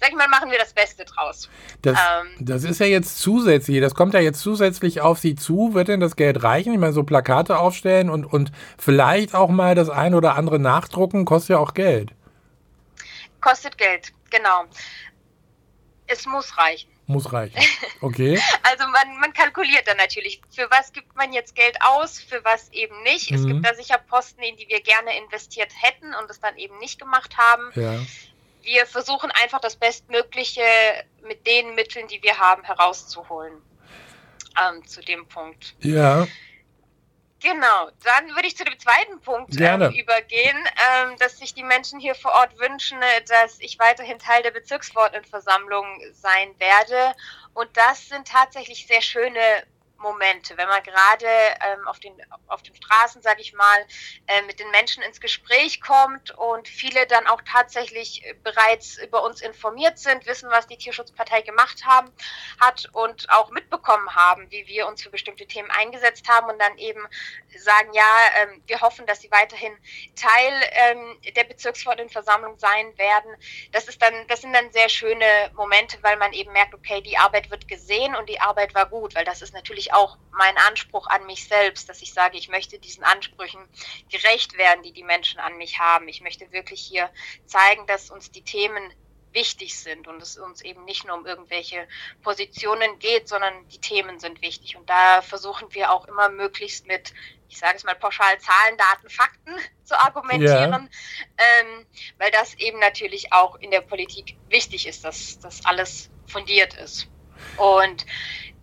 sag 0.00 0.10
ich 0.10 0.16
mal, 0.16 0.28
machen 0.28 0.50
wir 0.50 0.58
das 0.58 0.72
Beste 0.72 1.04
draus. 1.04 1.48
Das, 1.82 1.98
ähm, 1.98 2.28
das 2.38 2.64
ist 2.64 2.80
ja 2.80 2.86
jetzt 2.86 3.18
zusätzlich, 3.18 3.80
das 3.80 3.94
kommt 3.94 4.14
ja 4.14 4.20
jetzt 4.20 4.40
zusätzlich 4.40 5.00
auf 5.00 5.18
Sie 5.18 5.34
zu. 5.34 5.74
Wird 5.74 5.88
denn 5.88 6.00
das 6.00 6.16
Geld 6.16 6.42
reichen? 6.42 6.72
Ich 6.72 6.78
meine, 6.78 6.92
so 6.92 7.02
Plakate 7.02 7.58
aufstellen 7.58 8.10
und, 8.10 8.24
und 8.24 8.52
vielleicht 8.78 9.34
auch 9.34 9.48
mal 9.48 9.74
das 9.74 9.88
ein 9.88 10.14
oder 10.14 10.36
andere 10.36 10.58
nachdrucken, 10.58 11.24
kostet 11.24 11.50
ja 11.50 11.58
auch 11.58 11.74
Geld. 11.74 12.12
Kostet 13.40 13.78
Geld, 13.78 14.12
genau. 14.30 14.64
Es 16.06 16.26
muss 16.26 16.56
reichen. 16.58 16.90
Muss 17.06 17.32
reichen. 17.32 17.60
Okay. 18.00 18.40
also 18.62 18.84
man, 18.88 19.20
man 19.20 19.32
kalkuliert 19.32 19.86
dann 19.86 19.96
natürlich, 19.96 20.40
für 20.50 20.68
was 20.70 20.92
gibt 20.92 21.14
man 21.14 21.32
jetzt 21.32 21.54
Geld 21.54 21.76
aus, 21.80 22.18
für 22.18 22.44
was 22.44 22.70
eben 22.72 23.00
nicht. 23.02 23.30
Mhm. 23.30 23.36
Es 23.36 23.46
gibt 23.46 23.66
da 23.66 23.74
sicher 23.74 23.98
Posten, 23.98 24.42
in 24.42 24.56
die 24.56 24.68
wir 24.68 24.80
gerne 24.80 25.16
investiert 25.16 25.70
hätten 25.80 26.14
und 26.14 26.30
es 26.30 26.40
dann 26.40 26.56
eben 26.56 26.78
nicht 26.78 26.98
gemacht 26.98 27.36
haben. 27.36 27.70
Ja. 27.74 27.98
Wir 28.62 28.86
versuchen 28.86 29.30
einfach 29.42 29.60
das 29.60 29.76
Bestmögliche 29.76 30.62
mit 31.22 31.46
den 31.46 31.76
Mitteln, 31.76 32.08
die 32.08 32.20
wir 32.22 32.38
haben, 32.38 32.64
herauszuholen. 32.64 33.54
Ähm, 34.60 34.84
zu 34.86 35.00
dem 35.02 35.26
Punkt. 35.28 35.74
Ja. 35.80 36.26
Genau, 37.42 37.90
dann 38.02 38.34
würde 38.34 38.48
ich 38.48 38.56
zu 38.56 38.64
dem 38.64 38.78
zweiten 38.78 39.20
Punkt 39.20 39.60
ähm, 39.60 39.92
übergehen, 39.92 40.56
ähm, 40.56 41.16
dass 41.18 41.38
sich 41.38 41.52
die 41.52 41.62
Menschen 41.62 42.00
hier 42.00 42.14
vor 42.14 42.32
Ort 42.32 42.58
wünschen, 42.58 43.00
äh, 43.02 43.22
dass 43.28 43.60
ich 43.60 43.78
weiterhin 43.78 44.18
Teil 44.18 44.42
der 44.42 44.52
Bezirksverordnetenversammlung 44.52 46.00
sein 46.12 46.58
werde. 46.58 47.14
Und 47.52 47.68
das 47.76 48.08
sind 48.08 48.26
tatsächlich 48.26 48.86
sehr 48.86 49.02
schöne 49.02 49.40
Momente, 49.98 50.56
wenn 50.56 50.68
man 50.68 50.82
gerade 50.82 51.26
ähm, 51.26 51.86
auf, 51.86 51.98
den, 51.98 52.14
auf 52.48 52.62
den 52.62 52.74
Straßen, 52.74 53.22
sage 53.22 53.40
ich 53.40 53.52
mal, 53.54 53.86
äh, 54.26 54.42
mit 54.42 54.60
den 54.60 54.70
Menschen 54.70 55.02
ins 55.02 55.20
Gespräch 55.20 55.80
kommt 55.80 56.30
und 56.32 56.68
viele 56.68 57.06
dann 57.06 57.26
auch 57.26 57.40
tatsächlich 57.42 58.22
bereits 58.42 58.98
über 58.98 59.22
uns 59.22 59.40
informiert 59.40 59.98
sind, 59.98 60.26
wissen, 60.26 60.50
was 60.50 60.66
die 60.66 60.76
Tierschutzpartei 60.76 61.42
gemacht 61.42 61.84
haben, 61.84 62.10
hat 62.60 62.88
und 62.92 63.28
auch 63.30 63.50
mitbekommen 63.50 64.14
haben, 64.14 64.50
wie 64.50 64.66
wir 64.66 64.86
uns 64.86 65.02
für 65.02 65.10
bestimmte 65.10 65.46
Themen 65.46 65.70
eingesetzt 65.70 66.28
haben 66.28 66.48
und 66.48 66.58
dann 66.60 66.76
eben 66.78 67.06
sagen, 67.56 67.92
ja, 67.92 68.02
ähm, 68.42 68.62
wir 68.66 68.80
hoffen, 68.80 69.06
dass 69.06 69.20
sie 69.20 69.30
weiterhin 69.30 69.72
Teil 70.14 70.52
ähm, 70.72 71.18
der 71.34 71.44
Bezirksverordnetenversammlung 71.44 72.58
sein 72.58 72.96
werden. 72.98 73.34
Das 73.72 73.88
ist 73.88 74.00
dann, 74.02 74.26
das 74.28 74.42
sind 74.42 74.52
dann 74.52 74.70
sehr 74.72 74.88
schöne 74.88 75.24
Momente, 75.54 75.98
weil 76.02 76.16
man 76.16 76.32
eben 76.32 76.52
merkt, 76.52 76.74
okay, 76.74 77.00
die 77.00 77.16
Arbeit 77.16 77.50
wird 77.50 77.68
gesehen 77.68 78.14
und 78.14 78.28
die 78.28 78.40
Arbeit 78.40 78.74
war 78.74 78.86
gut, 78.86 79.14
weil 79.14 79.24
das 79.24 79.42
ist 79.42 79.54
natürlich 79.54 79.85
auch 79.92 80.18
mein 80.32 80.56
Anspruch 80.68 81.06
an 81.06 81.26
mich 81.26 81.48
selbst, 81.48 81.88
dass 81.88 82.02
ich 82.02 82.12
sage, 82.12 82.36
ich 82.36 82.48
möchte 82.48 82.78
diesen 82.78 83.04
Ansprüchen 83.04 83.60
gerecht 84.10 84.56
werden, 84.58 84.82
die 84.82 84.92
die 84.92 85.02
Menschen 85.02 85.40
an 85.40 85.56
mich 85.56 85.78
haben. 85.78 86.08
Ich 86.08 86.20
möchte 86.20 86.52
wirklich 86.52 86.80
hier 86.80 87.10
zeigen, 87.46 87.86
dass 87.86 88.10
uns 88.10 88.30
die 88.30 88.42
Themen 88.42 88.92
wichtig 89.36 89.78
sind 89.78 90.08
und 90.08 90.20
es 90.20 90.36
uns 90.38 90.62
eben 90.62 90.84
nicht 90.84 91.06
nur 91.06 91.16
um 91.16 91.26
irgendwelche 91.26 91.86
Positionen 92.22 92.98
geht, 92.98 93.28
sondern 93.28 93.68
die 93.68 93.78
Themen 93.78 94.18
sind 94.18 94.40
wichtig. 94.42 94.76
Und 94.76 94.88
da 94.88 95.22
versuchen 95.22 95.72
wir 95.74 95.92
auch 95.92 96.06
immer 96.06 96.30
möglichst 96.30 96.86
mit, 96.86 97.12
ich 97.48 97.58
sage 97.58 97.76
es 97.76 97.84
mal 97.84 97.94
pauschal, 97.94 98.38
Zahlen, 98.40 98.76
Daten, 98.78 99.10
Fakten 99.10 99.54
zu 99.84 99.94
argumentieren, 100.00 100.88
ja. 101.38 101.44
ähm, 101.60 101.86
weil 102.18 102.30
das 102.30 102.54
eben 102.54 102.80
natürlich 102.80 103.32
auch 103.32 103.56
in 103.56 103.70
der 103.70 103.82
Politik 103.82 104.36
wichtig 104.48 104.88
ist, 104.88 105.04
dass 105.04 105.38
das 105.38 105.64
alles 105.66 106.10
fundiert 106.26 106.74
ist. 106.74 107.06
Und 107.58 108.06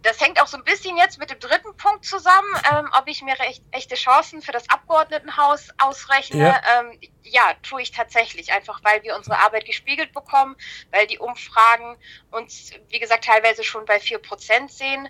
das 0.04 0.20
hängt 0.20 0.42
auch 0.42 0.48
so 0.48 0.58
ein 0.58 0.64
bisschen 0.64 0.98
jetzt 0.98 1.18
mit 1.18 1.32
dem 1.32 1.40
dritten 1.40 1.76
Punkt 1.78 2.06
zusammen, 2.06 2.54
ähm, 2.72 2.90
ob 2.98 3.08
ich 3.08 3.22
mir 3.22 3.40
recht, 3.40 3.64
echte 3.72 3.96
Chancen 3.96 4.42
für 4.42 4.52
das 4.52 4.70
Abgeordnetenhaus 4.70 5.70
ausrechne. 5.78 6.40
Ja. 6.40 6.62
Ähm, 6.80 7.00
ja, 7.24 7.54
tue 7.64 7.82
ich 7.82 7.92
tatsächlich, 7.92 8.52
einfach 8.52 8.84
weil 8.84 9.02
wir 9.04 9.16
unsere 9.16 9.40
Arbeit 9.40 9.66
gespiegelt 9.66 10.14
bekommen, 10.14 10.56
weil 10.92 11.08
die 11.08 11.20
Umfragen 11.20 11.98
uns, 12.32 12.72
wie 12.90 13.00
gesagt, 13.00 13.24
teilweise 13.24 13.64
schon 13.64 13.86
bei 13.86 14.00
vier 14.00 14.20
Prozent 14.20 14.72
sehen 14.72 15.08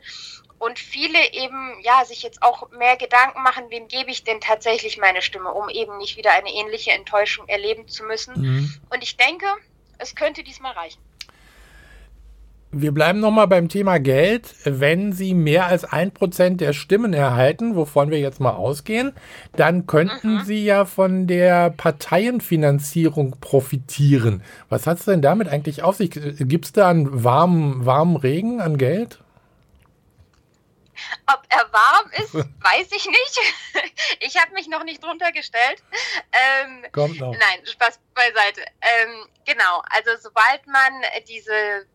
und 0.60 0.78
viele 0.78 1.34
eben 1.34 1.80
ja 1.82 2.06
sich 2.06 2.22
jetzt 2.22 2.44
auch 2.44 2.70
mehr 2.70 2.96
Gedanken 2.96 3.42
machen, 3.42 3.66
wem 3.70 3.88
gebe 3.88 4.12
ich 4.12 4.24
denn 4.24 4.40
tatsächlich 4.40 4.98
meine 4.98 5.24
Stimme, 5.24 5.52
um 5.52 5.70
eben 5.70 5.98
nicht 5.98 6.18
wieder 6.18 6.32
eine 6.32 6.50
ähnliche 6.50 6.92
Enttäuschung 6.92 7.48
erleben 7.50 7.88
zu 7.88 8.04
müssen. 8.04 8.40
Mhm. 8.40 8.82
Und 8.92 9.02
ich 9.04 9.18
denke, 9.18 9.48
es 9.98 10.16
könnte 10.16 10.44
diesmal 10.44 10.74
reichen. 10.74 11.02
Wir 12.76 12.92
bleiben 12.92 13.20
nochmal 13.20 13.48
beim 13.48 13.70
Thema 13.70 14.00
Geld. 14.00 14.56
Wenn 14.64 15.14
Sie 15.14 15.36
mehr 15.36 15.68
als 15.68 15.86
ein 15.86 16.12
Prozent 16.12 16.60
der 16.60 16.74
Stimmen 16.74 17.14
erhalten, 17.14 17.76
wovon 17.76 18.10
wir 18.10 18.20
jetzt 18.20 18.40
mal 18.40 18.54
ausgehen, 18.54 19.14
dann 19.56 19.86
könnten 19.86 20.38
mhm. 20.38 20.44
Sie 20.44 20.66
ja 20.66 20.86
von 20.86 21.28
der 21.28 21.70
Parteienfinanzierung 21.70 23.40
profitieren. 23.40 24.44
Was 24.70 24.88
hat 24.88 24.98
es 24.98 25.06
denn 25.06 25.22
damit 25.22 25.50
eigentlich 25.50 25.84
auf 25.84 25.98
sich? 25.98 26.10
Gibt 26.12 26.66
es 26.66 26.72
da 26.72 26.90
einen 26.90 27.24
warmen, 27.24 27.86
warmen 27.86 28.16
Regen 28.16 28.60
an 28.60 28.80
Geld? 28.80 29.20
Ob 31.28 31.44
er 31.50 31.72
warm 31.72 32.12
ist, 32.18 32.34
weiß 32.34 32.88
ich 32.96 33.06
nicht. 33.06 33.40
Ich 34.20 34.40
habe 34.40 34.54
mich 34.54 34.68
noch 34.68 34.84
nicht 34.84 35.04
drunter 35.04 35.32
gestellt. 35.32 35.84
Ähm, 36.32 36.86
Kommt 36.92 37.20
noch. 37.20 37.32
Nein, 37.32 37.66
Spaß 37.66 38.00
beiseite. 38.14 38.62
Ähm, 38.82 39.28
genau, 39.46 39.82
also 39.90 40.12
sobald 40.22 40.66
man 40.68 40.94
diese 41.28 41.86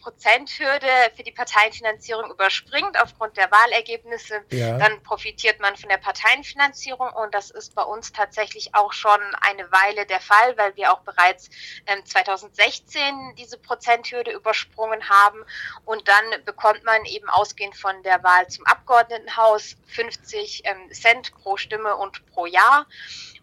Prozenthürde 0.00 0.86
für 1.14 1.22
die 1.22 1.32
Parteienfinanzierung 1.32 2.30
überspringt 2.30 3.00
aufgrund 3.00 3.36
der 3.36 3.50
Wahlergebnisse, 3.50 4.42
ja. 4.50 4.78
dann 4.78 5.02
profitiert 5.02 5.60
man 5.60 5.76
von 5.76 5.88
der 5.88 5.98
Parteienfinanzierung 5.98 7.08
und 7.10 7.34
das 7.34 7.50
ist 7.50 7.74
bei 7.74 7.82
uns 7.82 8.12
tatsächlich 8.12 8.74
auch 8.74 8.92
schon 8.92 9.20
eine 9.40 9.70
Weile 9.70 10.06
der 10.06 10.20
Fall, 10.20 10.56
weil 10.56 10.74
wir 10.76 10.92
auch 10.92 11.00
bereits 11.00 11.50
ähm, 11.86 12.04
2016 12.04 13.34
diese 13.36 13.58
Prozenthürde 13.58 14.32
übersprungen 14.32 15.08
haben 15.08 15.44
und 15.84 16.08
dann 16.08 16.44
bekommt 16.44 16.84
man 16.84 17.04
eben 17.04 17.28
ausgehend 17.28 17.76
von 17.76 18.02
der 18.02 18.22
Wahl 18.22 18.48
zum 18.48 18.66
Abgeordnetenhaus 18.66 19.76
50 19.86 20.62
ähm, 20.64 20.92
Cent 20.92 21.32
pro 21.34 21.56
Stimme 21.56 21.96
und 21.96 22.24
pro 22.32 22.46
Jahr. 22.46 22.86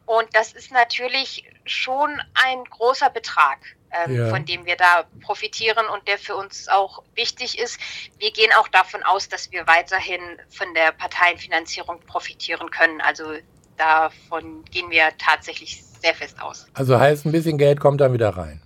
Und 0.06 0.34
das 0.34 0.54
ist 0.54 0.72
natürlich 0.72 1.44
schon 1.66 2.22
ein 2.34 2.64
großer 2.64 3.10
Betrag 3.10 3.60
ähm, 3.92 4.16
ja. 4.16 4.30
von 4.30 4.46
dem 4.46 4.66
wir 4.66 4.76
da 4.76 5.06
profitieren 5.22 5.88
und 5.94 6.08
der 6.08 6.18
für 6.18 6.36
uns 6.36 6.68
auch 6.68 7.04
wichtig 7.16 7.60
ist. 7.60 7.80
Wir 8.20 8.32
gehen 8.32 8.52
auch 8.60 8.68
davon 8.68 9.04
aus, 9.04 9.30
dass 9.30 9.52
wir 9.52 9.66
weiterhin 9.68 10.22
von 10.50 10.74
der 10.74 10.92
Parteienfinanzierung 10.92 12.00
profitieren 12.02 12.70
können. 12.72 13.02
Also 13.02 13.24
davon 13.78 14.66
gehen 14.66 14.90
wir 14.90 15.10
tatsächlich 15.18 15.84
sehr 16.02 16.14
fest 16.14 16.42
aus. 16.42 16.68
Also 16.74 17.00
heißt, 17.00 17.26
ein 17.26 17.32
bisschen 17.32 17.58
Geld 17.58 17.80
kommt 17.80 18.02
dann 18.02 18.14
wieder 18.14 18.30
rein. 18.30 18.62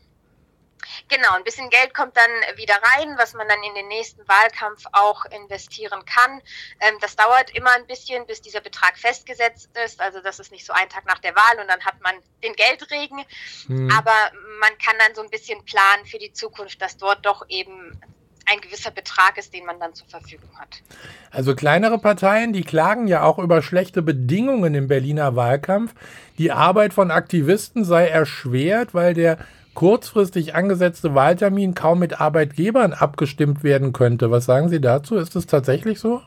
Genau, 1.11 1.33
ein 1.35 1.43
bisschen 1.43 1.69
Geld 1.69 1.93
kommt 1.93 2.15
dann 2.15 2.57
wieder 2.57 2.75
rein, 2.75 3.15
was 3.17 3.33
man 3.33 3.45
dann 3.49 3.61
in 3.63 3.75
den 3.75 3.89
nächsten 3.89 4.25
Wahlkampf 4.29 4.85
auch 4.93 5.25
investieren 5.25 6.05
kann. 6.05 6.41
Ähm, 6.79 6.95
das 7.01 7.17
dauert 7.17 7.53
immer 7.53 7.71
ein 7.75 7.85
bisschen, 7.85 8.25
bis 8.27 8.41
dieser 8.41 8.61
Betrag 8.61 8.97
festgesetzt 8.97 9.69
ist. 9.83 9.99
Also 9.99 10.21
das 10.21 10.39
ist 10.39 10.53
nicht 10.53 10.65
so 10.65 10.71
ein 10.71 10.87
Tag 10.87 11.05
nach 11.05 11.19
der 11.19 11.35
Wahl 11.35 11.59
und 11.59 11.67
dann 11.67 11.81
hat 11.81 12.01
man 12.01 12.15
den 12.41 12.53
Geldregen. 12.53 13.25
Mhm. 13.67 13.91
Aber 13.91 14.15
man 14.61 14.71
kann 14.77 14.95
dann 15.05 15.13
so 15.13 15.21
ein 15.21 15.29
bisschen 15.29 15.61
planen 15.65 16.05
für 16.05 16.17
die 16.17 16.31
Zukunft, 16.31 16.81
dass 16.81 16.95
dort 16.95 17.25
doch 17.25 17.43
eben 17.49 17.99
ein 18.45 18.61
gewisser 18.61 18.91
Betrag 18.91 19.37
ist, 19.37 19.53
den 19.53 19.65
man 19.65 19.81
dann 19.81 19.93
zur 19.93 20.07
Verfügung 20.07 20.49
hat. 20.57 20.81
Also 21.29 21.55
kleinere 21.55 21.99
Parteien, 21.99 22.53
die 22.53 22.63
klagen 22.63 23.07
ja 23.07 23.23
auch 23.23 23.37
über 23.37 23.61
schlechte 23.61 24.01
Bedingungen 24.01 24.75
im 24.75 24.87
Berliner 24.87 25.35
Wahlkampf. 25.35 25.93
Die 26.37 26.53
Arbeit 26.53 26.93
von 26.93 27.11
Aktivisten 27.11 27.83
sei 27.83 28.07
erschwert, 28.07 28.93
weil 28.93 29.13
der 29.13 29.39
kurzfristig 29.73 30.55
angesetzte 30.55 31.15
Wahltermin 31.15 31.75
kaum 31.75 31.99
mit 31.99 32.19
Arbeitgebern 32.19 32.93
abgestimmt 32.93 33.63
werden 33.63 33.93
könnte. 33.93 34.31
Was 34.31 34.45
sagen 34.45 34.69
Sie 34.69 34.81
dazu? 34.81 35.17
Ist 35.17 35.35
das 35.35 35.45
tatsächlich 35.45 35.99
so? 35.99 36.21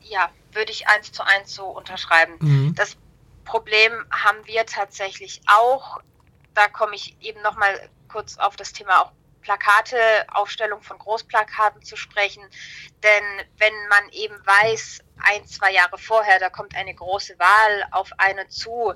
Ja, 0.00 0.30
würde 0.52 0.72
ich 0.72 0.88
eins 0.88 1.12
zu 1.12 1.24
eins 1.24 1.54
so 1.54 1.64
unterschreiben. 1.66 2.34
Mhm. 2.40 2.74
Das 2.74 2.96
Problem 3.44 3.92
haben 4.10 4.38
wir 4.44 4.64
tatsächlich 4.66 5.40
auch. 5.46 6.00
Da 6.54 6.68
komme 6.68 6.94
ich 6.94 7.16
eben 7.20 7.40
noch 7.42 7.56
mal 7.56 7.88
kurz 8.08 8.38
auf 8.38 8.56
das 8.56 8.72
Thema 8.72 9.02
auch 9.02 9.12
Plakate, 9.42 9.96
Aufstellung 10.28 10.82
von 10.82 10.98
Großplakaten 10.98 11.82
zu 11.82 11.96
sprechen. 11.96 12.42
Denn 13.02 13.46
wenn 13.56 13.72
man 13.88 14.08
eben 14.12 14.34
weiß, 14.44 15.00
ein, 15.20 15.46
zwei 15.46 15.72
Jahre 15.72 15.96
vorher, 15.98 16.38
da 16.38 16.50
kommt 16.50 16.74
eine 16.76 16.94
große 16.94 17.38
Wahl 17.38 17.84
auf 17.92 18.10
eine 18.18 18.48
zu, 18.48 18.92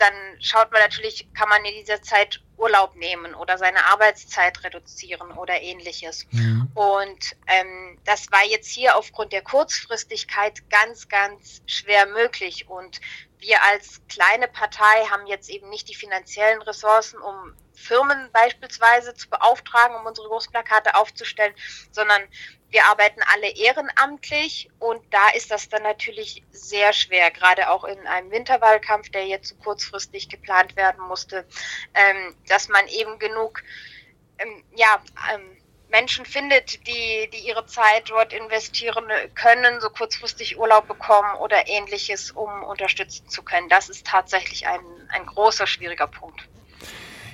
dann 0.00 0.14
schaut 0.40 0.72
man 0.72 0.80
natürlich, 0.80 1.28
kann 1.34 1.48
man 1.48 1.64
in 1.64 1.74
dieser 1.74 2.02
Zeit 2.02 2.40
Urlaub 2.56 2.94
nehmen 2.96 3.34
oder 3.34 3.58
seine 3.58 3.84
Arbeitszeit 3.86 4.62
reduzieren 4.64 5.32
oder 5.32 5.60
ähnliches. 5.60 6.26
Ja. 6.30 6.66
Und 6.74 7.36
ähm, 7.46 7.98
das 8.04 8.30
war 8.30 8.44
jetzt 8.44 8.70
hier 8.70 8.96
aufgrund 8.96 9.32
der 9.32 9.42
Kurzfristigkeit 9.42 10.68
ganz, 10.70 11.08
ganz 11.08 11.62
schwer 11.66 12.06
möglich. 12.06 12.68
Und 12.68 13.00
wir 13.38 13.62
als 13.62 14.00
kleine 14.08 14.48
Partei 14.48 15.06
haben 15.10 15.26
jetzt 15.26 15.48
eben 15.48 15.70
nicht 15.70 15.88
die 15.88 15.94
finanziellen 15.94 16.62
Ressourcen, 16.62 17.18
um 17.20 17.54
Firmen 17.80 18.30
beispielsweise 18.32 19.14
zu 19.14 19.28
beauftragen, 19.28 19.96
um 19.96 20.06
unsere 20.06 20.28
Großplakate 20.28 20.94
aufzustellen, 20.94 21.54
sondern 21.90 22.22
wir 22.70 22.84
arbeiten 22.84 23.20
alle 23.32 23.48
ehrenamtlich 23.48 24.70
und 24.78 25.02
da 25.12 25.30
ist 25.30 25.50
das 25.50 25.68
dann 25.68 25.82
natürlich 25.82 26.44
sehr 26.52 26.92
schwer, 26.92 27.30
gerade 27.30 27.70
auch 27.70 27.84
in 27.84 28.06
einem 28.06 28.30
Winterwahlkampf, 28.30 29.10
der 29.10 29.26
jetzt 29.26 29.48
so 29.48 29.56
kurzfristig 29.56 30.28
geplant 30.28 30.76
werden 30.76 31.02
musste, 31.06 31.46
ähm, 31.94 32.36
dass 32.48 32.68
man 32.68 32.86
eben 32.88 33.18
genug 33.18 33.62
ähm, 34.38 34.64
ja, 34.76 35.02
ähm, 35.34 35.56
Menschen 35.90 36.24
findet, 36.24 36.86
die, 36.86 37.28
die 37.32 37.48
ihre 37.48 37.66
Zeit 37.66 38.10
dort 38.10 38.32
investieren 38.32 39.04
können, 39.34 39.80
so 39.80 39.90
kurzfristig 39.90 40.58
Urlaub 40.58 40.86
bekommen 40.86 41.34
oder 41.36 41.68
ähnliches, 41.68 42.30
um 42.30 42.62
unterstützen 42.62 43.28
zu 43.28 43.42
können. 43.42 43.68
Das 43.68 43.88
ist 43.88 44.06
tatsächlich 44.06 44.68
ein, 44.68 44.80
ein 45.08 45.26
großer, 45.26 45.66
schwieriger 45.66 46.06
Punkt. 46.06 46.48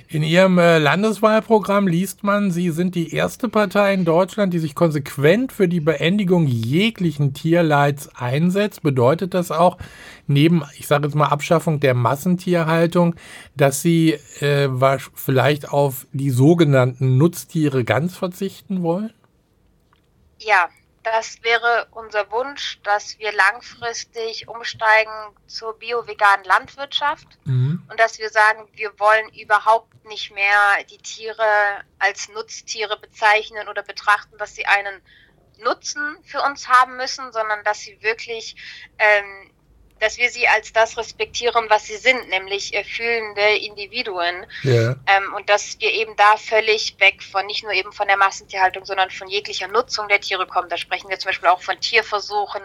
In 0.09 0.23
Ihrem 0.23 0.57
äh, 0.57 0.77
Landeswahlprogramm 0.77 1.85
liest 1.85 2.23
man, 2.23 2.49
Sie 2.49 2.69
sind 2.71 2.95
die 2.95 3.13
erste 3.13 3.49
Partei 3.49 3.93
in 3.93 4.05
Deutschland, 4.05 4.53
die 4.53 4.59
sich 4.59 4.73
konsequent 4.73 5.51
für 5.51 5.67
die 5.67 5.81
Beendigung 5.81 6.47
jeglichen 6.47 7.33
Tierleids 7.33 8.15
einsetzt. 8.15 8.83
Bedeutet 8.83 9.33
das 9.33 9.51
auch, 9.51 9.77
neben, 10.25 10.63
ich 10.77 10.87
sage 10.87 11.07
jetzt 11.07 11.15
mal, 11.15 11.27
Abschaffung 11.27 11.81
der 11.81 11.93
Massentierhaltung, 11.93 13.15
dass 13.57 13.81
Sie 13.81 14.13
äh, 14.39 14.69
vielleicht 15.13 15.69
auf 15.69 16.07
die 16.13 16.29
sogenannten 16.29 17.17
Nutztiere 17.17 17.83
ganz 17.83 18.15
verzichten 18.15 18.83
wollen? 18.83 19.11
Ja, 20.39 20.69
das 21.11 21.43
wäre 21.43 21.87
unser 21.91 22.31
Wunsch, 22.31 22.79
dass 22.83 23.19
wir 23.19 23.31
langfristig 23.31 24.47
umsteigen 24.47 25.11
zur 25.47 25.77
bio-veganen 25.77 26.45
Landwirtschaft 26.45 27.27
mhm. 27.45 27.85
und 27.89 27.99
dass 27.99 28.19
wir 28.19 28.29
sagen, 28.29 28.67
wir 28.73 28.97
wollen 28.99 29.29
überhaupt 29.29 30.05
nicht 30.05 30.31
mehr 30.31 30.59
die 30.89 30.97
Tiere 30.97 31.83
als 31.99 32.29
Nutztiere 32.29 32.99
bezeichnen 32.99 33.67
oder 33.67 33.83
betrachten, 33.83 34.37
dass 34.37 34.55
sie 34.55 34.65
einen 34.65 35.01
Nutzen 35.59 36.17
für 36.23 36.41
uns 36.41 36.67
haben 36.67 36.97
müssen, 36.97 37.31
sondern 37.31 37.63
dass 37.63 37.79
sie 37.79 38.01
wirklich 38.01 38.55
ähm, 38.99 39.51
dass 39.99 40.17
wir 40.17 40.29
sie 40.29 40.47
als 40.47 40.73
das 40.73 40.97
respektieren, 40.97 41.65
was 41.69 41.85
sie 41.85 41.97
sind, 41.97 42.29
nämlich 42.29 42.73
äh, 42.73 42.83
fühlende 42.83 43.57
Individuen. 43.57 44.45
Ja. 44.63 44.95
Ähm, 45.07 45.33
und 45.35 45.49
dass 45.49 45.79
wir 45.79 45.91
eben 45.91 46.15
da 46.15 46.37
völlig 46.37 46.99
weg 46.99 47.23
von, 47.23 47.45
nicht 47.45 47.63
nur 47.63 47.73
eben 47.73 47.91
von 47.91 48.07
der 48.07 48.17
Massentierhaltung, 48.17 48.85
sondern 48.85 49.09
von 49.09 49.27
jeglicher 49.27 49.67
Nutzung 49.67 50.07
der 50.07 50.21
Tiere 50.21 50.47
kommen. 50.47 50.69
Da 50.69 50.77
sprechen 50.77 51.09
wir 51.09 51.19
zum 51.19 51.29
Beispiel 51.29 51.49
auch 51.49 51.61
von 51.61 51.79
Tierversuchen, 51.79 52.61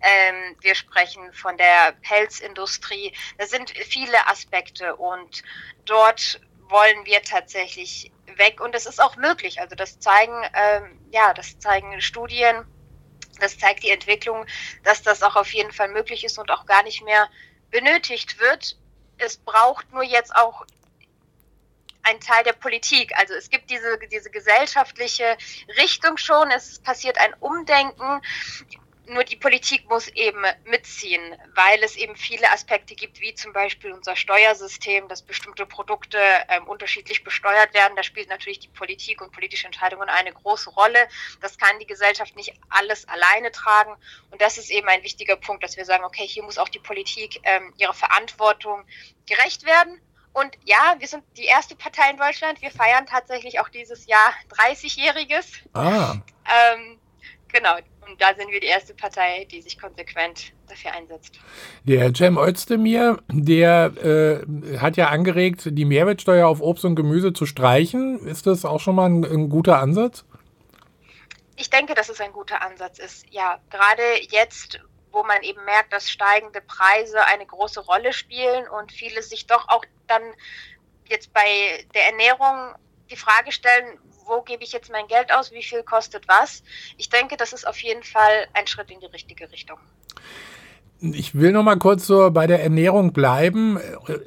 ähm, 0.00 0.56
wir 0.60 0.74
sprechen 0.74 1.32
von 1.32 1.56
der 1.56 1.92
Pelzindustrie. 2.02 3.12
Das 3.38 3.50
sind 3.50 3.70
viele 3.70 4.26
Aspekte 4.26 4.96
und 4.96 5.42
dort 5.84 6.40
wollen 6.68 7.04
wir 7.04 7.22
tatsächlich 7.22 8.10
weg 8.36 8.60
und 8.60 8.74
es 8.74 8.86
ist 8.86 9.02
auch 9.02 9.16
möglich. 9.16 9.60
Also 9.60 9.76
das 9.76 9.98
zeigen, 10.00 10.42
ähm, 10.54 10.98
ja, 11.10 11.34
das 11.34 11.58
zeigen 11.58 12.00
Studien 12.00 12.64
das 13.40 13.58
zeigt 13.58 13.82
die 13.82 13.90
Entwicklung, 13.90 14.46
dass 14.82 15.02
das 15.02 15.22
auch 15.22 15.36
auf 15.36 15.52
jeden 15.52 15.72
Fall 15.72 15.88
möglich 15.88 16.24
ist 16.24 16.38
und 16.38 16.50
auch 16.50 16.66
gar 16.66 16.82
nicht 16.82 17.04
mehr 17.04 17.28
benötigt 17.70 18.38
wird. 18.38 18.76
Es 19.18 19.36
braucht 19.36 19.92
nur 19.92 20.02
jetzt 20.02 20.34
auch 20.34 20.64
ein 22.04 22.20
Teil 22.20 22.44
der 22.44 22.52
Politik. 22.52 23.12
Also 23.16 23.34
es 23.34 23.50
gibt 23.50 23.70
diese, 23.70 23.98
diese 24.10 24.30
gesellschaftliche 24.30 25.36
Richtung 25.78 26.16
schon, 26.16 26.50
es 26.50 26.78
passiert 26.80 27.18
ein 27.18 27.34
Umdenken 27.40 28.20
nur 29.06 29.24
die 29.24 29.36
Politik 29.36 29.88
muss 29.88 30.08
eben 30.08 30.42
mitziehen, 30.64 31.20
weil 31.54 31.82
es 31.82 31.96
eben 31.96 32.16
viele 32.16 32.50
Aspekte 32.50 32.94
gibt, 32.94 33.20
wie 33.20 33.34
zum 33.34 33.52
Beispiel 33.52 33.92
unser 33.92 34.16
Steuersystem, 34.16 35.08
dass 35.08 35.22
bestimmte 35.22 35.66
Produkte 35.66 36.18
ähm, 36.48 36.66
unterschiedlich 36.66 37.22
besteuert 37.22 37.74
werden. 37.74 37.96
Da 37.96 38.02
spielt 38.02 38.28
natürlich 38.28 38.60
die 38.60 38.68
Politik 38.68 39.20
und 39.20 39.32
politische 39.32 39.66
Entscheidungen 39.66 40.08
eine 40.08 40.32
große 40.32 40.70
Rolle. 40.70 41.08
Das 41.40 41.58
kann 41.58 41.78
die 41.78 41.86
Gesellschaft 41.86 42.34
nicht 42.36 42.54
alles 42.70 43.06
alleine 43.08 43.50
tragen. 43.52 43.94
Und 44.30 44.40
das 44.40 44.58
ist 44.58 44.70
eben 44.70 44.88
ein 44.88 45.02
wichtiger 45.02 45.36
Punkt, 45.36 45.62
dass 45.62 45.76
wir 45.76 45.84
sagen, 45.84 46.04
okay, 46.04 46.26
hier 46.26 46.42
muss 46.42 46.58
auch 46.58 46.68
die 46.68 46.78
Politik 46.78 47.40
ähm, 47.44 47.74
ihrer 47.76 47.94
Verantwortung 47.94 48.84
gerecht 49.26 49.66
werden. 49.66 50.00
Und 50.32 50.58
ja, 50.64 50.96
wir 50.98 51.06
sind 51.06 51.24
die 51.36 51.44
erste 51.44 51.76
Partei 51.76 52.10
in 52.10 52.16
Deutschland. 52.16 52.60
Wir 52.60 52.70
feiern 52.70 53.06
tatsächlich 53.06 53.60
auch 53.60 53.68
dieses 53.68 54.06
Jahr 54.06 54.34
30-jähriges. 54.50 55.46
Ah. 55.74 56.16
Ähm, 56.44 56.98
genau, 57.52 57.76
und 58.08 58.20
da 58.20 58.34
sind 58.34 58.50
wir 58.50 58.60
die 58.60 58.66
erste 58.66 58.94
Partei, 58.94 59.46
die 59.50 59.62
sich 59.62 59.78
konsequent 59.80 60.52
dafür 60.68 60.92
einsetzt. 60.92 61.38
Der 61.84 62.14
Cem 62.14 62.38
Özdemir, 62.38 63.18
der 63.30 63.92
äh, 64.02 64.78
hat 64.78 64.96
ja 64.96 65.08
angeregt, 65.08 65.62
die 65.66 65.84
Mehrwertsteuer 65.84 66.46
auf 66.46 66.60
Obst 66.60 66.84
und 66.84 66.96
Gemüse 66.96 67.32
zu 67.32 67.46
streichen. 67.46 68.26
Ist 68.26 68.46
das 68.46 68.64
auch 68.64 68.80
schon 68.80 68.96
mal 68.96 69.06
ein, 69.06 69.24
ein 69.24 69.48
guter 69.48 69.78
Ansatz? 69.78 70.24
Ich 71.56 71.70
denke, 71.70 71.94
dass 71.94 72.08
es 72.08 72.20
ein 72.20 72.32
guter 72.32 72.62
Ansatz 72.62 72.98
ist. 72.98 73.26
Ja, 73.30 73.60
gerade 73.70 74.02
jetzt, 74.30 74.80
wo 75.12 75.22
man 75.22 75.42
eben 75.42 75.64
merkt, 75.64 75.92
dass 75.92 76.10
steigende 76.10 76.60
Preise 76.60 77.24
eine 77.26 77.46
große 77.46 77.80
Rolle 77.80 78.12
spielen 78.12 78.66
und 78.68 78.90
viele 78.90 79.22
sich 79.22 79.46
doch 79.46 79.68
auch 79.68 79.84
dann 80.06 80.22
jetzt 81.08 81.32
bei 81.32 81.86
der 81.94 82.06
Ernährung 82.06 82.74
die 83.10 83.16
Frage 83.16 83.52
stellen, 83.52 83.98
wo 84.26 84.42
gebe 84.42 84.64
ich 84.64 84.72
jetzt 84.72 84.90
mein 84.90 85.06
Geld 85.06 85.32
aus, 85.32 85.52
wie 85.52 85.62
viel 85.62 85.82
kostet 85.82 86.26
was. 86.28 86.62
Ich 86.96 87.08
denke, 87.08 87.36
das 87.36 87.52
ist 87.52 87.66
auf 87.66 87.78
jeden 87.82 88.02
Fall 88.02 88.46
ein 88.52 88.66
Schritt 88.66 88.90
in 88.90 89.00
die 89.00 89.06
richtige 89.06 89.50
Richtung. 89.50 89.78
Ich 91.00 91.34
will 91.34 91.52
noch 91.52 91.64
mal 91.64 91.76
kurz 91.76 92.06
so 92.06 92.30
bei 92.30 92.46
der 92.46 92.62
Ernährung 92.62 93.12
bleiben. 93.12 93.78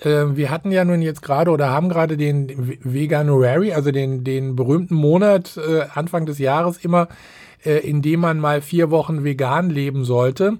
Äh, 0.02 0.36
wir 0.36 0.52
hatten 0.52 0.72
ja 0.72 0.86
nun 0.86 1.02
jetzt 1.02 1.22
gerade 1.22 1.50
oder 1.50 1.70
haben 1.70 1.90
gerade 1.90 2.18
den 2.18 2.78
Veganuary, 2.84 3.74
also 3.74 3.92
den, 3.92 4.24
den 4.24 4.56
berühmten 4.56 4.96
Monat 4.96 5.58
äh, 5.58 5.86
Anfang 5.94 6.26
des 6.26 6.38
Jahres 6.38 6.78
immer, 6.78 7.08
äh, 7.66 7.80
in 7.80 8.02
dem 8.02 8.20
man 8.20 8.40
mal 8.40 8.62
vier 8.62 8.92
Wochen 8.92 9.24
vegan 9.24 9.70
leben 9.70 10.06
sollte. 10.06 10.58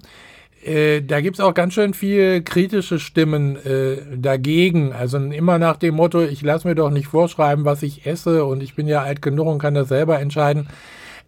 Äh, 0.64 1.02
da 1.02 1.20
gibt 1.20 1.38
es 1.38 1.40
auch 1.40 1.54
ganz 1.54 1.74
schön 1.74 1.94
viel 1.94 2.42
kritische 2.42 2.98
Stimmen 2.98 3.56
äh, 3.64 3.98
dagegen. 4.16 4.92
Also 4.92 5.18
immer 5.18 5.58
nach 5.58 5.76
dem 5.76 5.94
Motto, 5.94 6.22
ich 6.22 6.42
lasse 6.42 6.66
mir 6.66 6.74
doch 6.74 6.90
nicht 6.90 7.06
vorschreiben, 7.06 7.64
was 7.64 7.82
ich 7.82 8.06
esse 8.06 8.44
und 8.44 8.62
ich 8.62 8.74
bin 8.74 8.88
ja 8.88 9.02
alt 9.02 9.22
genug 9.22 9.46
und 9.46 9.58
kann 9.58 9.74
das 9.74 9.88
selber 9.88 10.18
entscheiden. 10.18 10.68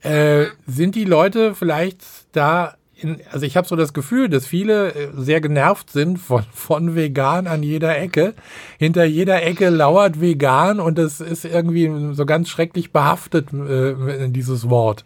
Äh, 0.03 0.47
sind 0.67 0.95
die 0.95 1.05
Leute 1.05 1.55
vielleicht 1.55 2.03
da, 2.33 2.75
in, 2.97 3.19
also 3.31 3.47
ich 3.47 3.57
habe 3.57 3.69
so 3.69 3.77
das 3.77 3.93
Gefühl, 3.93 4.29
dass 4.29 4.47
viele 4.47 4.95
äh, 4.95 5.09
sehr 5.15 5.41
genervt 5.41 5.91
sind 5.91 6.19
von, 6.19 6.43
von 6.53 6.95
vegan 6.97 7.47
an 7.47 7.63
jeder 7.63 7.99
Ecke. 7.99 8.35
Hinter 8.79 9.05
jeder 9.05 9.43
Ecke 9.43 9.69
lauert 9.69 10.21
vegan 10.21 10.81
und 10.81 10.99
das 10.99 11.21
ist 11.21 11.45
irgendwie 11.45 12.15
so 12.15 12.27
ganz 12.27 12.49
schrecklich 12.49 12.93
behaftet, 12.93 13.53
äh, 13.53 14.29
dieses 14.29 14.69
Wort 14.69 15.05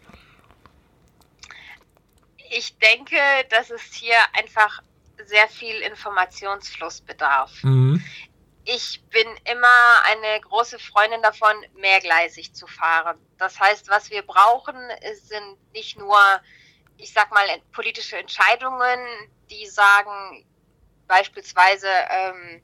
ich 2.56 2.78
denke, 2.78 3.16
dass 3.50 3.70
es 3.70 3.82
hier 3.94 4.16
einfach 4.32 4.80
sehr 5.26 5.48
viel 5.48 5.76
Informationsfluss 5.80 7.00
bedarf. 7.00 7.52
Mhm. 7.62 8.02
Ich 8.64 9.02
bin 9.10 9.26
immer 9.50 10.02
eine 10.04 10.40
große 10.40 10.78
Freundin 10.78 11.20
davon, 11.20 11.54
mehrgleisig 11.76 12.54
zu 12.54 12.66
fahren. 12.66 13.18
Das 13.38 13.58
heißt, 13.60 13.88
was 13.88 14.10
wir 14.10 14.22
brauchen, 14.22 14.76
sind 15.14 15.58
nicht 15.72 15.98
nur, 15.98 16.18
ich 16.96 17.12
sag 17.12 17.30
mal, 17.32 17.44
politische 17.72 18.16
Entscheidungen, 18.16 18.98
die 19.50 19.66
sagen, 19.66 20.46
beispielsweise, 21.08 21.88
ähm, 22.08 22.62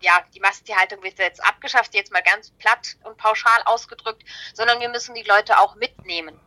ja, 0.00 0.22
die 0.34 0.40
Massentierhaltung 0.40 1.02
wird 1.02 1.18
jetzt 1.18 1.42
abgeschafft, 1.42 1.94
jetzt 1.94 2.12
mal 2.12 2.22
ganz 2.22 2.50
platt 2.50 2.96
und 3.04 3.16
pauschal 3.16 3.62
ausgedrückt, 3.64 4.24
sondern 4.52 4.80
wir 4.80 4.90
müssen 4.90 5.14
die 5.14 5.22
Leute 5.22 5.58
auch 5.58 5.76
mitnehmen. 5.76 6.38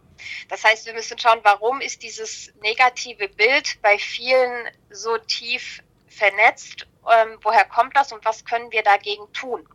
Das 0.47 0.63
heißt, 0.63 0.85
wir 0.85 0.93
müssen 0.93 1.17
schauen, 1.17 1.39
warum 1.43 1.81
ist 1.81 2.03
dieses 2.03 2.53
negative 2.61 3.29
Bild 3.29 3.81
bei 3.81 3.97
vielen 3.97 4.69
so 4.89 5.17
tief 5.17 5.81
vernetzt? 6.07 6.87
Ähm, 7.09 7.39
woher 7.41 7.65
kommt 7.65 7.95
das 7.95 8.11
und 8.11 8.23
was 8.25 8.45
können 8.45 8.71
wir 8.71 8.83
dagegen 8.83 9.31
tun? 9.33 9.67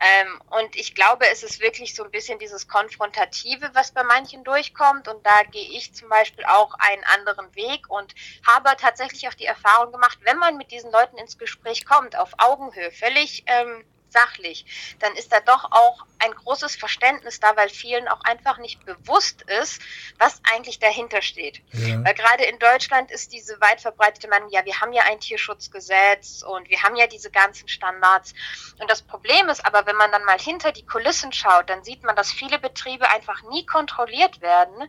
Ähm, 0.00 0.40
und 0.50 0.76
ich 0.76 0.94
glaube, 0.94 1.26
es 1.30 1.42
ist 1.42 1.60
wirklich 1.60 1.94
so 1.94 2.04
ein 2.04 2.10
bisschen 2.10 2.38
dieses 2.38 2.68
Konfrontative, 2.68 3.70
was 3.74 3.92
bei 3.92 4.02
manchen 4.02 4.44
durchkommt. 4.44 5.08
Und 5.08 5.24
da 5.24 5.42
gehe 5.50 5.68
ich 5.70 5.94
zum 5.94 6.08
Beispiel 6.08 6.44
auch 6.44 6.74
einen 6.78 7.04
anderen 7.04 7.54
Weg 7.54 7.88
und 7.88 8.14
habe 8.46 8.74
tatsächlich 8.78 9.28
auch 9.28 9.34
die 9.34 9.46
Erfahrung 9.46 9.92
gemacht, 9.92 10.18
wenn 10.22 10.38
man 10.38 10.56
mit 10.56 10.70
diesen 10.70 10.90
Leuten 10.90 11.16
ins 11.18 11.38
Gespräch 11.38 11.84
kommt, 11.84 12.16
auf 12.16 12.32
Augenhöhe, 12.38 12.90
völlig 12.90 13.44
ähm, 13.46 13.84
sachlich, 14.14 14.96
dann 15.00 15.14
ist 15.16 15.30
da 15.32 15.40
doch 15.40 15.64
auch 15.70 16.06
ein 16.18 16.32
großes 16.32 16.76
Verständnis 16.76 17.40
da, 17.40 17.54
weil 17.56 17.68
vielen 17.68 18.08
auch 18.08 18.22
einfach 18.22 18.58
nicht 18.58 18.86
bewusst 18.86 19.42
ist, 19.42 19.82
was 20.18 20.40
eigentlich 20.52 20.78
dahinter 20.78 21.20
steht. 21.20 21.60
Ja. 21.72 22.02
Weil 22.02 22.14
gerade 22.14 22.44
in 22.44 22.58
Deutschland 22.58 23.10
ist 23.10 23.32
diese 23.32 23.60
weit 23.60 23.82
verbreitete 23.82 24.28
Meinung, 24.28 24.48
ja, 24.50 24.64
wir 24.64 24.80
haben 24.80 24.92
ja 24.92 25.02
ein 25.02 25.20
Tierschutzgesetz 25.20 26.42
und 26.42 26.70
wir 26.70 26.82
haben 26.82 26.96
ja 26.96 27.06
diese 27.06 27.30
ganzen 27.30 27.68
Standards. 27.68 28.32
Und 28.78 28.90
das 28.90 29.02
Problem 29.02 29.48
ist 29.48 29.66
aber, 29.66 29.84
wenn 29.86 29.96
man 29.96 30.10
dann 30.12 30.24
mal 30.24 30.38
hinter 30.38 30.72
die 30.72 30.86
Kulissen 30.86 31.32
schaut, 31.32 31.68
dann 31.68 31.84
sieht 31.84 32.02
man, 32.04 32.16
dass 32.16 32.32
viele 32.32 32.58
Betriebe 32.58 33.08
einfach 33.10 33.42
nie 33.50 33.66
kontrolliert 33.66 34.40
werden. 34.40 34.88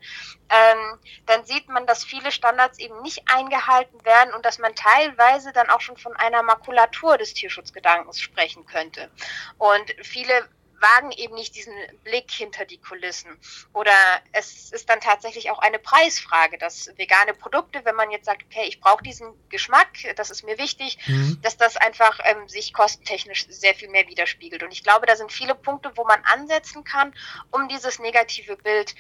Ähm, 0.50 1.00
dann 1.26 1.44
sieht 1.46 1.68
man, 1.70 1.88
dass 1.88 2.04
viele 2.04 2.32
Standards 2.32 2.78
eben 2.80 3.02
nicht 3.02 3.24
eingehalten 3.26 4.06
werden 4.06 4.34
und 4.34 4.46
dass 4.46 4.60
man 4.60 4.76
teilweise 4.76 5.52
dann 5.52 5.70
auch 5.70 5.82
schon 5.82 5.98
von 5.98 6.16
einer 6.16 6.44
Makulatur 6.44 7.18
des 7.18 7.34
Tierschutzgedankens 7.34 8.22
sprechen 8.22 8.66
könnte. 8.66 9.10
Und 9.58 9.96
viele 10.02 10.48
wagen 10.80 11.12
eben 11.12 11.36
nicht 11.36 11.56
diesen 11.56 11.74
Blick 12.04 12.30
hinter 12.32 12.66
die 12.66 12.78
Kulissen. 12.78 13.38
Oder 13.74 13.94
es 14.32 14.72
ist 14.72 14.90
dann 14.90 15.00
tatsächlich 15.00 15.50
auch 15.52 15.60
eine 15.60 15.80
Preisfrage, 15.80 16.58
dass 16.58 16.92
vegane 16.98 17.34
Produkte, 17.34 17.84
wenn 17.86 17.96
man 17.96 18.12
jetzt 18.12 18.26
sagt, 18.26 18.44
okay, 18.44 18.66
ich 18.68 18.80
brauche 18.80 19.04
diesen 19.04 19.34
Geschmack, 19.50 19.90
das 20.16 20.30
ist 20.30 20.44
mir 20.44 20.58
wichtig, 20.58 20.98
mhm. 21.08 21.40
dass 21.42 21.58
das 21.58 21.78
einfach 21.78 22.20
ähm, 22.24 22.48
sich 22.48 22.74
kostentechnisch 22.74 23.48
sehr 23.50 23.74
viel 23.74 23.90
mehr 23.90 24.08
widerspiegelt. 24.08 24.64
Und 24.64 24.72
ich 24.72 24.84
glaube, 24.84 25.06
da 25.06 25.16
sind 25.16 25.32
viele 25.32 25.56
Punkte, 25.56 25.92
wo 25.96 26.04
man 26.04 26.24
ansetzen 26.24 26.84
kann, 26.84 27.14
um 27.52 27.68
dieses 27.68 28.00
negative 28.00 28.58
Bild 28.58 28.96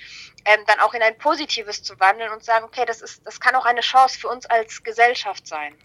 ähm, 0.45 0.61
dann 0.67 0.79
auch 0.79 0.93
in 0.93 1.01
ein 1.01 1.17
positives 1.17 1.83
zu 1.83 1.99
wandeln 1.99 2.31
und 2.31 2.43
sagen, 2.43 2.65
okay, 2.65 2.85
das 2.85 3.01
ist, 3.01 3.25
das 3.25 3.39
kann 3.39 3.55
auch 3.55 3.65
eine 3.65 3.81
Chance 3.81 4.19
für 4.19 4.29
uns 4.29 4.45
als 4.45 4.83
Gesellschaft 4.83 5.47
sein. 5.47 5.75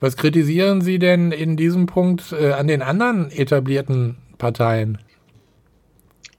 Was 0.00 0.16
kritisieren 0.16 0.80
Sie 0.80 0.98
denn 0.98 1.32
in 1.32 1.56
diesem 1.56 1.86
Punkt 1.86 2.32
äh, 2.32 2.52
an 2.52 2.68
den 2.68 2.82
anderen 2.82 3.30
etablierten 3.30 4.16
Parteien? 4.38 5.02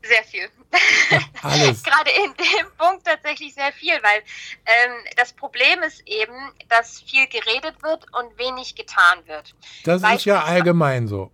Sehr 0.01 0.23
viel. 0.23 0.49
alles. 1.41 1.83
Gerade 1.83 2.11
in 2.23 2.33
dem 2.33 2.71
Punkt 2.77 3.05
tatsächlich 3.05 3.53
sehr 3.53 3.71
viel, 3.73 3.93
weil 3.93 4.21
ähm, 4.65 4.93
das 5.17 5.33
Problem 5.33 5.81
ist 5.85 6.01
eben, 6.07 6.33
dass 6.69 7.01
viel 7.01 7.27
geredet 7.27 7.81
wird 7.81 8.05
und 8.13 8.37
wenig 8.37 8.75
getan 8.75 9.19
wird. 9.25 9.55
Das 9.83 10.03
ist 10.03 10.25
ja 10.25 10.43
allgemein 10.43 11.07
so. 11.07 11.31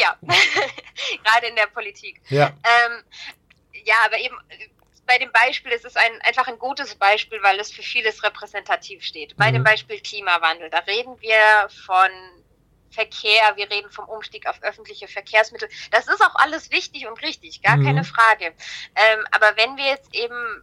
Ja, 0.00 0.16
gerade 0.22 1.46
in 1.48 1.56
der 1.56 1.66
Politik. 1.66 2.20
Ja. 2.28 2.48
Ähm, 2.48 3.02
ja, 3.84 3.94
aber 4.04 4.18
eben 4.18 4.36
bei 5.08 5.18
dem 5.18 5.32
Beispiel 5.32 5.72
ist 5.72 5.86
es 5.86 5.96
ein, 5.96 6.20
einfach 6.22 6.46
ein 6.46 6.58
gutes 6.58 6.94
Beispiel, 6.94 7.42
weil 7.42 7.58
es 7.58 7.72
für 7.72 7.82
vieles 7.82 8.22
repräsentativ 8.22 9.02
steht. 9.02 9.36
Bei 9.36 9.48
mhm. 9.48 9.54
dem 9.54 9.64
Beispiel 9.64 9.98
Klimawandel, 10.00 10.68
da 10.68 10.80
reden 10.80 11.18
wir 11.20 11.68
von 11.86 12.10
Verkehr, 12.90 13.56
wir 13.56 13.70
reden 13.70 13.90
vom 13.90 14.04
Umstieg 14.04 14.46
auf 14.46 14.62
öffentliche 14.62 15.08
Verkehrsmittel. 15.08 15.68
Das 15.90 16.08
ist 16.08 16.22
auch 16.22 16.34
alles 16.36 16.70
wichtig 16.70 17.08
und 17.08 17.20
richtig, 17.22 17.62
gar 17.62 17.78
mhm. 17.78 17.86
keine 17.86 18.04
Frage. 18.04 18.46
Ähm, 18.94 19.26
aber 19.30 19.56
wenn 19.56 19.76
wir 19.78 19.86
jetzt 19.86 20.14
eben 20.14 20.62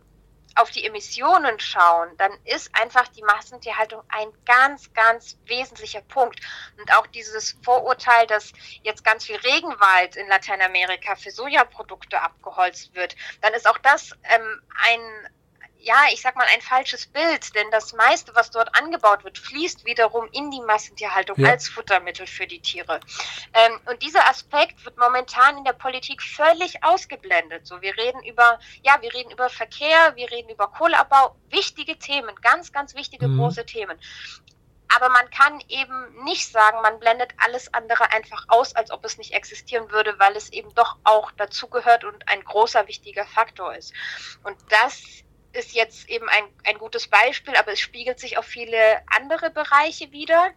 auf 0.55 0.71
die 0.71 0.85
Emissionen 0.85 1.59
schauen, 1.59 2.09
dann 2.17 2.31
ist 2.45 2.69
einfach 2.73 3.07
die 3.09 3.23
Massentierhaltung 3.23 4.01
ein 4.07 4.29
ganz, 4.45 4.93
ganz 4.93 5.37
wesentlicher 5.45 6.01
Punkt. 6.01 6.39
Und 6.77 6.93
auch 6.95 7.07
dieses 7.07 7.57
Vorurteil, 7.63 8.25
dass 8.27 8.53
jetzt 8.81 9.03
ganz 9.03 9.25
viel 9.25 9.35
Regenwald 9.35 10.15
in 10.15 10.27
Lateinamerika 10.27 11.15
für 11.15 11.31
Sojaprodukte 11.31 12.21
abgeholzt 12.21 12.95
wird, 12.95 13.15
dann 13.41 13.53
ist 13.53 13.67
auch 13.67 13.77
das 13.79 14.11
ähm, 14.23 14.61
ein, 14.83 14.99
ja, 15.85 15.95
ich 16.11 16.21
sag 16.21 16.35
mal, 16.35 16.47
ein 16.51 16.61
falsches 16.61 17.05
Bild, 17.05 17.53
denn 17.53 17.69
das 17.69 17.93
meiste, 17.93 18.33
was 18.33 18.49
dort 18.49 18.75
angebaut 18.75 19.23
wird, 19.23 19.37
fließt 19.37 19.85
wiederum 19.85 20.27
in 20.31 20.49
die 20.49 20.61
Massentierhaltung 20.61 21.39
ja. 21.39 21.51
als 21.51 21.69
Futtermittel 21.69 22.25
für 22.25 22.47
die 22.47 22.59
Tiere. 22.59 22.99
Ähm, 23.53 23.79
und 23.85 24.01
dieser 24.01 24.27
Aspekt 24.27 24.83
wird 24.83 24.97
momentan 24.97 25.59
in 25.59 25.63
der 25.63 25.73
Politik 25.73 26.23
völlig 26.23 26.83
ausgeblendet. 26.83 27.67
So, 27.67 27.81
wir 27.81 27.95
reden 27.97 28.23
über, 28.23 28.59
ja, 28.81 28.99
wir 29.01 29.13
reden 29.13 29.29
über 29.29 29.47
Verkehr, 29.47 30.15
wir 30.15 30.31
reden 30.31 30.49
über 30.49 30.67
Kohleabbau, 30.67 31.35
wichtige 31.49 31.99
Themen, 31.99 32.35
ganz, 32.41 32.73
ganz 32.73 32.95
wichtige 32.95 33.27
mhm. 33.27 33.37
große 33.37 33.65
Themen. 33.67 33.99
Aber 34.95 35.09
man 35.09 35.29
kann 35.29 35.61
eben 35.67 36.23
nicht 36.23 36.51
sagen, 36.51 36.81
man 36.81 36.99
blendet 36.99 37.33
alles 37.37 37.71
andere 37.73 38.11
einfach 38.11 38.45
aus, 38.47 38.75
als 38.75 38.91
ob 38.91 39.03
es 39.05 39.17
nicht 39.17 39.33
existieren 39.33 39.91
würde, 39.91 40.17
weil 40.19 40.35
es 40.35 40.51
eben 40.51 40.73
doch 40.73 40.97
auch 41.03 41.31
dazugehört 41.31 42.03
und 42.03 42.27
ein 42.27 42.43
großer, 42.43 42.87
wichtiger 42.87 43.25
Faktor 43.25 43.75
ist. 43.75 43.93
Und 44.43 44.57
das 44.69 45.24
ist 45.55 45.73
jetzt 45.73 46.09
eben 46.09 46.27
ein, 46.29 46.43
ein 46.65 46.77
gutes 46.77 47.07
Beispiel, 47.07 47.55
aber 47.55 47.71
es 47.71 47.79
spiegelt 47.79 48.19
sich 48.19 48.37
auf 48.37 48.45
viele 48.45 48.77
andere 49.07 49.49
Bereiche 49.49 50.11
wieder. 50.11 50.51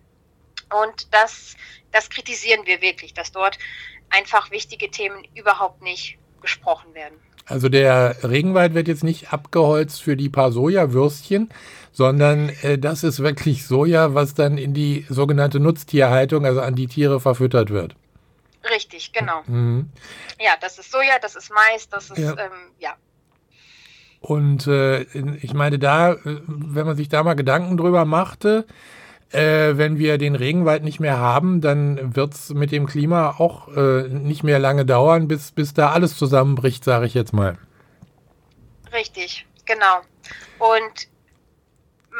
Und 0.82 1.14
das, 1.14 1.56
das 1.92 2.10
kritisieren 2.10 2.66
wir 2.66 2.82
wirklich, 2.82 3.14
dass 3.14 3.32
dort 3.32 3.58
einfach 4.10 4.50
wichtige 4.50 4.90
Themen 4.90 5.26
überhaupt 5.34 5.82
nicht 5.82 6.18
besprochen 6.40 6.94
werden. 6.94 7.18
Also 7.46 7.70
der 7.70 8.16
Regenwald 8.22 8.74
wird 8.74 8.88
jetzt 8.88 9.04
nicht 9.04 9.32
abgeholzt 9.32 10.02
für 10.02 10.16
die 10.16 10.28
paar 10.28 10.52
Sojawürstchen, 10.52 11.50
sondern 11.92 12.50
äh, 12.62 12.78
das 12.78 13.04
ist 13.04 13.20
wirklich 13.20 13.66
Soja, 13.66 14.14
was 14.14 14.34
dann 14.34 14.58
in 14.58 14.74
die 14.74 15.06
sogenannte 15.08 15.58
Nutztierhaltung, 15.58 16.44
also 16.44 16.60
an 16.60 16.74
die 16.74 16.86
Tiere 16.86 17.20
verfüttert 17.20 17.70
wird. 17.70 17.96
Richtig, 18.70 19.12
genau. 19.12 19.42
Mhm. 19.46 19.90
Ja, 20.38 20.52
das 20.60 20.78
ist 20.78 20.92
Soja, 20.92 21.18
das 21.22 21.36
ist 21.36 21.50
Mais, 21.50 21.88
das 21.88 22.10
ist, 22.10 22.18
ja, 22.18 22.32
ähm, 22.32 22.72
ja 22.78 22.96
und 24.20 24.66
äh, 24.66 25.02
ich 25.02 25.54
meine, 25.54 25.78
da, 25.78 26.12
äh, 26.12 26.40
wenn 26.46 26.86
man 26.86 26.96
sich 26.96 27.08
da 27.08 27.22
mal 27.22 27.34
Gedanken 27.34 27.76
drüber 27.76 28.04
machte, 28.04 28.66
äh, 29.30 29.76
wenn 29.76 29.98
wir 29.98 30.18
den 30.18 30.34
Regenwald 30.34 30.82
nicht 30.82 31.00
mehr 31.00 31.18
haben, 31.18 31.60
dann 31.60 32.16
wird 32.16 32.34
es 32.34 32.50
mit 32.50 32.72
dem 32.72 32.86
Klima 32.86 33.36
auch 33.38 33.68
äh, 33.68 34.08
nicht 34.08 34.42
mehr 34.42 34.58
lange 34.58 34.86
dauern, 34.86 35.28
bis, 35.28 35.52
bis 35.52 35.74
da 35.74 35.90
alles 35.90 36.16
zusammenbricht, 36.16 36.82
sage 36.82 37.06
ich 37.06 37.14
jetzt 37.14 37.32
mal. 37.32 37.58
Richtig, 38.92 39.46
genau. 39.66 40.00
Und 40.58 41.08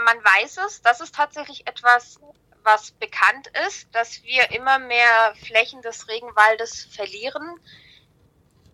man 0.05 0.16
weiß 0.18 0.59
es, 0.66 0.82
das 0.82 1.01
ist 1.01 1.14
tatsächlich 1.14 1.66
etwas, 1.66 2.20
was 2.62 2.92
bekannt 2.92 3.51
ist, 3.66 3.88
dass 3.92 4.22
wir 4.24 4.51
immer 4.53 4.78
mehr 4.78 5.34
Flächen 5.46 5.80
des 5.82 6.09
Regenwaldes 6.09 6.88
verlieren. 6.90 7.59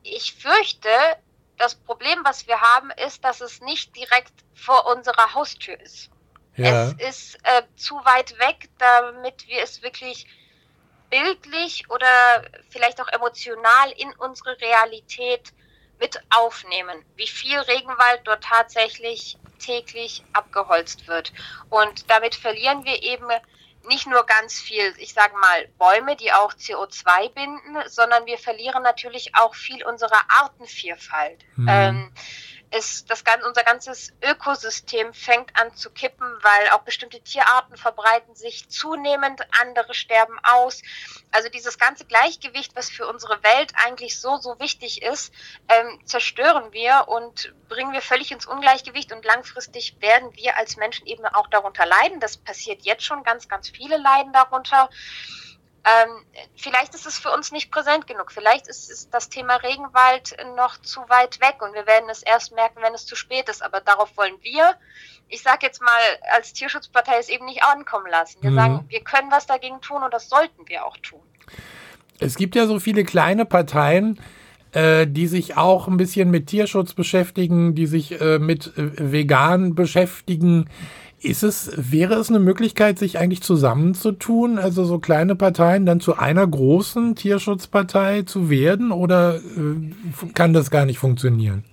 Ich 0.03 0.35
fürchte, 0.35 0.89
das 1.59 1.75
Problem, 1.75 2.19
was 2.25 2.47
wir 2.47 2.61
haben, 2.61 2.91
ist, 3.07 3.25
dass 3.25 3.41
es 3.41 3.61
nicht 3.61 3.95
direkt 3.97 4.33
vor 4.55 4.87
unserer 4.87 5.35
Haustür 5.35 5.79
ist. 5.81 6.11
Ja. 6.57 6.93
Es 6.99 7.35
ist 7.35 7.39
äh, 7.45 7.63
zu 7.77 7.97
weit 8.05 8.39
weg, 8.39 8.69
damit 8.79 9.47
wir 9.49 9.63
es 9.63 9.83
wirklich 9.83 10.27
bildlich 11.11 11.91
oder 11.91 12.45
vielleicht 12.71 13.01
auch 13.01 13.09
emotional 13.09 13.91
in 13.97 14.13
unsere 14.15 14.61
Realität 14.61 15.53
mit 15.99 16.21
aufnehmen, 16.31 17.05
wie 17.17 17.27
viel 17.27 17.59
Regenwald 17.59 18.23
dort 18.25 18.45
tatsächlich 18.45 19.37
täglich 19.59 20.25
abgeholzt 20.33 21.07
wird. 21.07 21.33
Und 21.71 22.11
damit 22.11 22.35
verlieren 22.35 22.85
wir 22.85 23.03
eben 23.03 23.29
nicht 23.87 24.07
nur 24.07 24.25
ganz 24.25 24.61
viel, 24.61 24.95
ich 24.99 25.13
sage 25.15 25.37
mal, 25.37 25.69
Bäume, 25.79 26.17
die 26.17 26.33
auch 26.33 26.53
CO2 26.55 27.33
binden, 27.33 27.77
sondern 27.89 28.27
wir 28.27 28.39
verlieren 28.39 28.83
natürlich 28.83 29.35
auch 29.35 29.55
viel 29.55 29.85
unserer 29.85 30.21
Artenvielfalt. 30.29 31.45
Mhm. 31.57 31.69
Ähm, 31.69 32.13
ist 32.77 33.11
das 33.11 33.25
ganze, 33.25 33.47
unser 33.47 33.63
ganzes 33.63 34.13
Ökosystem 34.23 35.15
fängt 35.15 35.59
an 35.61 35.75
zu 35.77 35.91
kippen, 35.91 36.27
weil 36.43 36.71
auch 36.71 36.83
bestimmte 36.83 37.21
Tierarten 37.21 37.77
verbreiten 37.77 38.35
sich 38.35 38.69
zunehmend, 38.69 39.41
andere 39.61 39.95
sterben 39.95 40.39
aus. 40.43 40.83
Also 41.33 41.49
dieses 41.49 41.79
ganze 41.79 42.05
Gleichgewicht, 42.05 42.75
was 42.75 42.91
für 42.91 43.07
unsere 43.07 43.43
Welt 43.43 43.73
eigentlich 43.85 44.21
so, 44.21 44.37
so 44.39 44.59
wichtig 44.59 45.03
ist, 45.03 45.33
ähm, 45.69 46.01
zerstören 46.05 46.73
wir 46.73 47.07
und 47.09 47.55
bringen 47.69 47.93
wir 47.93 48.03
völlig 48.03 48.33
ins 48.33 48.47
Ungleichgewicht 48.47 49.13
und 49.13 49.25
langfristig 49.25 49.97
werden 50.01 50.35
wir 50.35 50.57
als 50.57 50.77
Menschen 50.77 51.07
eben 51.07 51.25
auch 51.27 51.47
darunter 51.49 51.87
leiden. 51.87 52.21
Das 52.21 52.37
passiert 52.37 52.83
jetzt 52.83 53.05
schon, 53.05 53.23
ganz, 53.23 53.49
ganz 53.49 53.69
viele 53.69 53.97
leiden 53.97 54.33
darunter. 54.33 54.91
Ähm, 55.85 56.25
vielleicht 56.57 56.95
ist 56.95 57.07
es 57.07 57.19
für 57.19 57.31
uns 57.31 57.53
nicht 57.53 57.71
präsent 57.71 58.07
genug. 58.07 58.33
Vielleicht 58.33 58.69
ist, 58.69 58.91
ist, 58.91 59.13
das 59.13 59.29
Thema 59.29 59.57
Regenwald 59.57 60.35
noch 60.57 60.81
zu 60.81 61.01
weit 61.09 61.41
weg 61.41 61.57
und 61.61 61.75
wir 61.75 61.87
werden 61.87 62.09
es 62.11 62.23
erst 62.23 62.55
merken, 62.55 62.81
wenn 62.81 62.95
es 62.95 63.05
zu 63.05 63.17
spät 63.17 63.51
ist. 63.51 63.63
Aber 63.63 63.81
darauf 63.81 64.17
wollen 64.17 64.37
wir, 64.41 64.75
ich 65.29 65.43
sage 65.43 65.67
jetzt 65.67 65.83
mal, 65.83 65.91
als 66.35 66.55
Tierschutzpartei 66.55 67.19
es 67.19 67.29
eben 67.29 67.45
nicht 67.45 67.63
ankommen 67.63 68.07
lassen. 68.11 68.39
Wir 68.41 68.51
mhm. 68.51 68.57
sagen, 68.57 68.85
wir 68.89 69.01
können 69.01 69.31
was 69.31 69.47
dagegen 69.47 69.81
tun 69.83 70.03
und 70.03 70.15
das 70.15 70.31
sollten 70.31 70.67
wir 70.69 70.87
auch 70.87 70.97
tun. 70.99 71.21
Es 72.19 72.37
gibt 72.37 72.55
ja 72.55 72.67
so 72.67 72.81
viele 72.81 73.05
kleine 73.05 73.45
Parteien, 73.45 74.19
äh, 74.73 75.07
die 75.07 75.27
sich 75.27 75.57
auch 75.57 75.87
ein 75.87 75.99
bisschen 75.99 76.31
mit 76.31 76.47
Tierschutz 76.47 76.95
beschäftigen, 76.95 77.75
die 77.75 77.87
sich 77.87 78.21
äh, 78.21 78.39
mit 78.39 78.77
äh, 78.79 79.13
vegan 79.13 79.75
beschäftigen. 79.75 80.71
Ist 81.25 81.43
es, 81.43 81.71
wäre 81.75 82.15
es 82.17 82.29
eine 82.29 82.39
Möglichkeit, 82.39 82.99
sich 82.99 83.19
eigentlich 83.19 83.43
zusammenzutun, 83.43 84.59
also 84.59 84.85
so 84.85 84.99
kleine 84.99 85.35
Parteien 85.35 85.87
dann 85.87 86.01
zu 86.01 86.19
einer 86.19 86.47
großen 86.47 87.17
Tierschutzpartei 87.17 88.23
zu 88.23 88.51
werden 88.51 88.93
oder 88.93 89.37
äh, 89.37 90.31
kann 90.35 90.53
das 90.53 90.71
gar 90.71 90.85
nicht 90.85 90.99
funktionieren? 90.99 91.65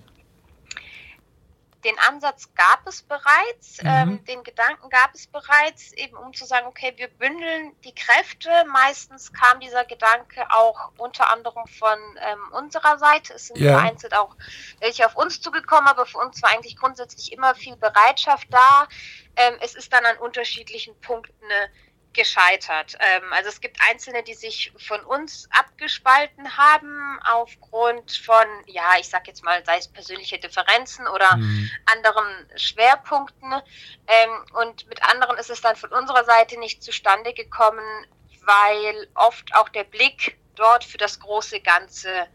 Den 1.84 1.98
Ansatz 2.08 2.48
gab 2.54 2.86
es 2.86 3.02
bereits, 3.02 3.82
mhm. 3.82 3.88
ähm, 3.88 4.24
den 4.24 4.44
Gedanken 4.44 4.88
gab 4.88 5.14
es 5.14 5.26
bereits, 5.26 5.92
eben 5.94 6.16
um 6.16 6.32
zu 6.32 6.44
sagen, 6.44 6.66
okay, 6.66 6.92
wir 6.96 7.08
bündeln 7.08 7.72
die 7.84 7.94
Kräfte. 7.94 8.48
Meistens 8.72 9.32
kam 9.32 9.58
dieser 9.58 9.84
Gedanke 9.84 10.48
auch 10.50 10.92
unter 10.96 11.30
anderem 11.30 11.66
von 11.66 11.98
ähm, 12.20 12.38
unserer 12.52 12.98
Seite. 12.98 13.34
Es 13.34 13.48
sind 13.48 13.58
ja. 13.58 13.78
vereinzelt 13.78 14.14
auch 14.14 14.36
welche 14.78 15.06
auf 15.06 15.16
uns 15.16 15.40
zugekommen, 15.40 15.88
aber 15.88 16.06
für 16.06 16.18
uns 16.18 16.40
war 16.42 16.50
eigentlich 16.50 16.76
grundsätzlich 16.76 17.32
immer 17.32 17.54
viel 17.56 17.76
Bereitschaft 17.76 18.46
da, 18.50 18.86
ähm, 19.36 19.54
es 19.60 19.74
ist 19.74 19.92
dann 19.92 20.04
an 20.04 20.18
unterschiedlichen 20.18 20.98
Punkten 21.00 21.50
äh, 21.50 21.68
gescheitert. 22.12 22.96
Ähm, 23.00 23.32
also 23.32 23.48
es 23.48 23.60
gibt 23.60 23.78
Einzelne, 23.88 24.22
die 24.22 24.34
sich 24.34 24.72
von 24.76 25.00
uns 25.04 25.48
abgespalten 25.50 26.56
haben 26.56 27.18
aufgrund 27.30 28.12
von, 28.12 28.46
ja, 28.66 28.94
ich 28.98 29.08
sag 29.08 29.26
jetzt 29.26 29.44
mal, 29.44 29.64
sei 29.64 29.78
es 29.78 29.88
persönliche 29.88 30.38
Differenzen 30.38 31.06
oder 31.08 31.36
mhm. 31.36 31.70
anderen 31.86 32.26
Schwerpunkten. 32.56 33.52
Ähm, 34.06 34.30
und 34.60 34.86
mit 34.88 35.02
anderen 35.02 35.38
ist 35.38 35.50
es 35.50 35.60
dann 35.60 35.76
von 35.76 35.90
unserer 35.90 36.24
Seite 36.24 36.58
nicht 36.58 36.82
zustande 36.82 37.32
gekommen, 37.32 37.84
weil 38.44 39.08
oft 39.14 39.54
auch 39.54 39.68
der 39.68 39.84
Blick 39.84 40.38
dort 40.54 40.84
für 40.84 40.98
das 40.98 41.20
große 41.20 41.60
Ganze 41.60 42.28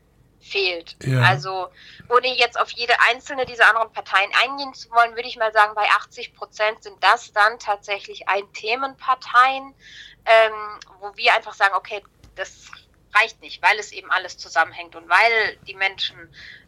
fehlt. 0.48 0.96
Ja. 1.04 1.22
Also 1.22 1.70
ohne 2.10 2.28
jetzt 2.36 2.60
auf 2.60 2.72
jede 2.72 2.94
einzelne 3.10 3.46
dieser 3.46 3.70
anderen 3.70 3.92
Parteien 3.92 4.32
eingehen 4.44 4.74
zu 4.74 4.90
wollen, 4.92 5.16
würde 5.16 5.28
ich 5.28 5.38
mal 5.38 5.52
sagen, 5.54 5.76
bei 5.76 5.88
80 5.90 6.34
Prozent 6.34 6.84
sind 6.84 7.02
das 7.04 7.34
dann 7.34 7.60
tatsächlich 7.60 8.28
ein 8.28 8.52
Themenparteien, 8.54 9.74
ähm, 10.26 10.80
wo 11.00 11.16
wir 11.16 11.34
einfach 11.34 11.54
sagen, 11.54 11.76
okay, 11.76 12.04
das 12.36 12.72
reicht 13.16 13.42
nicht, 13.42 13.62
weil 13.62 13.80
es 13.80 13.92
eben 13.92 14.12
alles 14.12 14.38
zusammenhängt 14.38 14.96
und 14.96 15.10
weil 15.10 15.58
die 15.68 15.74
Menschen 15.74 16.18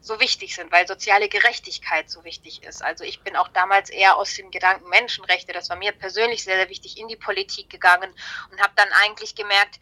so 0.02 0.20
wichtig 0.20 0.56
sind, 0.56 0.72
weil 0.72 0.88
soziale 0.88 1.30
Gerechtigkeit 1.30 2.10
so 2.10 2.24
wichtig 2.24 2.64
ist. 2.64 2.84
Also 2.84 3.04
ich 3.04 3.22
bin 3.22 3.36
auch 3.36 3.50
damals 3.50 3.90
eher 3.90 4.18
aus 4.18 4.34
dem 4.36 4.50
Gedanken 4.52 4.90
Menschenrechte, 4.90 5.54
das 5.54 5.70
war 5.70 5.78
mir 5.78 5.92
persönlich 5.92 6.44
sehr, 6.44 6.56
sehr 6.56 6.70
wichtig, 6.70 6.98
in 6.98 7.08
die 7.08 7.18
Politik 7.18 7.70
gegangen 7.70 8.14
und 8.52 8.62
habe 8.62 8.74
dann 8.76 8.90
eigentlich 9.04 9.36
gemerkt, 9.36 9.80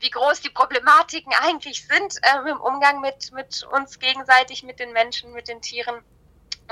wie 0.00 0.10
groß 0.10 0.40
die 0.40 0.50
Problematiken 0.50 1.32
eigentlich 1.42 1.86
sind 1.86 2.16
äh, 2.22 2.50
im 2.50 2.60
Umgang 2.60 3.00
mit, 3.00 3.32
mit 3.32 3.66
uns 3.72 3.98
gegenseitig, 3.98 4.62
mit 4.62 4.80
den 4.80 4.92
Menschen, 4.92 5.32
mit 5.32 5.48
den 5.48 5.60
Tieren 5.60 5.96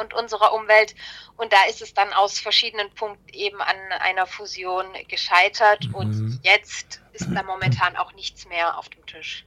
und 0.00 0.14
unserer 0.14 0.54
Umwelt. 0.54 0.94
Und 1.36 1.52
da 1.52 1.58
ist 1.68 1.82
es 1.82 1.92
dann 1.94 2.12
aus 2.12 2.38
verschiedenen 2.38 2.90
Punkten 2.94 3.28
eben 3.32 3.60
an 3.60 3.76
einer 4.00 4.26
Fusion 4.26 4.86
gescheitert. 5.08 5.88
Mhm. 5.88 5.94
Und 5.94 6.40
jetzt 6.42 7.00
ist 7.12 7.28
da 7.34 7.42
momentan 7.42 7.96
auch 7.96 8.12
nichts 8.14 8.48
mehr 8.48 8.78
auf 8.78 8.88
dem 8.88 9.04
Tisch. 9.06 9.44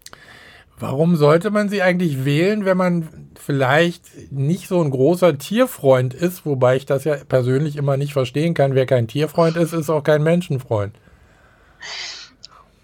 Warum 0.77 1.15
sollte 1.15 1.51
man 1.51 1.69
sie 1.69 1.84
eigentlich 1.84 2.25
wählen, 2.25 2.65
wenn 2.65 2.77
man 2.77 3.32
vielleicht 3.39 4.32
nicht 4.32 4.67
so 4.67 4.82
ein 4.82 4.89
großer 4.89 5.38
Tierfreund 5.38 6.13
ist? 6.13 6.45
Wobei 6.45 6.75
ich 6.75 6.86
das 6.86 7.03
ja 7.03 7.17
persönlich 7.23 7.75
immer 7.75 7.97
nicht 7.97 8.13
verstehen 8.13 8.55
kann. 8.55 8.73
Wer 8.73 8.88
kein 8.88 9.07
Tierfreund 9.07 9.57
ist, 9.57 9.73
ist 9.73 9.89
auch 9.89 10.03
kein 10.03 10.23
Menschenfreund. 10.23 10.95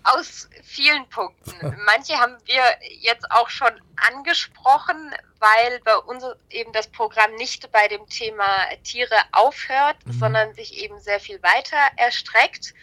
Aus 0.03 0.46
vielen 0.78 1.09
Punkten. 1.09 1.75
Manche 1.86 2.17
haben 2.19 2.38
wir 2.45 2.63
jetzt 3.01 3.30
auch 3.32 3.49
schon 3.49 3.71
angesprochen, 3.95 5.11
weil 5.39 5.80
bei 5.84 5.97
uns 5.97 6.23
eben 6.51 6.71
das 6.71 6.88
Programm 6.88 7.34
nicht 7.36 7.71
bei 7.71 7.88
dem 7.88 8.07
Thema 8.07 8.45
Tiere 8.84 9.15
aufhört, 9.32 9.97
mhm. 10.05 10.11
sondern 10.13 10.53
sich 10.53 10.78
eben 10.78 10.99
sehr 10.99 11.19
viel 11.19 11.41
weiter 11.41 11.78
erstreckt 11.95 12.75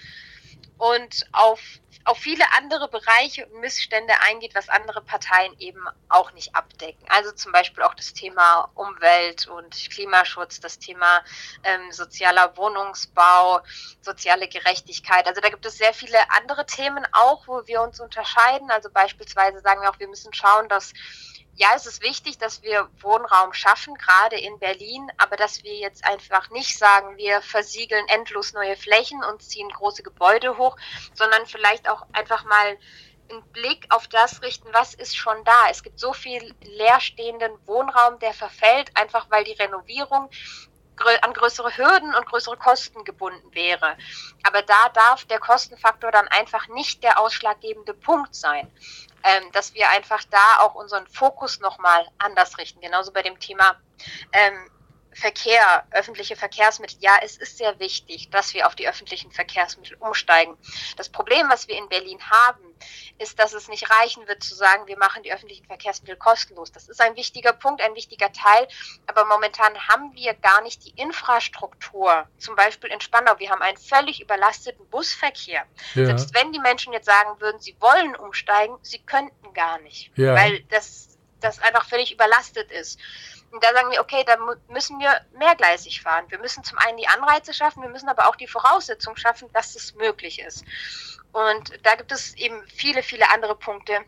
und 0.76 1.26
auf 1.32 1.60
auf 2.04 2.18
viele 2.18 2.44
andere 2.56 2.88
Bereiche 2.88 3.46
und 3.46 3.60
Missstände 3.60 4.12
eingeht, 4.20 4.54
was 4.54 4.68
andere 4.68 5.00
Parteien 5.00 5.54
eben 5.58 5.84
auch 6.08 6.32
nicht 6.32 6.54
abdecken. 6.54 7.04
Also 7.08 7.32
zum 7.32 7.52
Beispiel 7.52 7.82
auch 7.82 7.94
das 7.94 8.12
Thema 8.12 8.70
Umwelt 8.74 9.46
und 9.46 9.74
Klimaschutz, 9.90 10.60
das 10.60 10.78
Thema 10.78 11.22
ähm, 11.62 11.90
sozialer 11.92 12.56
Wohnungsbau, 12.56 13.60
soziale 14.02 14.48
Gerechtigkeit. 14.48 15.26
Also 15.26 15.40
da 15.40 15.48
gibt 15.48 15.64
es 15.64 15.78
sehr 15.78 15.94
viele 15.94 16.18
andere 16.30 16.66
Themen 16.66 17.06
auch, 17.12 17.46
wo 17.46 17.66
wir 17.66 17.80
uns 17.80 18.00
unterscheiden. 18.00 18.70
Also 18.70 18.90
beispielsweise 18.90 19.60
sagen 19.60 19.80
wir 19.80 19.90
auch, 19.90 19.98
wir 19.98 20.08
müssen 20.08 20.32
schauen, 20.34 20.68
dass 20.68 20.92
ja, 21.56 21.68
es 21.76 21.86
ist 21.86 22.02
wichtig, 22.02 22.38
dass 22.38 22.62
wir 22.62 22.88
Wohnraum 23.00 23.52
schaffen, 23.52 23.94
gerade 23.94 24.36
in 24.36 24.58
Berlin, 24.58 25.10
aber 25.18 25.36
dass 25.36 25.62
wir 25.62 25.74
jetzt 25.74 26.04
einfach 26.04 26.50
nicht 26.50 26.76
sagen, 26.76 27.16
wir 27.16 27.40
versiegeln 27.42 28.06
endlos 28.08 28.52
neue 28.52 28.76
Flächen 28.76 29.22
und 29.22 29.42
ziehen 29.42 29.68
große 29.68 30.02
Gebäude 30.02 30.58
hoch, 30.58 30.76
sondern 31.14 31.46
vielleicht 31.46 31.88
auch 31.88 32.06
einfach 32.12 32.44
mal 32.44 32.76
einen 33.30 33.42
Blick 33.52 33.86
auf 33.90 34.08
das 34.08 34.42
richten, 34.42 34.68
was 34.72 34.94
ist 34.94 35.16
schon 35.16 35.44
da. 35.44 35.68
Es 35.70 35.82
gibt 35.82 35.98
so 35.98 36.12
viel 36.12 36.54
leerstehenden 36.62 37.52
Wohnraum, 37.66 38.18
der 38.18 38.34
verfällt, 38.34 38.90
einfach 38.96 39.26
weil 39.30 39.44
die 39.44 39.52
Renovierung 39.52 40.28
an 41.22 41.32
größere 41.32 41.76
Hürden 41.76 42.14
und 42.14 42.26
größere 42.26 42.56
Kosten 42.56 43.02
gebunden 43.04 43.52
wäre. 43.52 43.96
Aber 44.44 44.62
da 44.62 44.88
darf 44.90 45.24
der 45.24 45.40
Kostenfaktor 45.40 46.12
dann 46.12 46.28
einfach 46.28 46.68
nicht 46.68 47.02
der 47.02 47.18
ausschlaggebende 47.18 47.94
Punkt 47.94 48.34
sein 48.34 48.70
ähm, 49.24 49.50
dass 49.52 49.74
wir 49.74 49.88
einfach 49.90 50.22
da 50.30 50.60
auch 50.60 50.74
unseren 50.74 51.06
Fokus 51.06 51.60
nochmal 51.60 52.06
anders 52.18 52.58
richten. 52.58 52.80
Genauso 52.80 53.12
bei 53.12 53.22
dem 53.22 53.38
Thema 53.38 53.76
ähm, 54.32 54.70
Verkehr, 55.14 55.86
öffentliche 55.90 56.36
Verkehrsmittel. 56.36 56.96
Ja, 57.00 57.18
es 57.22 57.36
ist 57.36 57.58
sehr 57.58 57.78
wichtig, 57.78 58.30
dass 58.30 58.54
wir 58.54 58.66
auf 58.66 58.74
die 58.74 58.88
öffentlichen 58.88 59.30
Verkehrsmittel 59.30 59.96
umsteigen. 60.00 60.56
Das 60.96 61.08
Problem, 61.08 61.48
was 61.48 61.68
wir 61.68 61.76
in 61.76 61.88
Berlin 61.88 62.18
haben, 62.30 62.74
ist, 63.18 63.38
dass 63.38 63.52
es 63.52 63.68
nicht 63.68 63.88
reichen 63.90 64.26
wird 64.26 64.42
zu 64.42 64.54
sagen, 64.54 64.86
wir 64.86 64.98
machen 64.98 65.22
die 65.22 65.32
öffentlichen 65.32 65.64
Verkehrsmittel 65.66 66.16
kostenlos. 66.16 66.72
Das 66.72 66.88
ist 66.88 67.00
ein 67.00 67.16
wichtiger 67.16 67.52
Punkt, 67.52 67.80
ein 67.80 67.94
wichtiger 67.94 68.32
Teil. 68.32 68.66
Aber 69.06 69.24
momentan 69.24 69.88
haben 69.88 70.14
wir 70.14 70.34
gar 70.34 70.62
nicht 70.62 70.84
die 70.84 71.00
Infrastruktur. 71.00 72.28
Zum 72.38 72.56
Beispiel 72.56 72.90
in 72.90 73.00
Spandau, 73.00 73.38
wir 73.38 73.50
haben 73.50 73.62
einen 73.62 73.78
völlig 73.78 74.20
überlasteten 74.20 74.86
Busverkehr. 74.88 75.64
Ja. 75.94 76.06
Selbst 76.06 76.34
wenn 76.34 76.52
die 76.52 76.58
Menschen 76.58 76.92
jetzt 76.92 77.06
sagen 77.06 77.40
würden, 77.40 77.60
sie 77.60 77.76
wollen 77.80 78.16
umsteigen, 78.16 78.76
sie 78.82 78.98
könnten 78.98 79.52
gar 79.54 79.78
nicht, 79.80 80.10
ja. 80.16 80.34
weil 80.34 80.60
das, 80.70 81.18
das 81.40 81.60
einfach 81.60 81.88
völlig 81.88 82.12
überlastet 82.12 82.70
ist. 82.72 82.98
Und 83.54 83.62
da 83.62 83.72
sagen 83.72 83.92
wir, 83.92 84.00
okay, 84.00 84.24
da 84.26 84.36
müssen 84.66 84.98
wir 84.98 85.20
mehrgleisig 85.38 86.02
fahren. 86.02 86.24
Wir 86.28 86.40
müssen 86.40 86.64
zum 86.64 86.76
einen 86.78 86.96
die 86.96 87.06
Anreize 87.06 87.54
schaffen, 87.54 87.82
wir 87.82 87.88
müssen 87.88 88.08
aber 88.08 88.28
auch 88.28 88.34
die 88.34 88.48
Voraussetzungen 88.48 89.16
schaffen, 89.16 89.48
dass 89.52 89.76
es 89.76 89.94
möglich 89.94 90.40
ist. 90.40 90.64
Und 91.30 91.72
da 91.84 91.94
gibt 91.94 92.10
es 92.10 92.34
eben 92.34 92.60
viele, 92.66 93.04
viele 93.04 93.30
andere 93.30 93.54
Punkte, 93.54 94.04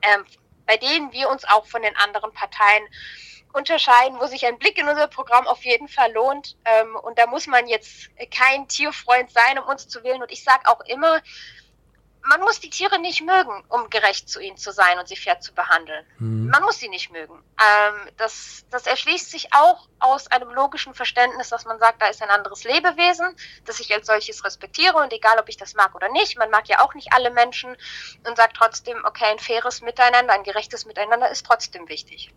ähm, 0.00 0.24
bei 0.64 0.78
denen 0.78 1.12
wir 1.12 1.28
uns 1.28 1.44
auch 1.44 1.66
von 1.66 1.82
den 1.82 1.94
anderen 1.96 2.32
Parteien 2.32 2.82
unterscheiden, 3.52 4.18
wo 4.18 4.26
sich 4.26 4.46
ein 4.46 4.58
Blick 4.58 4.78
in 4.78 4.88
unser 4.88 5.08
Programm 5.08 5.46
auf 5.46 5.62
jeden 5.62 5.88
Fall 5.88 6.12
lohnt. 6.12 6.56
Ähm, 6.64 6.96
und 6.96 7.18
da 7.18 7.26
muss 7.26 7.46
man 7.46 7.66
jetzt 7.66 8.08
kein 8.30 8.66
Tierfreund 8.66 9.30
sein, 9.30 9.58
um 9.58 9.66
uns 9.68 9.88
zu 9.88 10.02
wählen. 10.04 10.22
Und 10.22 10.32
ich 10.32 10.42
sage 10.42 10.66
auch 10.70 10.80
immer, 10.86 11.20
man 12.28 12.40
muss 12.40 12.60
die 12.60 12.70
Tiere 12.70 13.00
nicht 13.00 13.22
mögen, 13.22 13.64
um 13.68 13.88
gerecht 13.90 14.28
zu 14.28 14.40
ihnen 14.40 14.56
zu 14.56 14.72
sein 14.72 14.98
und 14.98 15.08
sie 15.08 15.16
fair 15.16 15.40
zu 15.40 15.54
behandeln. 15.54 16.04
Mhm. 16.18 16.48
Man 16.48 16.62
muss 16.62 16.78
sie 16.78 16.88
nicht 16.88 17.12
mögen. 17.12 17.34
Ähm, 17.34 18.10
das, 18.16 18.64
das 18.70 18.86
erschließt 18.86 19.30
sich 19.30 19.52
auch 19.52 19.88
aus 19.98 20.26
einem 20.28 20.50
logischen 20.50 20.94
Verständnis, 20.94 21.48
dass 21.48 21.64
man 21.64 21.78
sagt, 21.78 22.02
da 22.02 22.08
ist 22.08 22.22
ein 22.22 22.30
anderes 22.30 22.64
Lebewesen, 22.64 23.26
das 23.64 23.80
ich 23.80 23.92
als 23.94 24.06
solches 24.06 24.44
respektiere 24.44 24.96
und 24.96 25.12
egal, 25.12 25.38
ob 25.38 25.48
ich 25.48 25.56
das 25.56 25.74
mag 25.74 25.94
oder 25.94 26.10
nicht, 26.10 26.38
man 26.38 26.50
mag 26.50 26.68
ja 26.68 26.80
auch 26.80 26.94
nicht 26.94 27.12
alle 27.12 27.30
Menschen 27.30 27.76
und 28.26 28.36
sagt 28.36 28.56
trotzdem, 28.56 28.98
okay, 29.04 29.26
ein 29.30 29.38
faires 29.38 29.80
Miteinander, 29.82 30.34
ein 30.34 30.44
gerechtes 30.44 30.86
Miteinander 30.86 31.30
ist 31.30 31.46
trotzdem 31.46 31.88
wichtig. 31.88 32.30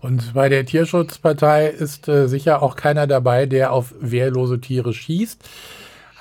Und 0.00 0.34
bei 0.34 0.48
der 0.48 0.64
Tierschutzpartei 0.64 1.66
ist 1.66 2.08
äh, 2.08 2.26
sicher 2.26 2.62
auch 2.62 2.76
keiner 2.76 3.06
dabei, 3.06 3.46
der 3.46 3.72
auf 3.72 3.92
wehrlose 3.98 4.60
Tiere 4.60 4.92
schießt. 4.94 5.42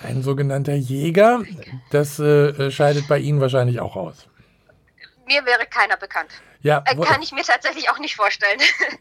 Ein 0.01 0.23
sogenannter 0.23 0.75
Jäger, 0.75 1.41
das 1.91 2.19
äh, 2.19 2.71
scheidet 2.71 3.07
bei 3.07 3.19
Ihnen 3.19 3.41
wahrscheinlich 3.41 3.79
auch 3.79 3.95
aus. 3.95 4.27
Mir 5.27 5.45
wäre 5.45 5.65
keiner 5.69 5.97
bekannt. 5.97 6.29
Ja, 6.61 6.83
äh, 6.85 6.95
Kann 6.95 7.21
ich 7.21 7.31
mir 7.31 7.43
tatsächlich 7.43 7.89
auch 7.89 7.99
nicht 7.99 8.15
vorstellen. 8.15 8.59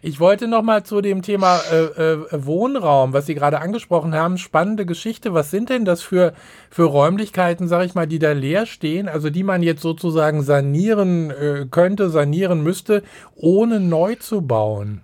Ich 0.00 0.20
wollte 0.20 0.46
noch 0.46 0.62
mal 0.62 0.84
zu 0.84 1.00
dem 1.00 1.22
Thema 1.22 1.60
äh, 1.70 2.12
äh, 2.12 2.26
Wohnraum, 2.30 3.12
was 3.12 3.26
Sie 3.26 3.34
gerade 3.34 3.60
angesprochen 3.60 4.14
haben, 4.14 4.38
spannende 4.38 4.86
Geschichte. 4.86 5.34
Was 5.34 5.50
sind 5.50 5.70
denn 5.70 5.84
das 5.84 6.02
für, 6.02 6.34
für 6.70 6.84
Räumlichkeiten, 6.84 7.66
sage 7.66 7.84
ich 7.84 7.94
mal, 7.94 8.06
die 8.06 8.20
da 8.20 8.32
leer 8.32 8.64
stehen, 8.64 9.08
also 9.08 9.28
die 9.28 9.42
man 9.42 9.62
jetzt 9.62 9.82
sozusagen 9.82 10.42
sanieren 10.42 11.30
äh, 11.30 11.66
könnte, 11.70 12.10
sanieren 12.10 12.62
müsste, 12.62 13.02
ohne 13.34 13.80
neu 13.80 14.14
zu 14.14 14.40
bauen? 14.40 15.02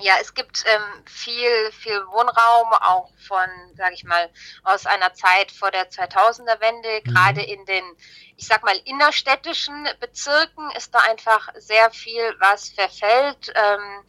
Ja, 0.00 0.14
es 0.20 0.34
gibt 0.34 0.64
ähm, 0.66 1.04
viel, 1.06 1.70
viel 1.72 2.04
Wohnraum, 2.08 2.72
auch 2.72 3.10
von, 3.28 3.48
sage 3.76 3.94
ich 3.94 4.04
mal, 4.04 4.28
aus 4.64 4.86
einer 4.86 5.14
Zeit 5.14 5.52
vor 5.52 5.70
der 5.70 5.88
2000er 5.88 6.60
Wende. 6.60 7.00
Mhm. 7.04 7.14
Gerade 7.14 7.42
in 7.42 7.64
den, 7.66 7.84
ich 8.36 8.46
sag 8.46 8.64
mal, 8.64 8.76
innerstädtischen 8.84 9.88
Bezirken 10.00 10.70
ist 10.72 10.94
da 10.94 10.98
einfach 10.98 11.48
sehr 11.56 11.90
viel, 11.92 12.34
was 12.40 12.70
verfällt. 12.70 13.52
Ähm, 13.54 14.04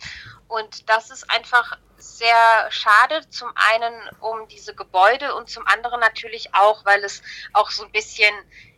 und 0.47 0.89
das 0.89 1.11
ist 1.11 1.29
einfach 1.29 1.77
sehr 1.97 2.71
schade. 2.71 3.29
Zum 3.29 3.51
einen 3.55 4.09
um 4.21 4.47
diese 4.47 4.73
Gebäude 4.73 5.35
und 5.35 5.49
zum 5.49 5.65
anderen 5.67 5.99
natürlich 5.99 6.53
auch, 6.55 6.83
weil 6.85 7.03
es 7.03 7.21
auch 7.53 7.69
so 7.69 7.83
ein 7.83 7.91
bisschen 7.91 8.33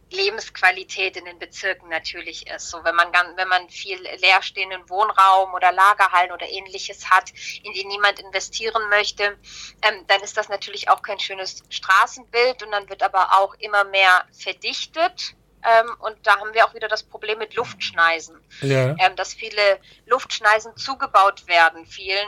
Lebensqualität 0.10 1.18
in 1.18 1.26
den 1.26 1.40
Bezirken 1.40 1.90
natürlich 1.90 2.48
ist. 2.48 2.70
So, 2.70 2.84
wenn 2.84 2.96
man 2.96 3.12
wenn 3.36 3.48
man 3.48 3.70
viel 3.70 4.02
leerstehenden 4.20 4.90
Wohnraum 4.90 5.54
oder 5.54 5.72
Lagerhallen 5.72 6.32
oder 6.32 6.48
ähnliches 6.48 7.10
hat, 7.10 7.32
in 7.64 7.74
die 7.74 7.86
niemand 7.86 8.20
investieren 8.20 8.90
möchte, 8.90 9.38
ähm, 9.82 10.06
dann 10.08 10.22
ist 10.22 10.38
das 10.38 10.50
natürlich 10.50 10.90
auch 10.90 11.02
kein 11.02 11.20
schönes 11.20 11.64
Straßenbild 11.70 12.64
und 12.64 12.72
dann 12.72 12.90
wird 12.90 13.04
aber 13.04 13.40
auch 13.40 13.54
immer 13.56 13.84
mehr 13.84 14.26
verdichtet. 14.32 15.36
Ähm, 15.64 15.90
und 16.00 16.16
da 16.26 16.40
haben 16.40 16.54
wir 16.54 16.66
auch 16.66 16.74
wieder 16.74 16.88
das 16.88 17.04
Problem 17.04 17.40
mit 17.40 17.56
Luftschneisen, 17.56 18.40
ja. 18.62 18.96
ähm, 19.00 19.16
dass 19.16 19.34
viele 19.34 19.80
Luftschneisen 20.06 20.78
zugebaut 20.78 21.48
werden. 21.48 21.86
Vielen 21.86 22.28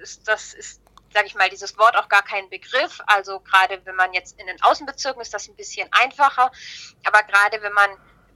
ist 0.00 0.26
das 0.26 0.54
ist 0.54 0.79
sage 1.12 1.26
ich 1.26 1.34
mal, 1.34 1.48
dieses 1.50 1.76
Wort 1.78 1.96
auch 1.96 2.08
gar 2.08 2.22
kein 2.22 2.48
Begriff. 2.50 3.00
Also 3.06 3.40
gerade 3.40 3.80
wenn 3.84 3.96
man 3.96 4.12
jetzt 4.12 4.38
in 4.38 4.46
den 4.46 4.60
Außenbezirken 4.62 5.20
ist 5.20 5.34
das 5.34 5.48
ein 5.48 5.56
bisschen 5.56 5.88
einfacher, 5.92 6.50
aber 7.04 7.22
gerade 7.24 7.62
wenn 7.62 7.72
man 7.72 7.90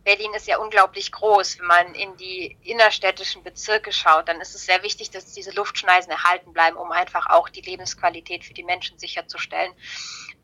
Berlin 0.04 0.34
ist 0.34 0.46
ja 0.46 0.58
unglaublich 0.58 1.10
groß. 1.12 1.58
Wenn 1.58 1.66
man 1.66 1.94
in 1.94 2.16
die 2.18 2.58
innerstädtischen 2.62 3.42
Bezirke 3.42 3.90
schaut, 3.90 4.28
dann 4.28 4.40
ist 4.40 4.54
es 4.54 4.66
sehr 4.66 4.82
wichtig, 4.82 5.10
dass 5.10 5.32
diese 5.32 5.50
Luftschneisen 5.52 6.12
erhalten 6.12 6.52
bleiben, 6.52 6.76
um 6.76 6.92
einfach 6.92 7.30
auch 7.30 7.48
die 7.48 7.62
Lebensqualität 7.62 8.44
für 8.44 8.54
die 8.54 8.64
Menschen 8.64 8.98
sicherzustellen. 8.98 9.72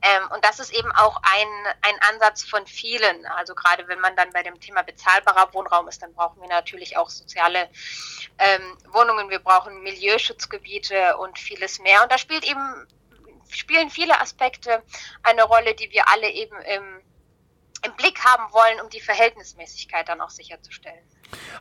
Ähm, 0.03 0.31
und 0.35 0.45
das 0.45 0.59
ist 0.61 0.73
eben 0.73 0.91
auch 0.93 1.17
ein, 1.23 1.75
ein 1.83 1.95
Ansatz 2.13 2.43
von 2.43 2.67
vielen. 2.67 3.27
Also 3.27 3.55
gerade 3.55 3.87
wenn 3.89 4.01
man 4.01 4.17
dann 4.17 4.31
bei 4.33 4.43
dem 4.43 4.59
Thema 4.59 4.83
bezahlbarer 4.83 5.53
Wohnraum 5.53 5.89
ist, 5.89 6.03
dann 6.03 6.15
brauchen 6.15 6.41
wir 6.41 6.49
natürlich 6.49 6.97
auch 6.97 7.11
soziale 7.11 7.69
ähm, 8.39 8.79
Wohnungen, 8.93 9.29
wir 9.29 9.41
brauchen 9.41 9.83
Milieuschutzgebiete 9.83 11.17
und 11.19 11.39
vieles 11.39 11.81
mehr. 11.81 12.03
Und 12.03 12.11
da 12.11 12.17
spielt 12.17 12.45
eben, 12.45 12.87
spielen 13.51 13.91
viele 13.91 14.21
Aspekte 14.21 14.83
eine 15.23 15.43
Rolle, 15.43 15.75
die 15.75 15.91
wir 15.91 16.09
alle 16.09 16.31
eben 16.31 16.57
im, 16.63 17.03
im 17.85 17.97
Blick 17.97 18.25
haben 18.25 18.53
wollen, 18.53 18.81
um 18.83 18.89
die 18.89 19.01
Verhältnismäßigkeit 19.01 20.09
dann 20.09 20.23
auch 20.23 20.31
sicherzustellen. 20.31 21.05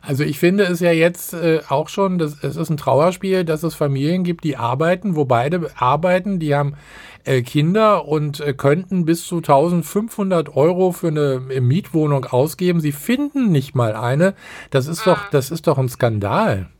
Also 0.02 0.24
ich 0.24 0.38
finde 0.38 0.64
es 0.64 0.80
ja 0.80 0.92
jetzt 0.92 1.32
äh, 1.32 1.60
auch 1.68 1.88
schon, 1.88 2.18
dass, 2.18 2.42
es 2.42 2.56
ist 2.56 2.70
ein 2.70 2.76
Trauerspiel, 2.76 3.44
dass 3.44 3.62
es 3.62 3.74
Familien 3.74 4.24
gibt, 4.24 4.44
die 4.44 4.56
arbeiten, 4.56 5.14
wo 5.14 5.24
beide 5.24 5.70
arbeiten, 5.76 6.40
die 6.40 6.54
haben 6.54 6.76
äh, 7.24 7.42
Kinder 7.42 8.06
und 8.06 8.40
äh, 8.40 8.54
könnten 8.54 9.04
bis 9.04 9.26
zu 9.26 9.36
1500 9.36 10.56
Euro 10.56 10.92
für 10.92 11.08
eine 11.08 11.42
äh, 11.50 11.60
Mietwohnung 11.60 12.24
ausgeben. 12.24 12.80
Sie 12.80 12.92
finden 12.92 13.50
nicht 13.50 13.74
mal 13.74 13.94
eine. 13.94 14.34
Das 14.70 14.86
ist 14.86 15.06
mhm. 15.06 15.10
doch, 15.10 15.30
das 15.30 15.50
ist 15.50 15.66
doch 15.66 15.78
ein 15.78 15.88
Skandal. 15.88 16.70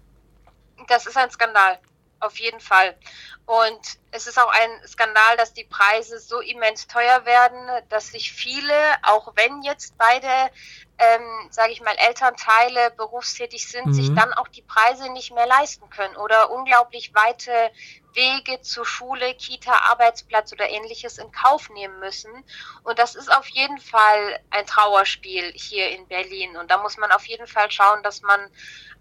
Das 0.89 1.07
ist 1.07 1.17
ein 1.17 1.31
Skandal, 1.31 1.79
auf 2.21 2.39
jeden 2.39 2.61
Fall. 2.61 2.97
Und 3.47 3.99
es 4.13 4.29
ist 4.29 4.39
auch 4.39 4.53
ein 4.53 4.87
Skandal, 4.87 5.37
dass 5.37 5.53
die 5.53 5.65
Preise 5.65 6.21
so 6.21 6.41
immens 6.41 6.87
teuer 6.87 7.27
werden, 7.27 7.59
dass 7.89 8.09
sich 8.09 8.33
viele, 8.33 8.75
auch 9.03 9.33
wenn 9.35 9.63
jetzt 9.63 9.99
beide, 9.99 10.29
ähm, 10.99 11.49
sage 11.51 11.73
ich 11.73 11.81
mal, 11.81 11.95
Elternteile 11.97 12.93
berufstätig 12.97 13.67
sind, 13.67 13.87
mhm. 13.87 13.93
sich 13.93 14.15
dann 14.15 14.33
auch 14.35 14.47
die 14.47 14.63
Preise 14.63 15.11
nicht 15.13 15.35
mehr 15.35 15.49
leisten 15.49 15.91
können 15.91 16.15
oder 16.17 16.51
unglaublich 16.51 17.13
weite 17.15 17.51
Wege 18.15 18.61
zur 18.63 18.87
Schule, 18.87 19.35
Kita, 19.35 19.73
Arbeitsplatz 19.73 20.53
oder 20.53 20.69
ähnliches 20.69 21.19
in 21.19 21.31
Kauf 21.33 21.71
nehmen 21.71 21.99
müssen. 22.01 22.31
Und 22.83 22.99
das 22.99 23.15
ist 23.15 23.31
auf 23.33 23.47
jeden 23.49 23.79
Fall 23.79 24.41
ein 24.51 24.67
Trauerspiel 24.67 25.53
hier 25.55 25.91
in 25.91 26.07
Berlin. 26.07 26.57
Und 26.57 26.71
da 26.71 26.79
muss 26.79 26.97
man 26.97 27.13
auf 27.13 27.27
jeden 27.27 27.47
Fall 27.47 27.71
schauen, 27.71 28.03
dass 28.03 28.23
man 28.23 28.41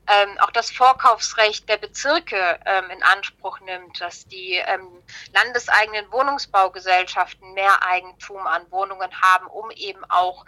ähm, 0.07 0.38
auch 0.39 0.51
das 0.51 0.72
Vorkaufsrecht 0.72 1.70
der 1.70 1.78
Bezirke 1.78 2.60
ähm, 2.66 2.89
in 2.89 3.03
Anspruch 3.03 3.60
nimmt, 3.60 4.01
dass 4.01 4.26
die 4.26 4.53
ähm, 4.53 5.03
landeseigenen 5.34 6.12
Wohnungsbaugesellschaften 6.12 7.53
mehr 7.53 7.84
Eigentum 7.84 8.47
an 8.47 8.70
Wohnungen 8.72 9.12
haben, 9.22 9.45
um 9.47 9.70
eben 9.72 10.03
auch 10.05 10.45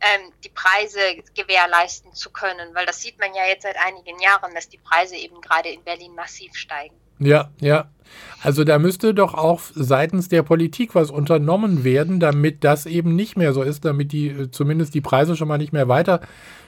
ähm, 0.00 0.32
die 0.44 0.50
Preise 0.50 1.16
gewährleisten 1.34 2.12
zu 2.12 2.30
können. 2.30 2.74
Weil 2.74 2.86
das 2.86 3.00
sieht 3.00 3.18
man 3.18 3.34
ja 3.34 3.46
jetzt 3.46 3.62
seit 3.62 3.76
einigen 3.78 4.18
Jahren, 4.20 4.54
dass 4.54 4.68
die 4.68 4.78
Preise 4.78 5.16
eben 5.16 5.40
gerade 5.40 5.70
in 5.70 5.82
Berlin 5.84 6.14
massiv 6.14 6.54
steigen. 6.54 7.00
Ja, 7.18 7.50
ja. 7.60 7.90
Also 8.42 8.64
da 8.64 8.78
müsste 8.78 9.14
doch 9.14 9.34
auch 9.34 9.60
seitens 9.74 10.28
der 10.28 10.42
Politik 10.42 10.94
was 10.94 11.10
unternommen 11.10 11.82
werden, 11.84 12.20
damit 12.20 12.62
das 12.62 12.86
eben 12.86 13.16
nicht 13.16 13.36
mehr 13.36 13.52
so 13.52 13.62
ist, 13.62 13.84
damit 13.84 14.12
die 14.12 14.28
äh, 14.28 14.50
zumindest 14.50 14.94
die 14.94 15.00
Preise 15.00 15.36
schon 15.36 15.48
mal 15.48 15.58
nicht 15.58 15.72
mehr 15.72 15.88
weiter 15.88 16.20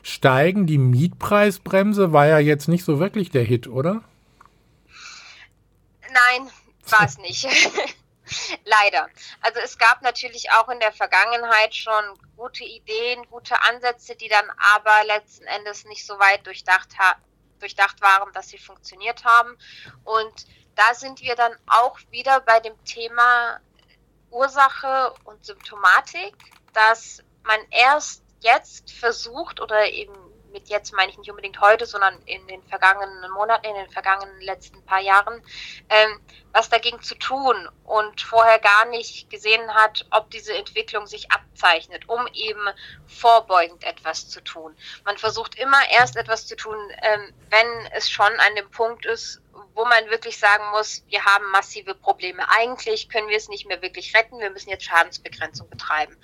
steigen. 0.02 0.66
Die 0.66 0.78
Mietpreisbremse 0.78 2.12
war 2.12 2.26
ja 2.26 2.38
jetzt 2.38 2.68
nicht 2.68 2.84
so 2.84 2.98
wirklich 2.98 3.30
der 3.30 3.44
Hit, 3.44 3.68
oder? 3.68 4.02
Nein, 6.02 6.50
war 6.88 7.06
es 7.06 7.18
nicht. 7.18 7.44
Leider. 8.64 9.08
Also 9.40 9.60
es 9.64 9.78
gab 9.78 10.02
natürlich 10.02 10.50
auch 10.52 10.68
in 10.68 10.78
der 10.80 10.92
Vergangenheit 10.92 11.74
schon 11.74 12.04
gute 12.36 12.64
Ideen, 12.64 13.24
gute 13.30 13.54
Ansätze, 13.62 14.16
die 14.16 14.28
dann 14.28 14.44
aber 14.74 15.04
letzten 15.06 15.44
Endes 15.44 15.84
nicht 15.84 16.04
so 16.04 16.14
weit 16.14 16.46
durchdacht 16.46 16.98
haben 16.98 17.20
durchdacht 17.60 18.00
waren, 18.00 18.32
dass 18.32 18.48
sie 18.48 18.58
funktioniert 18.58 19.24
haben. 19.24 19.56
Und 20.04 20.46
da 20.74 20.94
sind 20.94 21.20
wir 21.20 21.36
dann 21.36 21.52
auch 21.66 21.98
wieder 22.10 22.40
bei 22.40 22.60
dem 22.60 22.82
Thema 22.84 23.60
Ursache 24.30 25.14
und 25.24 25.44
Symptomatik, 25.44 26.34
dass 26.72 27.22
man 27.42 27.60
erst 27.70 28.22
jetzt 28.40 28.92
versucht 28.92 29.60
oder 29.60 29.90
eben 29.90 30.14
mit 30.52 30.68
jetzt 30.68 30.92
meine 30.92 31.10
ich 31.10 31.18
nicht 31.18 31.30
unbedingt 31.30 31.60
heute, 31.60 31.86
sondern 31.86 32.20
in 32.26 32.46
den 32.46 32.62
vergangenen 32.64 33.30
Monaten, 33.30 33.66
in 33.66 33.74
den 33.74 33.90
vergangenen 33.90 34.40
letzten 34.40 34.84
paar 34.84 35.00
Jahren, 35.00 35.42
ähm, 35.88 36.20
was 36.52 36.68
dagegen 36.68 37.00
zu 37.02 37.14
tun 37.14 37.68
und 37.84 38.20
vorher 38.20 38.58
gar 38.58 38.86
nicht 38.86 39.30
gesehen 39.30 39.72
hat, 39.74 40.06
ob 40.10 40.30
diese 40.30 40.56
Entwicklung 40.56 41.06
sich 41.06 41.30
abzeichnet, 41.30 42.08
um 42.08 42.26
eben 42.32 42.68
vorbeugend 43.06 43.84
etwas 43.84 44.28
zu 44.28 44.40
tun. 44.42 44.76
Man 45.04 45.18
versucht 45.18 45.56
immer 45.56 45.78
erst 45.90 46.16
etwas 46.16 46.46
zu 46.46 46.56
tun, 46.56 46.76
ähm, 47.02 47.32
wenn 47.50 47.86
es 47.92 48.10
schon 48.10 48.26
an 48.26 48.56
dem 48.56 48.70
Punkt 48.70 49.06
ist, 49.06 49.40
wo 49.74 49.84
man 49.84 50.10
wirklich 50.10 50.38
sagen 50.38 50.64
muss, 50.72 51.04
wir 51.08 51.24
haben 51.24 51.50
massive 51.50 51.94
Probleme. 51.94 52.42
Eigentlich 52.50 53.08
können 53.08 53.28
wir 53.28 53.36
es 53.36 53.48
nicht 53.48 53.66
mehr 53.66 53.82
wirklich 53.82 54.14
retten, 54.14 54.38
wir 54.38 54.50
müssen 54.50 54.70
jetzt 54.70 54.84
Schadensbegrenzung 54.84 55.68
betreiben. 55.70 56.16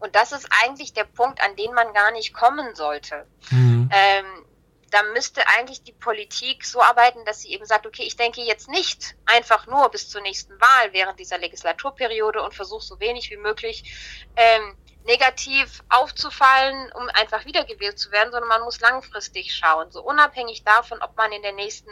Und 0.00 0.14
das 0.14 0.32
ist 0.32 0.48
eigentlich 0.62 0.92
der 0.92 1.04
Punkt, 1.04 1.40
an 1.42 1.56
den 1.56 1.72
man 1.74 1.92
gar 1.92 2.10
nicht 2.12 2.34
kommen 2.34 2.74
sollte. 2.74 3.26
Mhm. 3.50 3.73
Ähm, 3.92 4.44
da 4.90 5.02
müsste 5.12 5.46
eigentlich 5.48 5.82
die 5.82 5.92
Politik 5.92 6.64
so 6.64 6.80
arbeiten, 6.80 7.24
dass 7.24 7.42
sie 7.42 7.52
eben 7.52 7.66
sagt, 7.66 7.84
okay, 7.84 8.04
ich 8.04 8.16
denke 8.16 8.42
jetzt 8.42 8.68
nicht 8.68 9.16
einfach 9.26 9.66
nur 9.66 9.88
bis 9.90 10.08
zur 10.08 10.20
nächsten 10.20 10.52
Wahl 10.60 10.92
während 10.92 11.18
dieser 11.18 11.38
Legislaturperiode 11.38 12.40
und 12.40 12.54
versuche 12.54 12.84
so 12.84 13.00
wenig 13.00 13.28
wie 13.30 13.36
möglich 13.36 13.82
ähm, 14.36 14.76
negativ 15.04 15.82
aufzufallen, 15.88 16.92
um 16.92 17.08
einfach 17.08 17.44
wiedergewählt 17.44 17.98
zu 17.98 18.12
werden, 18.12 18.30
sondern 18.30 18.48
man 18.48 18.62
muss 18.62 18.80
langfristig 18.80 19.54
schauen, 19.54 19.90
so 19.90 20.00
unabhängig 20.00 20.62
davon, 20.62 21.02
ob 21.02 21.16
man 21.16 21.32
in 21.32 21.42
der 21.42 21.52
nächsten 21.52 21.90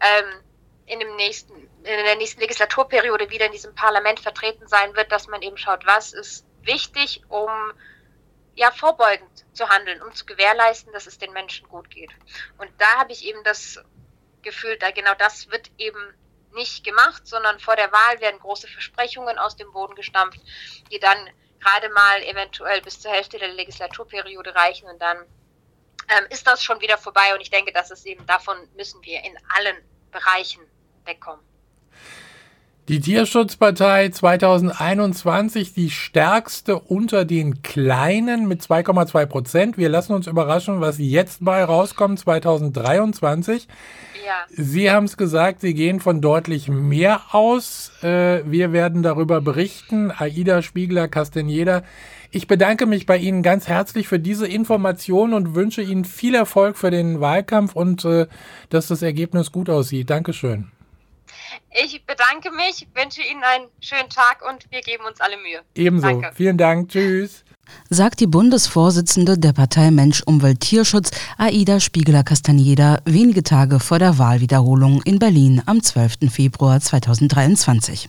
ähm, 0.00 0.42
in, 0.84 1.00
dem 1.00 1.16
nächsten, 1.16 1.54
in 1.54 2.04
der 2.04 2.16
nächsten 2.16 2.40
Legislaturperiode 2.40 3.30
wieder 3.30 3.46
in 3.46 3.52
diesem 3.52 3.74
Parlament 3.74 4.20
vertreten 4.20 4.66
sein 4.66 4.94
wird, 4.96 5.10
dass 5.12 5.28
man 5.28 5.40
eben 5.40 5.56
schaut, 5.56 5.86
was 5.86 6.12
ist 6.12 6.44
wichtig, 6.62 7.22
um 7.28 7.48
ja 8.60 8.70
vorbeugend 8.70 9.46
zu 9.54 9.66
handeln, 9.70 10.02
um 10.02 10.12
zu 10.12 10.26
gewährleisten, 10.26 10.92
dass 10.92 11.06
es 11.06 11.16
den 11.16 11.32
Menschen 11.32 11.66
gut 11.68 11.88
geht. 11.88 12.10
Und 12.58 12.70
da 12.76 12.98
habe 12.98 13.10
ich 13.10 13.24
eben 13.24 13.42
das 13.42 13.82
Gefühl, 14.42 14.76
da 14.76 14.90
genau 14.90 15.14
das 15.14 15.50
wird 15.50 15.70
eben 15.78 16.14
nicht 16.52 16.84
gemacht, 16.84 17.26
sondern 17.26 17.58
vor 17.58 17.76
der 17.76 17.90
Wahl 17.90 18.20
werden 18.20 18.38
große 18.38 18.68
Versprechungen 18.68 19.38
aus 19.38 19.56
dem 19.56 19.72
Boden 19.72 19.94
gestampft, 19.94 20.40
die 20.92 20.98
dann 20.98 21.30
gerade 21.58 21.88
mal 21.88 22.22
eventuell 22.22 22.82
bis 22.82 23.00
zur 23.00 23.10
Hälfte 23.10 23.38
der 23.38 23.48
Legislaturperiode 23.48 24.54
reichen 24.54 24.90
und 24.90 25.00
dann 25.00 25.24
ähm, 26.08 26.26
ist 26.28 26.46
das 26.46 26.62
schon 26.62 26.82
wieder 26.82 26.98
vorbei. 26.98 27.32
Und 27.32 27.40
ich 27.40 27.50
denke, 27.50 27.72
dass 27.72 27.90
es 27.90 28.04
eben 28.04 28.26
davon 28.26 28.56
müssen 28.76 29.02
wir 29.02 29.24
in 29.24 29.38
allen 29.56 29.76
Bereichen 30.10 30.60
wegkommen. 31.06 31.44
Die 32.88 33.00
Tierschutzpartei 33.00 34.08
2021, 34.08 35.74
die 35.74 35.90
stärkste 35.90 36.76
unter 36.76 37.24
den 37.24 37.62
Kleinen 37.62 38.48
mit 38.48 38.62
2,2 38.62 39.26
Prozent. 39.26 39.78
Wir 39.78 39.88
lassen 39.88 40.12
uns 40.12 40.26
überraschen, 40.26 40.80
was 40.80 40.98
jetzt 40.98 41.44
bei 41.44 41.62
rauskommt 41.62 42.18
2023. 42.18 43.68
Ja. 44.26 44.32
Sie 44.48 44.90
haben 44.90 45.04
es 45.04 45.16
gesagt, 45.16 45.60
Sie 45.60 45.74
gehen 45.74 46.00
von 46.00 46.20
deutlich 46.20 46.68
mehr 46.68 47.20
aus. 47.30 47.92
Äh, 48.02 48.42
wir 48.44 48.72
werden 48.72 49.02
darüber 49.02 49.40
berichten. 49.40 50.10
Aida 50.10 50.62
Spiegler, 50.62 51.06
Castaneda. 51.06 51.82
Ich 52.32 52.46
bedanke 52.48 52.86
mich 52.86 53.06
bei 53.06 53.18
Ihnen 53.18 53.42
ganz 53.42 53.68
herzlich 53.68 54.08
für 54.08 54.18
diese 54.18 54.46
Information 54.46 55.32
und 55.32 55.54
wünsche 55.54 55.82
Ihnen 55.82 56.04
viel 56.04 56.34
Erfolg 56.34 56.76
für 56.76 56.90
den 56.90 57.20
Wahlkampf 57.20 57.76
und 57.76 58.04
äh, 58.04 58.26
dass 58.68 58.88
das 58.88 59.02
Ergebnis 59.02 59.52
gut 59.52 59.70
aussieht. 59.70 60.10
Dankeschön. 60.10 60.70
Ich 61.82 62.04
bedanke 62.04 62.50
mich, 62.50 62.86
wünsche 62.94 63.22
Ihnen 63.22 63.42
einen 63.42 63.66
schönen 63.80 64.08
Tag 64.08 64.42
und 64.48 64.70
wir 64.70 64.80
geben 64.80 65.04
uns 65.04 65.20
alle 65.20 65.36
Mühe. 65.36 65.60
Ebenso. 65.74 66.06
Danke. 66.06 66.32
Vielen 66.34 66.58
Dank. 66.58 66.88
Tschüss. 66.90 67.44
Sagt 67.88 68.20
die 68.20 68.26
Bundesvorsitzende 68.26 69.38
der 69.38 69.52
Partei 69.52 69.90
Mensch, 69.90 70.22
Umwelt, 70.24 70.60
Tierschutz, 70.60 71.10
Aida 71.38 71.78
Spiegeler-Castaneda, 71.78 73.00
wenige 73.04 73.42
Tage 73.42 73.80
vor 73.80 73.98
der 73.98 74.18
Wahlwiederholung 74.18 75.02
in 75.02 75.18
Berlin 75.18 75.62
am 75.66 75.82
12. 75.82 76.30
Februar 76.30 76.80
2023. 76.80 78.08